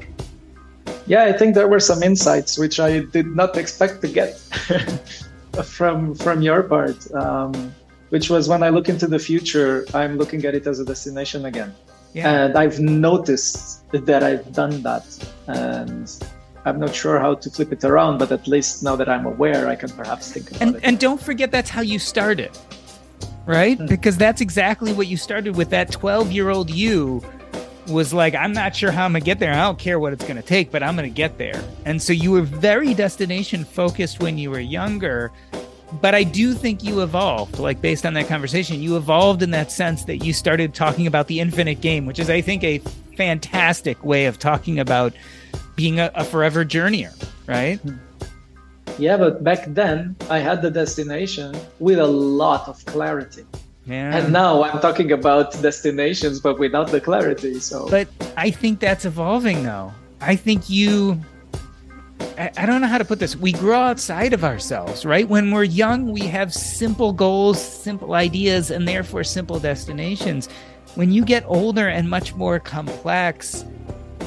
Yeah, 1.07 1.23
I 1.23 1.33
think 1.33 1.55
there 1.55 1.69
were 1.69 1.79
some 1.79 2.03
insights 2.03 2.59
which 2.59 2.81
I 2.81 3.01
did 3.01 3.29
not 3.29 3.57
expect 3.57 4.01
to 4.01 4.09
get 4.09 4.39
from 5.65 6.17
from 6.17 6.43
your 6.43 6.65
part. 6.65 6.99
Um, 7.15 7.73
which 8.09 8.29
was 8.29 8.49
when 8.49 8.65
I 8.65 8.71
look 8.71 8.89
into 8.89 9.07
the 9.07 9.21
future, 9.21 9.87
I'm 9.95 10.19
looking 10.19 10.45
at 10.45 10.57
it 10.57 10.67
as 10.67 10.81
a 10.81 10.85
destination 10.85 11.45
again. 11.45 11.73
Yeah. 12.13 12.47
And 12.47 12.59
I've 12.59 12.81
noticed 12.81 13.89
that 13.93 14.25
I've 14.25 14.53
done 14.53 14.83
that, 14.83 15.07
and 15.47 16.11
I'm 16.65 16.79
not 16.79 16.95
sure 16.95 17.19
how 17.19 17.35
to 17.35 17.51
flip 17.51 17.73
it 17.73 17.85
around, 17.85 18.19
but 18.19 18.33
at 18.33 18.47
least 18.47 18.83
now 18.83 18.97
that 18.97 19.09
I'm 19.09 19.27
aware, 19.27 19.69
I 19.69 19.77
can 19.77 19.91
perhaps 19.91 20.33
think 20.33 20.51
about 20.51 20.63
and, 20.63 20.77
it. 20.77 20.83
And 20.85 20.99
don't 20.99 21.21
forget 21.21 21.51
that's 21.51 21.71
how 21.71 21.81
you 21.81 21.99
started, 21.99 22.51
right? 23.47 23.79
Mm-hmm. 23.79 23.87
Because 23.87 24.17
that's 24.17 24.41
exactly 24.41 24.93
what 24.93 25.07
you 25.07 25.17
started 25.17 25.57
with. 25.57 25.71
That 25.71 25.91
12 25.91 26.33
year 26.33 26.51
old 26.51 26.71
you 26.71 27.23
was 27.89 28.13
like, 28.13 28.35
I'm 28.35 28.53
not 28.53 28.77
sure 28.77 28.91
how 28.91 29.07
I'm 29.07 29.13
gonna 29.13 29.25
get 29.25 29.39
there. 29.39 29.53
I 29.53 29.63
don't 29.63 29.79
care 29.79 29.99
what 29.99 30.13
it's 30.13 30.25
gonna 30.25 30.43
take, 30.43 30.71
but 30.71 30.83
I'm 30.83 30.97
gonna 30.97 31.09
get 31.09 31.39
there. 31.39 31.63
And 31.87 32.01
so 32.01 32.13
you 32.13 32.31
were 32.31 32.43
very 32.43 32.93
destination 32.95 33.65
focused 33.65 34.21
when 34.21 34.37
you 34.37 34.51
were 34.51 34.61
younger. 34.61 35.33
But 36.01 36.15
I 36.15 36.23
do 36.23 36.55
think 36.55 36.85
you 36.85 37.03
evolved, 37.03 37.59
like 37.59 37.81
based 37.81 38.07
on 38.07 38.15
that 38.15 38.29
conversation, 38.29 38.81
you 38.81 38.97
evolved 38.97 39.43
in 39.43 39.51
that 39.51 39.73
sense 39.73 40.05
that 40.05 40.19
you 40.19 40.33
started 40.33 40.73
talking 40.73 41.09
about 41.09 41.27
the 41.27 41.41
infinite 41.41 41.81
game, 41.81 42.07
which 42.07 42.21
is, 42.21 42.31
I 42.31 42.43
think, 42.43 42.63
a 42.63 42.79
fantastic 43.17 44.05
way 44.05 44.27
of 44.27 44.39
talking 44.39 44.79
about 44.79 45.15
being 45.81 45.99
a, 45.99 46.11
a 46.15 46.25
forever 46.25 46.63
journeyer, 46.77 47.15
right? 47.47 47.81
Yeah, 48.99 49.17
but 49.17 49.43
back 49.43 49.63
then 49.81 50.15
I 50.29 50.39
had 50.39 50.61
the 50.61 50.71
destination 50.71 51.57
with 51.79 51.99
a 51.99 52.07
lot 52.07 52.69
of 52.69 52.85
clarity. 52.85 53.47
Yeah. 53.87 54.17
And 54.17 54.31
now 54.31 54.63
I'm 54.63 54.79
talking 54.81 55.11
about 55.13 55.47
destinations, 55.63 56.39
but 56.39 56.59
without 56.59 56.89
the 56.89 57.01
clarity. 57.01 57.55
So, 57.61 57.89
but 57.89 58.09
I 58.37 58.51
think 58.51 58.79
that's 58.79 59.05
evolving, 59.07 59.65
though. 59.65 59.91
I 60.21 60.37
think 60.37 60.69
you. 60.69 61.19
I, 62.37 62.51
I 62.59 62.67
don't 62.67 62.83
know 62.83 62.93
how 62.95 62.99
to 62.99 63.09
put 63.13 63.19
this. 63.19 63.35
We 63.35 63.53
grow 63.53 63.81
outside 63.81 64.33
of 64.35 64.45
ourselves, 64.45 65.07
right? 65.07 65.27
When 65.27 65.51
we're 65.51 65.65
young, 65.65 66.13
we 66.13 66.25
have 66.39 66.53
simple 66.53 67.13
goals, 67.15 67.59
simple 67.59 68.13
ideas, 68.13 68.71
and 68.71 68.87
therefore 68.87 69.25
simple 69.25 69.59
destinations. 69.59 70.49
When 70.95 71.11
you 71.11 71.25
get 71.25 71.43
older 71.47 71.89
and 71.89 72.11
much 72.11 72.35
more 72.35 72.61
complex, 72.61 73.65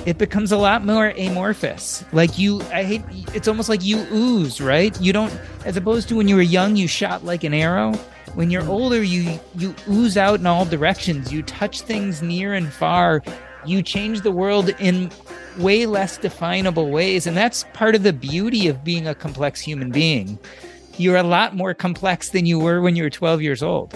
it 0.06 0.18
becomes 0.18 0.52
a 0.52 0.58
lot 0.58 0.86
more 0.86 1.10
amorphous. 1.10 2.04
Like 2.12 2.38
you, 2.38 2.62
I 2.74 2.84
hate. 2.84 3.02
It's 3.34 3.48
almost 3.48 3.70
like 3.70 3.84
you 3.84 4.06
ooze, 4.12 4.60
right? 4.60 5.00
You 5.00 5.14
don't, 5.14 5.34
as 5.66 5.78
opposed 5.78 6.10
to 6.10 6.16
when 6.16 6.28
you 6.28 6.36
were 6.36 6.42
young, 6.42 6.76
you 6.76 6.88
shot 6.88 7.24
like 7.24 7.44
an 7.44 7.54
arrow. 7.54 7.94
When 8.36 8.50
you're 8.50 8.64
mm-hmm. 8.64 8.72
older, 8.72 9.04
you 9.04 9.40
you 9.56 9.76
ooze 9.90 10.18
out 10.18 10.40
in 10.40 10.46
all 10.46 10.66
directions. 10.66 11.32
You 11.32 11.44
touch 11.44 11.82
things 11.82 12.22
near 12.22 12.54
and 12.54 12.72
far. 12.72 13.24
You 13.66 13.82
change 13.82 14.22
the 14.22 14.32
world 14.32 14.70
in 14.80 15.10
way 15.58 15.86
less 15.86 16.18
definable 16.18 16.90
ways, 16.90 17.28
and 17.28 17.38
that's 17.38 17.64
part 17.74 17.96
of 17.96 18.04
the 18.04 18.14
beauty 18.14 18.68
of 18.68 18.84
being 18.84 19.08
a 19.08 19.16
complex 19.16 19.62
human 19.62 19.92
being. 19.92 20.38
You're 20.98 21.18
a 21.18 21.24
lot 21.24 21.56
more 21.56 21.74
complex 21.74 22.30
than 22.30 22.46
you 22.46 22.60
were 22.60 22.82
when 22.82 22.96
you 22.96 23.04
were 23.04 23.10
12 23.10 23.42
years 23.42 23.64
old. 23.64 23.96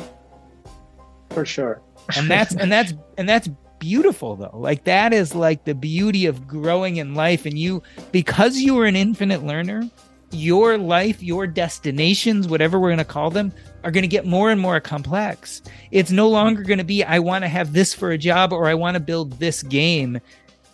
For 1.31 1.45
sure. 1.45 1.81
and 2.15 2.29
that's 2.29 2.55
and 2.55 2.71
that's 2.71 2.93
and 3.17 3.27
that's 3.27 3.49
beautiful 3.79 4.35
though. 4.35 4.51
Like 4.53 4.83
that 4.85 5.13
is 5.13 5.35
like 5.35 5.65
the 5.65 5.75
beauty 5.75 6.25
of 6.25 6.47
growing 6.47 6.97
in 6.97 7.15
life. 7.15 7.45
And 7.45 7.57
you, 7.57 7.83
because 8.11 8.57
you 8.57 8.77
are 8.79 8.85
an 8.85 8.95
infinite 8.95 9.43
learner, 9.43 9.89
your 10.31 10.77
life, 10.77 11.23
your 11.23 11.47
destinations, 11.47 12.47
whatever 12.47 12.79
we're 12.79 12.89
going 12.89 12.97
to 12.97 13.05
call 13.05 13.29
them, 13.29 13.53
are 13.83 13.91
going 13.91 14.03
to 14.03 14.07
get 14.07 14.25
more 14.25 14.51
and 14.51 14.59
more 14.59 14.79
complex. 14.79 15.61
It's 15.91 16.11
no 16.11 16.27
longer 16.27 16.63
going 16.63 16.79
to 16.79 16.83
be, 16.83 17.03
I 17.03 17.19
want 17.19 17.43
to 17.43 17.47
have 17.47 17.73
this 17.73 17.93
for 17.93 18.11
a 18.11 18.17
job 18.17 18.51
or 18.51 18.67
I 18.67 18.73
want 18.73 18.95
to 18.95 18.99
build 18.99 19.33
this 19.33 19.63
game. 19.63 20.19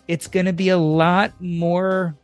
It's 0.08 0.26
going 0.26 0.46
to 0.46 0.52
be 0.52 0.68
a 0.68 0.78
lot 0.78 1.32
more 1.40 2.16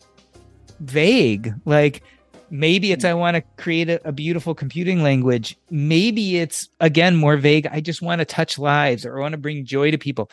vague. 0.80 1.54
Like, 1.64 2.02
maybe 2.50 2.92
it's 2.92 3.04
I 3.04 3.14
want 3.14 3.36
to 3.36 3.42
create 3.62 3.88
a, 3.88 4.08
a, 4.08 4.12
beautiful 4.12 4.54
computing 4.54 5.02
language. 5.02 5.56
Maybe 5.70 6.38
it's 6.38 6.68
again 6.80 7.16
more 7.16 7.36
vague. 7.36 7.68
I 7.68 7.80
just 7.80 8.02
want 8.02 8.18
to 8.18 8.24
touch 8.24 8.58
lives 8.58 9.06
or 9.06 9.16
I 9.16 9.20
want 9.20 9.32
to 9.32 9.38
bring 9.38 9.64
joy 9.64 9.92
to 9.92 9.98
people 9.98 10.30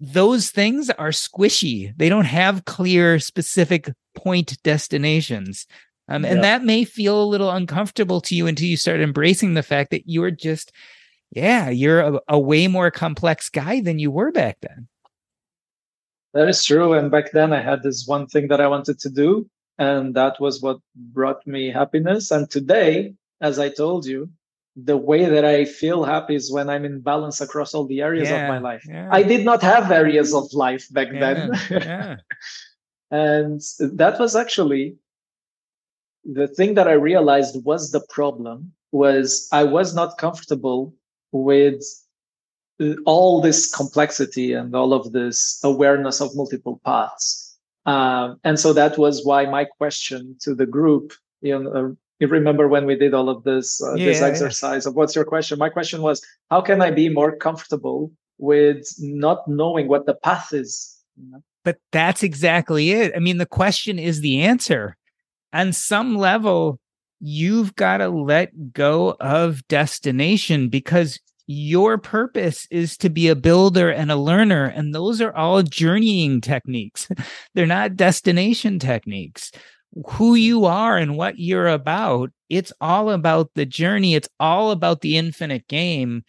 those 0.00 0.50
things 0.50 0.88
are 0.90 1.10
squishy. 1.10 1.92
They 1.96 2.08
don't 2.08 2.24
have 2.24 2.64
clear, 2.64 3.18
specific 3.18 3.92
point 4.14 4.56
destinations. 4.62 5.66
Um, 6.08 6.24
and 6.24 6.42
that 6.42 6.64
may 6.64 6.84
feel 6.84 7.22
a 7.22 7.24
little 7.24 7.50
uncomfortable 7.50 8.20
to 8.22 8.34
you 8.34 8.48
until 8.48 8.66
you 8.66 8.76
start 8.76 9.00
embracing 9.00 9.54
the 9.54 9.62
fact 9.62 9.90
that 9.92 10.04
you're 10.06 10.32
just, 10.32 10.72
yeah, 11.30 11.68
you're 11.70 12.00
a, 12.00 12.20
a 12.28 12.38
way 12.38 12.66
more 12.66 12.90
complex 12.90 13.48
guy 13.48 13.80
than 13.80 14.00
you 14.00 14.10
were 14.10 14.32
back 14.32 14.56
then. 14.60 14.88
That 16.34 16.48
is 16.48 16.64
true. 16.64 16.94
And 16.94 17.10
back 17.10 17.32
then, 17.32 17.52
I 17.52 17.60
had 17.60 17.82
this 17.82 18.06
one 18.06 18.26
thing 18.26 18.48
that 18.48 18.60
I 18.60 18.66
wanted 18.66 18.98
to 19.00 19.10
do, 19.10 19.48
and 19.78 20.14
that 20.14 20.40
was 20.40 20.60
what 20.60 20.78
brought 20.96 21.46
me 21.46 21.70
happiness. 21.70 22.30
And 22.30 22.50
today, 22.50 23.14
as 23.40 23.58
I 23.58 23.68
told 23.68 24.06
you, 24.06 24.30
the 24.76 24.96
way 24.96 25.24
that 25.24 25.44
I 25.44 25.64
feel 25.64 26.04
happy 26.04 26.34
is 26.34 26.52
when 26.52 26.70
I'm 26.70 26.84
in 26.84 27.00
balance 27.00 27.40
across 27.40 27.74
all 27.74 27.86
the 27.86 28.00
areas 28.02 28.28
yeah, 28.28 28.42
of 28.42 28.48
my 28.48 28.58
life. 28.58 28.84
Yeah. 28.88 29.08
I 29.10 29.22
did 29.22 29.44
not 29.44 29.62
have 29.62 29.90
areas 29.90 30.32
of 30.34 30.52
life 30.52 30.86
back 30.92 31.08
yeah, 31.12 31.20
then. 31.68 32.20
and 33.10 33.60
that 33.80 34.18
was 34.18 34.36
actually 34.36 34.96
the 36.24 36.48
thing 36.48 36.74
that 36.74 36.88
I 36.88 36.92
realized 36.92 37.64
was 37.64 37.90
the 37.90 38.04
problem 38.10 38.72
was 38.92 39.48
I 39.52 39.64
was 39.64 39.94
not 39.94 40.18
comfortable 40.18 40.94
with 41.32 41.82
all 43.04 43.40
this 43.40 43.72
complexity 43.72 44.52
and 44.52 44.74
all 44.74 44.92
of 44.92 45.12
this 45.12 45.60
awareness 45.64 46.20
of 46.20 46.34
multiple 46.34 46.80
paths. 46.84 47.58
Um, 47.86 48.38
and 48.44 48.58
so 48.58 48.72
that 48.72 48.98
was 48.98 49.24
why 49.24 49.46
my 49.46 49.64
question 49.64 50.36
to 50.40 50.54
the 50.54 50.66
group 50.66 51.12
you 51.40 51.58
know, 51.58 51.96
you 52.20 52.28
remember 52.28 52.68
when 52.68 52.86
we 52.86 52.96
did 52.96 53.14
all 53.14 53.28
of 53.28 53.42
this 53.44 53.82
uh, 53.82 53.94
Yeah, 53.94 54.06
this 54.06 54.20
yeah. 54.20 54.26
exercise 54.26 54.86
of 54.86 54.94
what's 54.94 55.16
your 55.16 55.24
question? 55.24 55.58
My 55.58 55.70
question 55.70 56.02
was, 56.02 56.22
how 56.50 56.60
can 56.60 56.80
I 56.82 56.90
be 56.90 57.08
more 57.08 57.34
comfortable 57.34 58.12
with 58.38 58.86
not 58.98 59.48
knowing 59.48 59.88
what 59.88 60.06
the 60.06 60.14
path 60.14 60.52
is? 60.52 60.96
You 61.16 61.30
know? 61.32 61.42
But 61.64 61.78
that's 61.92 62.22
exactly 62.22 62.90
it. 62.90 63.12
I 63.16 63.18
mean, 63.18 63.38
the 63.38 63.46
question 63.46 63.98
is 63.98 64.20
the 64.20 64.42
answer. 64.42 64.96
On 65.52 65.72
some 65.72 66.16
level, 66.16 66.78
you've 67.20 67.74
got 67.74 67.98
to 67.98 68.08
let 68.08 68.72
go 68.72 69.16
of 69.20 69.66
destination 69.68 70.68
because 70.68 71.18
your 71.46 71.98
purpose 71.98 72.66
is 72.70 72.96
to 72.98 73.10
be 73.10 73.26
a 73.28 73.34
builder 73.34 73.90
and 73.90 74.10
a 74.10 74.16
learner. 74.16 74.66
And 74.66 74.94
those 74.94 75.20
are 75.20 75.34
all 75.34 75.62
journeying 75.62 76.40
techniques. 76.40 77.08
They're 77.54 77.66
not 77.66 77.96
destination 77.96 78.78
techniques. 78.78 79.50
Who 80.06 80.34
you 80.34 80.66
are 80.66 80.96
and 80.96 81.16
what 81.16 81.38
you're 81.38 81.66
about, 81.68 82.30
it's 82.48 82.72
all 82.80 83.10
about 83.10 83.50
the 83.54 83.66
journey. 83.66 84.14
It's 84.14 84.28
all 84.38 84.70
about 84.70 85.00
the 85.00 85.16
infinite 85.16 85.66
game. 85.68 86.24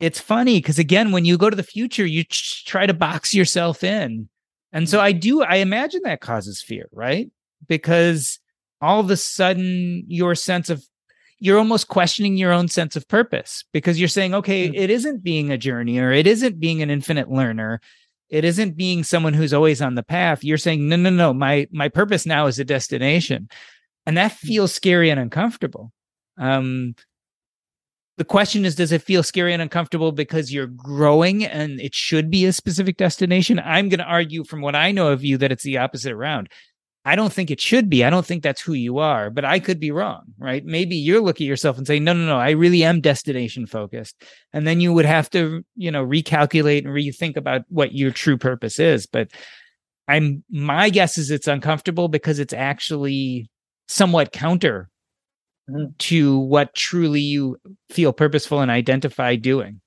It's 0.00 0.20
funny 0.20 0.58
because, 0.58 0.78
again, 0.78 1.10
when 1.12 1.24
you 1.24 1.36
go 1.38 1.50
to 1.50 1.56
the 1.56 1.62
future, 1.62 2.06
you 2.06 2.24
ch- 2.24 2.64
try 2.64 2.86
to 2.86 2.94
box 2.94 3.34
yourself 3.34 3.82
in. 3.82 4.28
And 4.72 4.88
so 4.88 5.00
I 5.00 5.12
do, 5.12 5.42
I 5.42 5.56
imagine 5.56 6.02
that 6.04 6.20
causes 6.20 6.60
fear, 6.62 6.88
right? 6.92 7.30
Because 7.68 8.38
all 8.80 9.00
of 9.00 9.10
a 9.10 9.16
sudden 9.16 10.04
your 10.08 10.34
sense 10.34 10.68
of, 10.68 10.84
you're 11.38 11.58
almost 11.58 11.88
questioning 11.88 12.36
your 12.36 12.52
own 12.52 12.68
sense 12.68 12.96
of 12.96 13.06
purpose 13.08 13.64
because 13.72 13.98
you're 13.98 14.08
saying, 14.08 14.34
okay, 14.34 14.68
Mm. 14.68 14.74
it 14.76 14.90
isn't 14.90 15.22
being 15.22 15.50
a 15.50 15.58
journey 15.58 15.98
or 15.98 16.10
it 16.12 16.26
isn't 16.26 16.58
being 16.60 16.82
an 16.82 16.90
infinite 16.90 17.30
learner. 17.30 17.80
It 18.34 18.44
isn't 18.44 18.76
being 18.76 19.04
someone 19.04 19.32
who's 19.32 19.54
always 19.54 19.80
on 19.80 19.94
the 19.94 20.02
path. 20.02 20.42
You're 20.42 20.58
saying, 20.58 20.88
no, 20.88 20.96
no, 20.96 21.08
no, 21.10 21.32
my, 21.32 21.68
my 21.70 21.88
purpose 21.88 22.26
now 22.26 22.46
is 22.46 22.58
a 22.58 22.64
destination. 22.64 23.48
And 24.06 24.16
that 24.16 24.32
feels 24.32 24.74
scary 24.74 25.08
and 25.08 25.20
uncomfortable. 25.20 25.92
Um, 26.36 26.96
the 28.16 28.24
question 28.24 28.64
is, 28.64 28.74
does 28.74 28.90
it 28.90 29.02
feel 29.02 29.22
scary 29.22 29.52
and 29.52 29.62
uncomfortable 29.62 30.10
because 30.10 30.52
you're 30.52 30.66
growing 30.66 31.44
and 31.44 31.80
it 31.80 31.94
should 31.94 32.28
be 32.28 32.44
a 32.44 32.52
specific 32.52 32.96
destination? 32.96 33.60
I'm 33.64 33.88
going 33.88 34.00
to 34.00 34.04
argue 34.04 34.42
from 34.42 34.62
what 34.62 34.74
I 34.74 34.90
know 34.90 35.12
of 35.12 35.22
you 35.22 35.38
that 35.38 35.52
it's 35.52 35.62
the 35.62 35.78
opposite 35.78 36.10
around. 36.10 36.48
I 37.06 37.16
don't 37.16 37.32
think 37.32 37.50
it 37.50 37.60
should 37.60 37.90
be. 37.90 38.02
I 38.02 38.08
don't 38.10 38.24
think 38.24 38.42
that's 38.42 38.62
who 38.62 38.72
you 38.72 38.98
are, 38.98 39.28
but 39.28 39.44
I 39.44 39.58
could 39.58 39.78
be 39.78 39.90
wrong, 39.90 40.22
right? 40.38 40.64
Maybe 40.64 40.96
you're 40.96 41.20
looking 41.20 41.46
at 41.46 41.48
yourself 41.50 41.76
and 41.76 41.86
saying, 41.86 42.02
no, 42.02 42.14
no, 42.14 42.24
no, 42.26 42.38
I 42.38 42.50
really 42.50 42.82
am 42.82 43.02
destination 43.02 43.66
focused. 43.66 44.22
And 44.54 44.66
then 44.66 44.80
you 44.80 44.92
would 44.94 45.04
have 45.04 45.28
to, 45.30 45.62
you 45.76 45.90
know, 45.90 46.04
recalculate 46.04 46.78
and 46.78 46.88
rethink 46.88 47.36
about 47.36 47.62
what 47.68 47.94
your 47.94 48.10
true 48.10 48.38
purpose 48.38 48.78
is. 48.78 49.06
But 49.06 49.28
I'm, 50.08 50.44
my 50.50 50.88
guess 50.88 51.18
is 51.18 51.30
it's 51.30 51.46
uncomfortable 51.46 52.08
because 52.08 52.38
it's 52.38 52.54
actually 52.54 53.50
somewhat 53.88 54.32
counter 54.32 54.88
Mhm. 55.68 55.96
to 55.96 56.38
what 56.40 56.74
truly 56.74 57.20
you 57.20 57.58
feel 57.88 58.12
purposeful 58.12 58.60
and 58.60 58.70
identify 58.70 59.34
doing. 59.36 59.80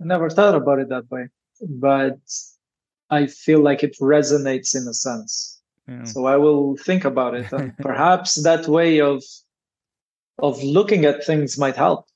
I 0.00 0.04
never 0.04 0.30
thought 0.30 0.54
about 0.54 0.78
it 0.78 0.88
that 0.90 1.10
way, 1.10 1.26
but 1.60 2.18
I 3.12 3.26
feel 3.26 3.60
like 3.60 3.82
it 3.82 3.94
resonates 4.00 4.74
in 4.74 4.88
a 4.88 4.94
sense. 4.94 5.60
Yeah. 5.86 6.04
So 6.04 6.24
I 6.24 6.36
will 6.36 6.76
think 6.76 7.04
about 7.04 7.34
it, 7.34 7.52
and 7.52 7.76
perhaps 7.78 8.42
that 8.42 8.66
way 8.66 9.00
of 9.00 9.22
of 10.38 10.62
looking 10.62 11.04
at 11.04 11.24
things 11.24 11.58
might 11.58 11.76
help. 11.76 12.06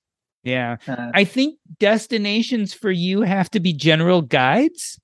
Yeah. 0.42 0.76
Uh, 0.88 1.11
I 1.12 1.24
think 1.24 1.59
destinations 1.78 2.72
for 2.72 2.90
you 2.90 3.22
have 3.22 3.51
to 3.51 3.61
be 3.61 3.72
general 3.72 4.22
guides, 4.22 4.99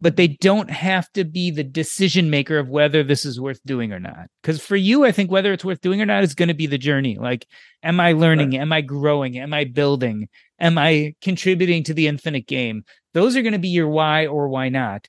but 0.00 0.16
they 0.16 0.28
don't 0.28 0.70
have 0.70 1.12
to 1.12 1.24
be 1.24 1.50
the 1.50 1.62
decision 1.62 2.30
maker 2.30 2.58
of 2.58 2.68
whether 2.68 3.04
this 3.04 3.24
is 3.24 3.40
worth 3.40 3.60
doing 3.64 3.92
or 3.92 4.00
not. 4.00 4.28
Because 4.42 4.64
for 4.64 4.76
you, 4.76 5.04
I 5.04 5.12
think 5.12 5.30
whether 5.30 5.52
it's 5.52 5.64
worth 5.64 5.82
doing 5.82 6.00
or 6.00 6.06
not 6.06 6.24
is 6.24 6.34
going 6.34 6.48
to 6.48 6.54
be 6.54 6.66
the 6.66 6.78
journey. 6.78 7.16
Like, 7.18 7.46
am 7.82 8.00
I 8.00 8.12
learning? 8.12 8.56
Am 8.56 8.72
I 8.72 8.80
growing? 8.80 9.38
Am 9.38 9.52
I 9.52 9.64
building? 9.64 10.28
Am 10.58 10.78
I 10.78 11.14
contributing 11.20 11.84
to 11.84 11.94
the 11.94 12.08
infinite 12.08 12.46
game? 12.46 12.84
Those 13.14 13.36
are 13.36 13.42
going 13.42 13.52
to 13.52 13.58
be 13.58 13.68
your 13.68 13.88
why 13.88 14.26
or 14.26 14.48
why 14.48 14.68
not. 14.68 15.06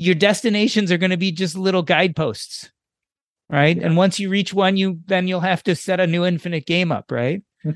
Your 0.00 0.14
destinations 0.14 0.90
are 0.90 0.98
going 0.98 1.10
to 1.10 1.16
be 1.16 1.30
just 1.30 1.56
little 1.56 1.82
guideposts, 1.82 2.70
right? 3.50 3.76
And 3.76 3.96
once 3.96 4.18
you 4.18 4.30
reach 4.30 4.54
one, 4.54 4.76
you 4.76 5.00
then 5.06 5.28
you'll 5.28 5.40
have 5.40 5.62
to 5.64 5.76
set 5.76 6.00
a 6.00 6.06
new 6.06 6.24
infinite 6.24 6.66
game 6.66 6.90
up, 6.92 7.10
right? 7.10 7.42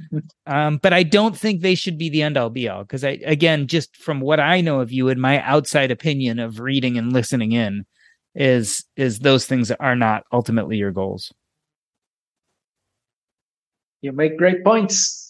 Um, 0.47 0.79
but 0.79 0.93
I 0.95 1.03
don't 1.03 1.37
think 1.37 1.61
they 1.61 1.75
should 1.75 1.99
be 1.99 2.09
the 2.09 2.23
end 2.23 2.37
all 2.39 2.51
be 2.51 2.69
all 2.69 2.83
because 2.83 3.05
I, 3.05 3.19
again, 3.25 3.67
just 3.67 3.97
from 3.97 4.21
what 4.21 4.41
I 4.41 4.61
know 4.61 4.81
of 4.81 4.93
you 4.93 5.09
and 5.09 5.21
my 5.21 5.43
outside 5.43 5.91
opinion 5.91 6.39
of 6.39 6.61
reading 6.61 6.97
and 6.97 7.13
listening 7.13 7.53
in, 7.53 7.85
is 8.35 8.85
is 8.97 9.19
those 9.21 9.47
things 9.47 9.71
are 9.71 9.97
not 9.97 10.25
ultimately 10.33 10.77
your 10.77 10.93
goals. 10.93 11.33
you 14.05 14.13
make 14.13 14.37
great 14.37 14.63
points. 14.63 15.23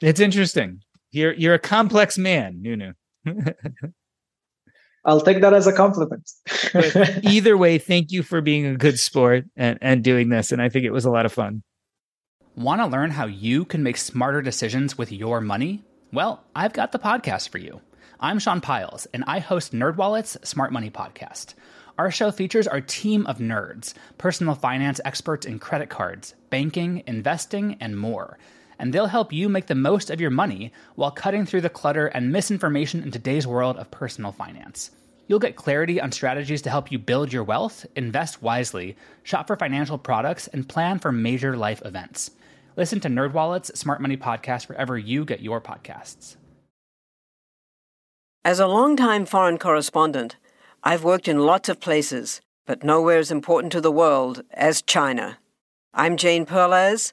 It's 0.00 0.20
interesting. 0.20 0.82
You're 1.10 1.32
you're 1.32 1.54
a 1.54 1.58
complex 1.58 2.18
man, 2.18 2.60
Nuno. 2.60 2.92
I'll 5.04 5.20
take 5.20 5.40
that 5.40 5.54
as 5.54 5.66
a 5.68 5.72
compliment. 5.72 6.28
either 7.22 7.56
way, 7.56 7.78
thank 7.78 8.10
you 8.10 8.24
for 8.24 8.40
being 8.40 8.66
a 8.66 8.76
good 8.76 8.98
sport 8.98 9.44
and, 9.56 9.78
and 9.80 10.02
doing 10.02 10.30
this. 10.30 10.50
And 10.50 10.60
I 10.60 10.68
think 10.68 10.84
it 10.84 10.90
was 10.90 11.04
a 11.04 11.10
lot 11.10 11.26
of 11.26 11.32
fun. 11.32 11.62
Want 12.56 12.80
to 12.80 12.86
learn 12.86 13.12
how 13.12 13.26
you 13.26 13.64
can 13.64 13.82
make 13.82 13.98
smarter 13.98 14.42
decisions 14.42 14.98
with 14.98 15.12
your 15.12 15.40
money? 15.40 15.84
Well, 16.12 16.42
I've 16.56 16.72
got 16.72 16.90
the 16.90 16.98
podcast 16.98 17.50
for 17.50 17.58
you. 17.58 17.80
I'm 18.18 18.38
Sean 18.38 18.60
Pyles, 18.62 19.06
and 19.12 19.22
I 19.26 19.40
host 19.40 19.72
NerdWallet's 19.72 20.38
Smart 20.48 20.72
Money 20.72 20.90
Podcast. 20.90 21.54
Our 21.98 22.10
show 22.10 22.30
features 22.30 22.66
our 22.66 22.80
team 22.80 23.26
of 23.26 23.38
nerds, 23.38 23.92
personal 24.18 24.54
finance 24.54 25.00
experts 25.04 25.46
in 25.46 25.58
credit 25.58 25.90
cards, 25.90 26.34
banking, 26.50 27.02
investing, 27.06 27.76
and 27.80 27.98
more. 27.98 28.38
And 28.78 28.92
they'll 28.92 29.06
help 29.06 29.32
you 29.32 29.48
make 29.48 29.66
the 29.66 29.74
most 29.74 30.10
of 30.10 30.20
your 30.20 30.30
money 30.30 30.72
while 30.94 31.10
cutting 31.10 31.46
through 31.46 31.62
the 31.62 31.70
clutter 31.70 32.06
and 32.08 32.30
misinformation 32.30 33.02
in 33.02 33.10
today's 33.10 33.46
world 33.46 33.76
of 33.76 33.90
personal 33.90 34.32
finance. 34.32 34.90
You'll 35.28 35.38
get 35.38 35.56
clarity 35.56 36.00
on 36.00 36.12
strategies 36.12 36.62
to 36.62 36.70
help 36.70 36.92
you 36.92 36.98
build 36.98 37.32
your 37.32 37.42
wealth, 37.42 37.84
invest 37.96 38.42
wisely, 38.42 38.96
shop 39.24 39.46
for 39.46 39.56
financial 39.56 39.98
products, 39.98 40.46
and 40.48 40.68
plan 40.68 40.98
for 40.98 41.10
major 41.10 41.56
life 41.56 41.82
events. 41.84 42.30
Listen 42.76 43.00
to 43.00 43.08
NerdWallet's 43.08 43.78
Smart 43.78 44.00
Money 44.00 44.16
Podcast 44.16 44.68
wherever 44.68 44.96
you 44.98 45.24
get 45.24 45.40
your 45.40 45.60
podcasts. 45.60 46.36
As 48.44 48.60
a 48.60 48.68
longtime 48.68 49.26
foreign 49.26 49.58
correspondent, 49.58 50.36
I've 50.84 51.02
worked 51.02 51.26
in 51.26 51.44
lots 51.44 51.68
of 51.68 51.80
places, 51.80 52.40
but 52.64 52.84
nowhere 52.84 53.18
as 53.18 53.32
important 53.32 53.72
to 53.72 53.80
the 53.80 53.90
world 53.90 54.42
as 54.52 54.82
China. 54.82 55.38
I'm 55.92 56.16
Jane 56.16 56.46
Perlez, 56.46 57.12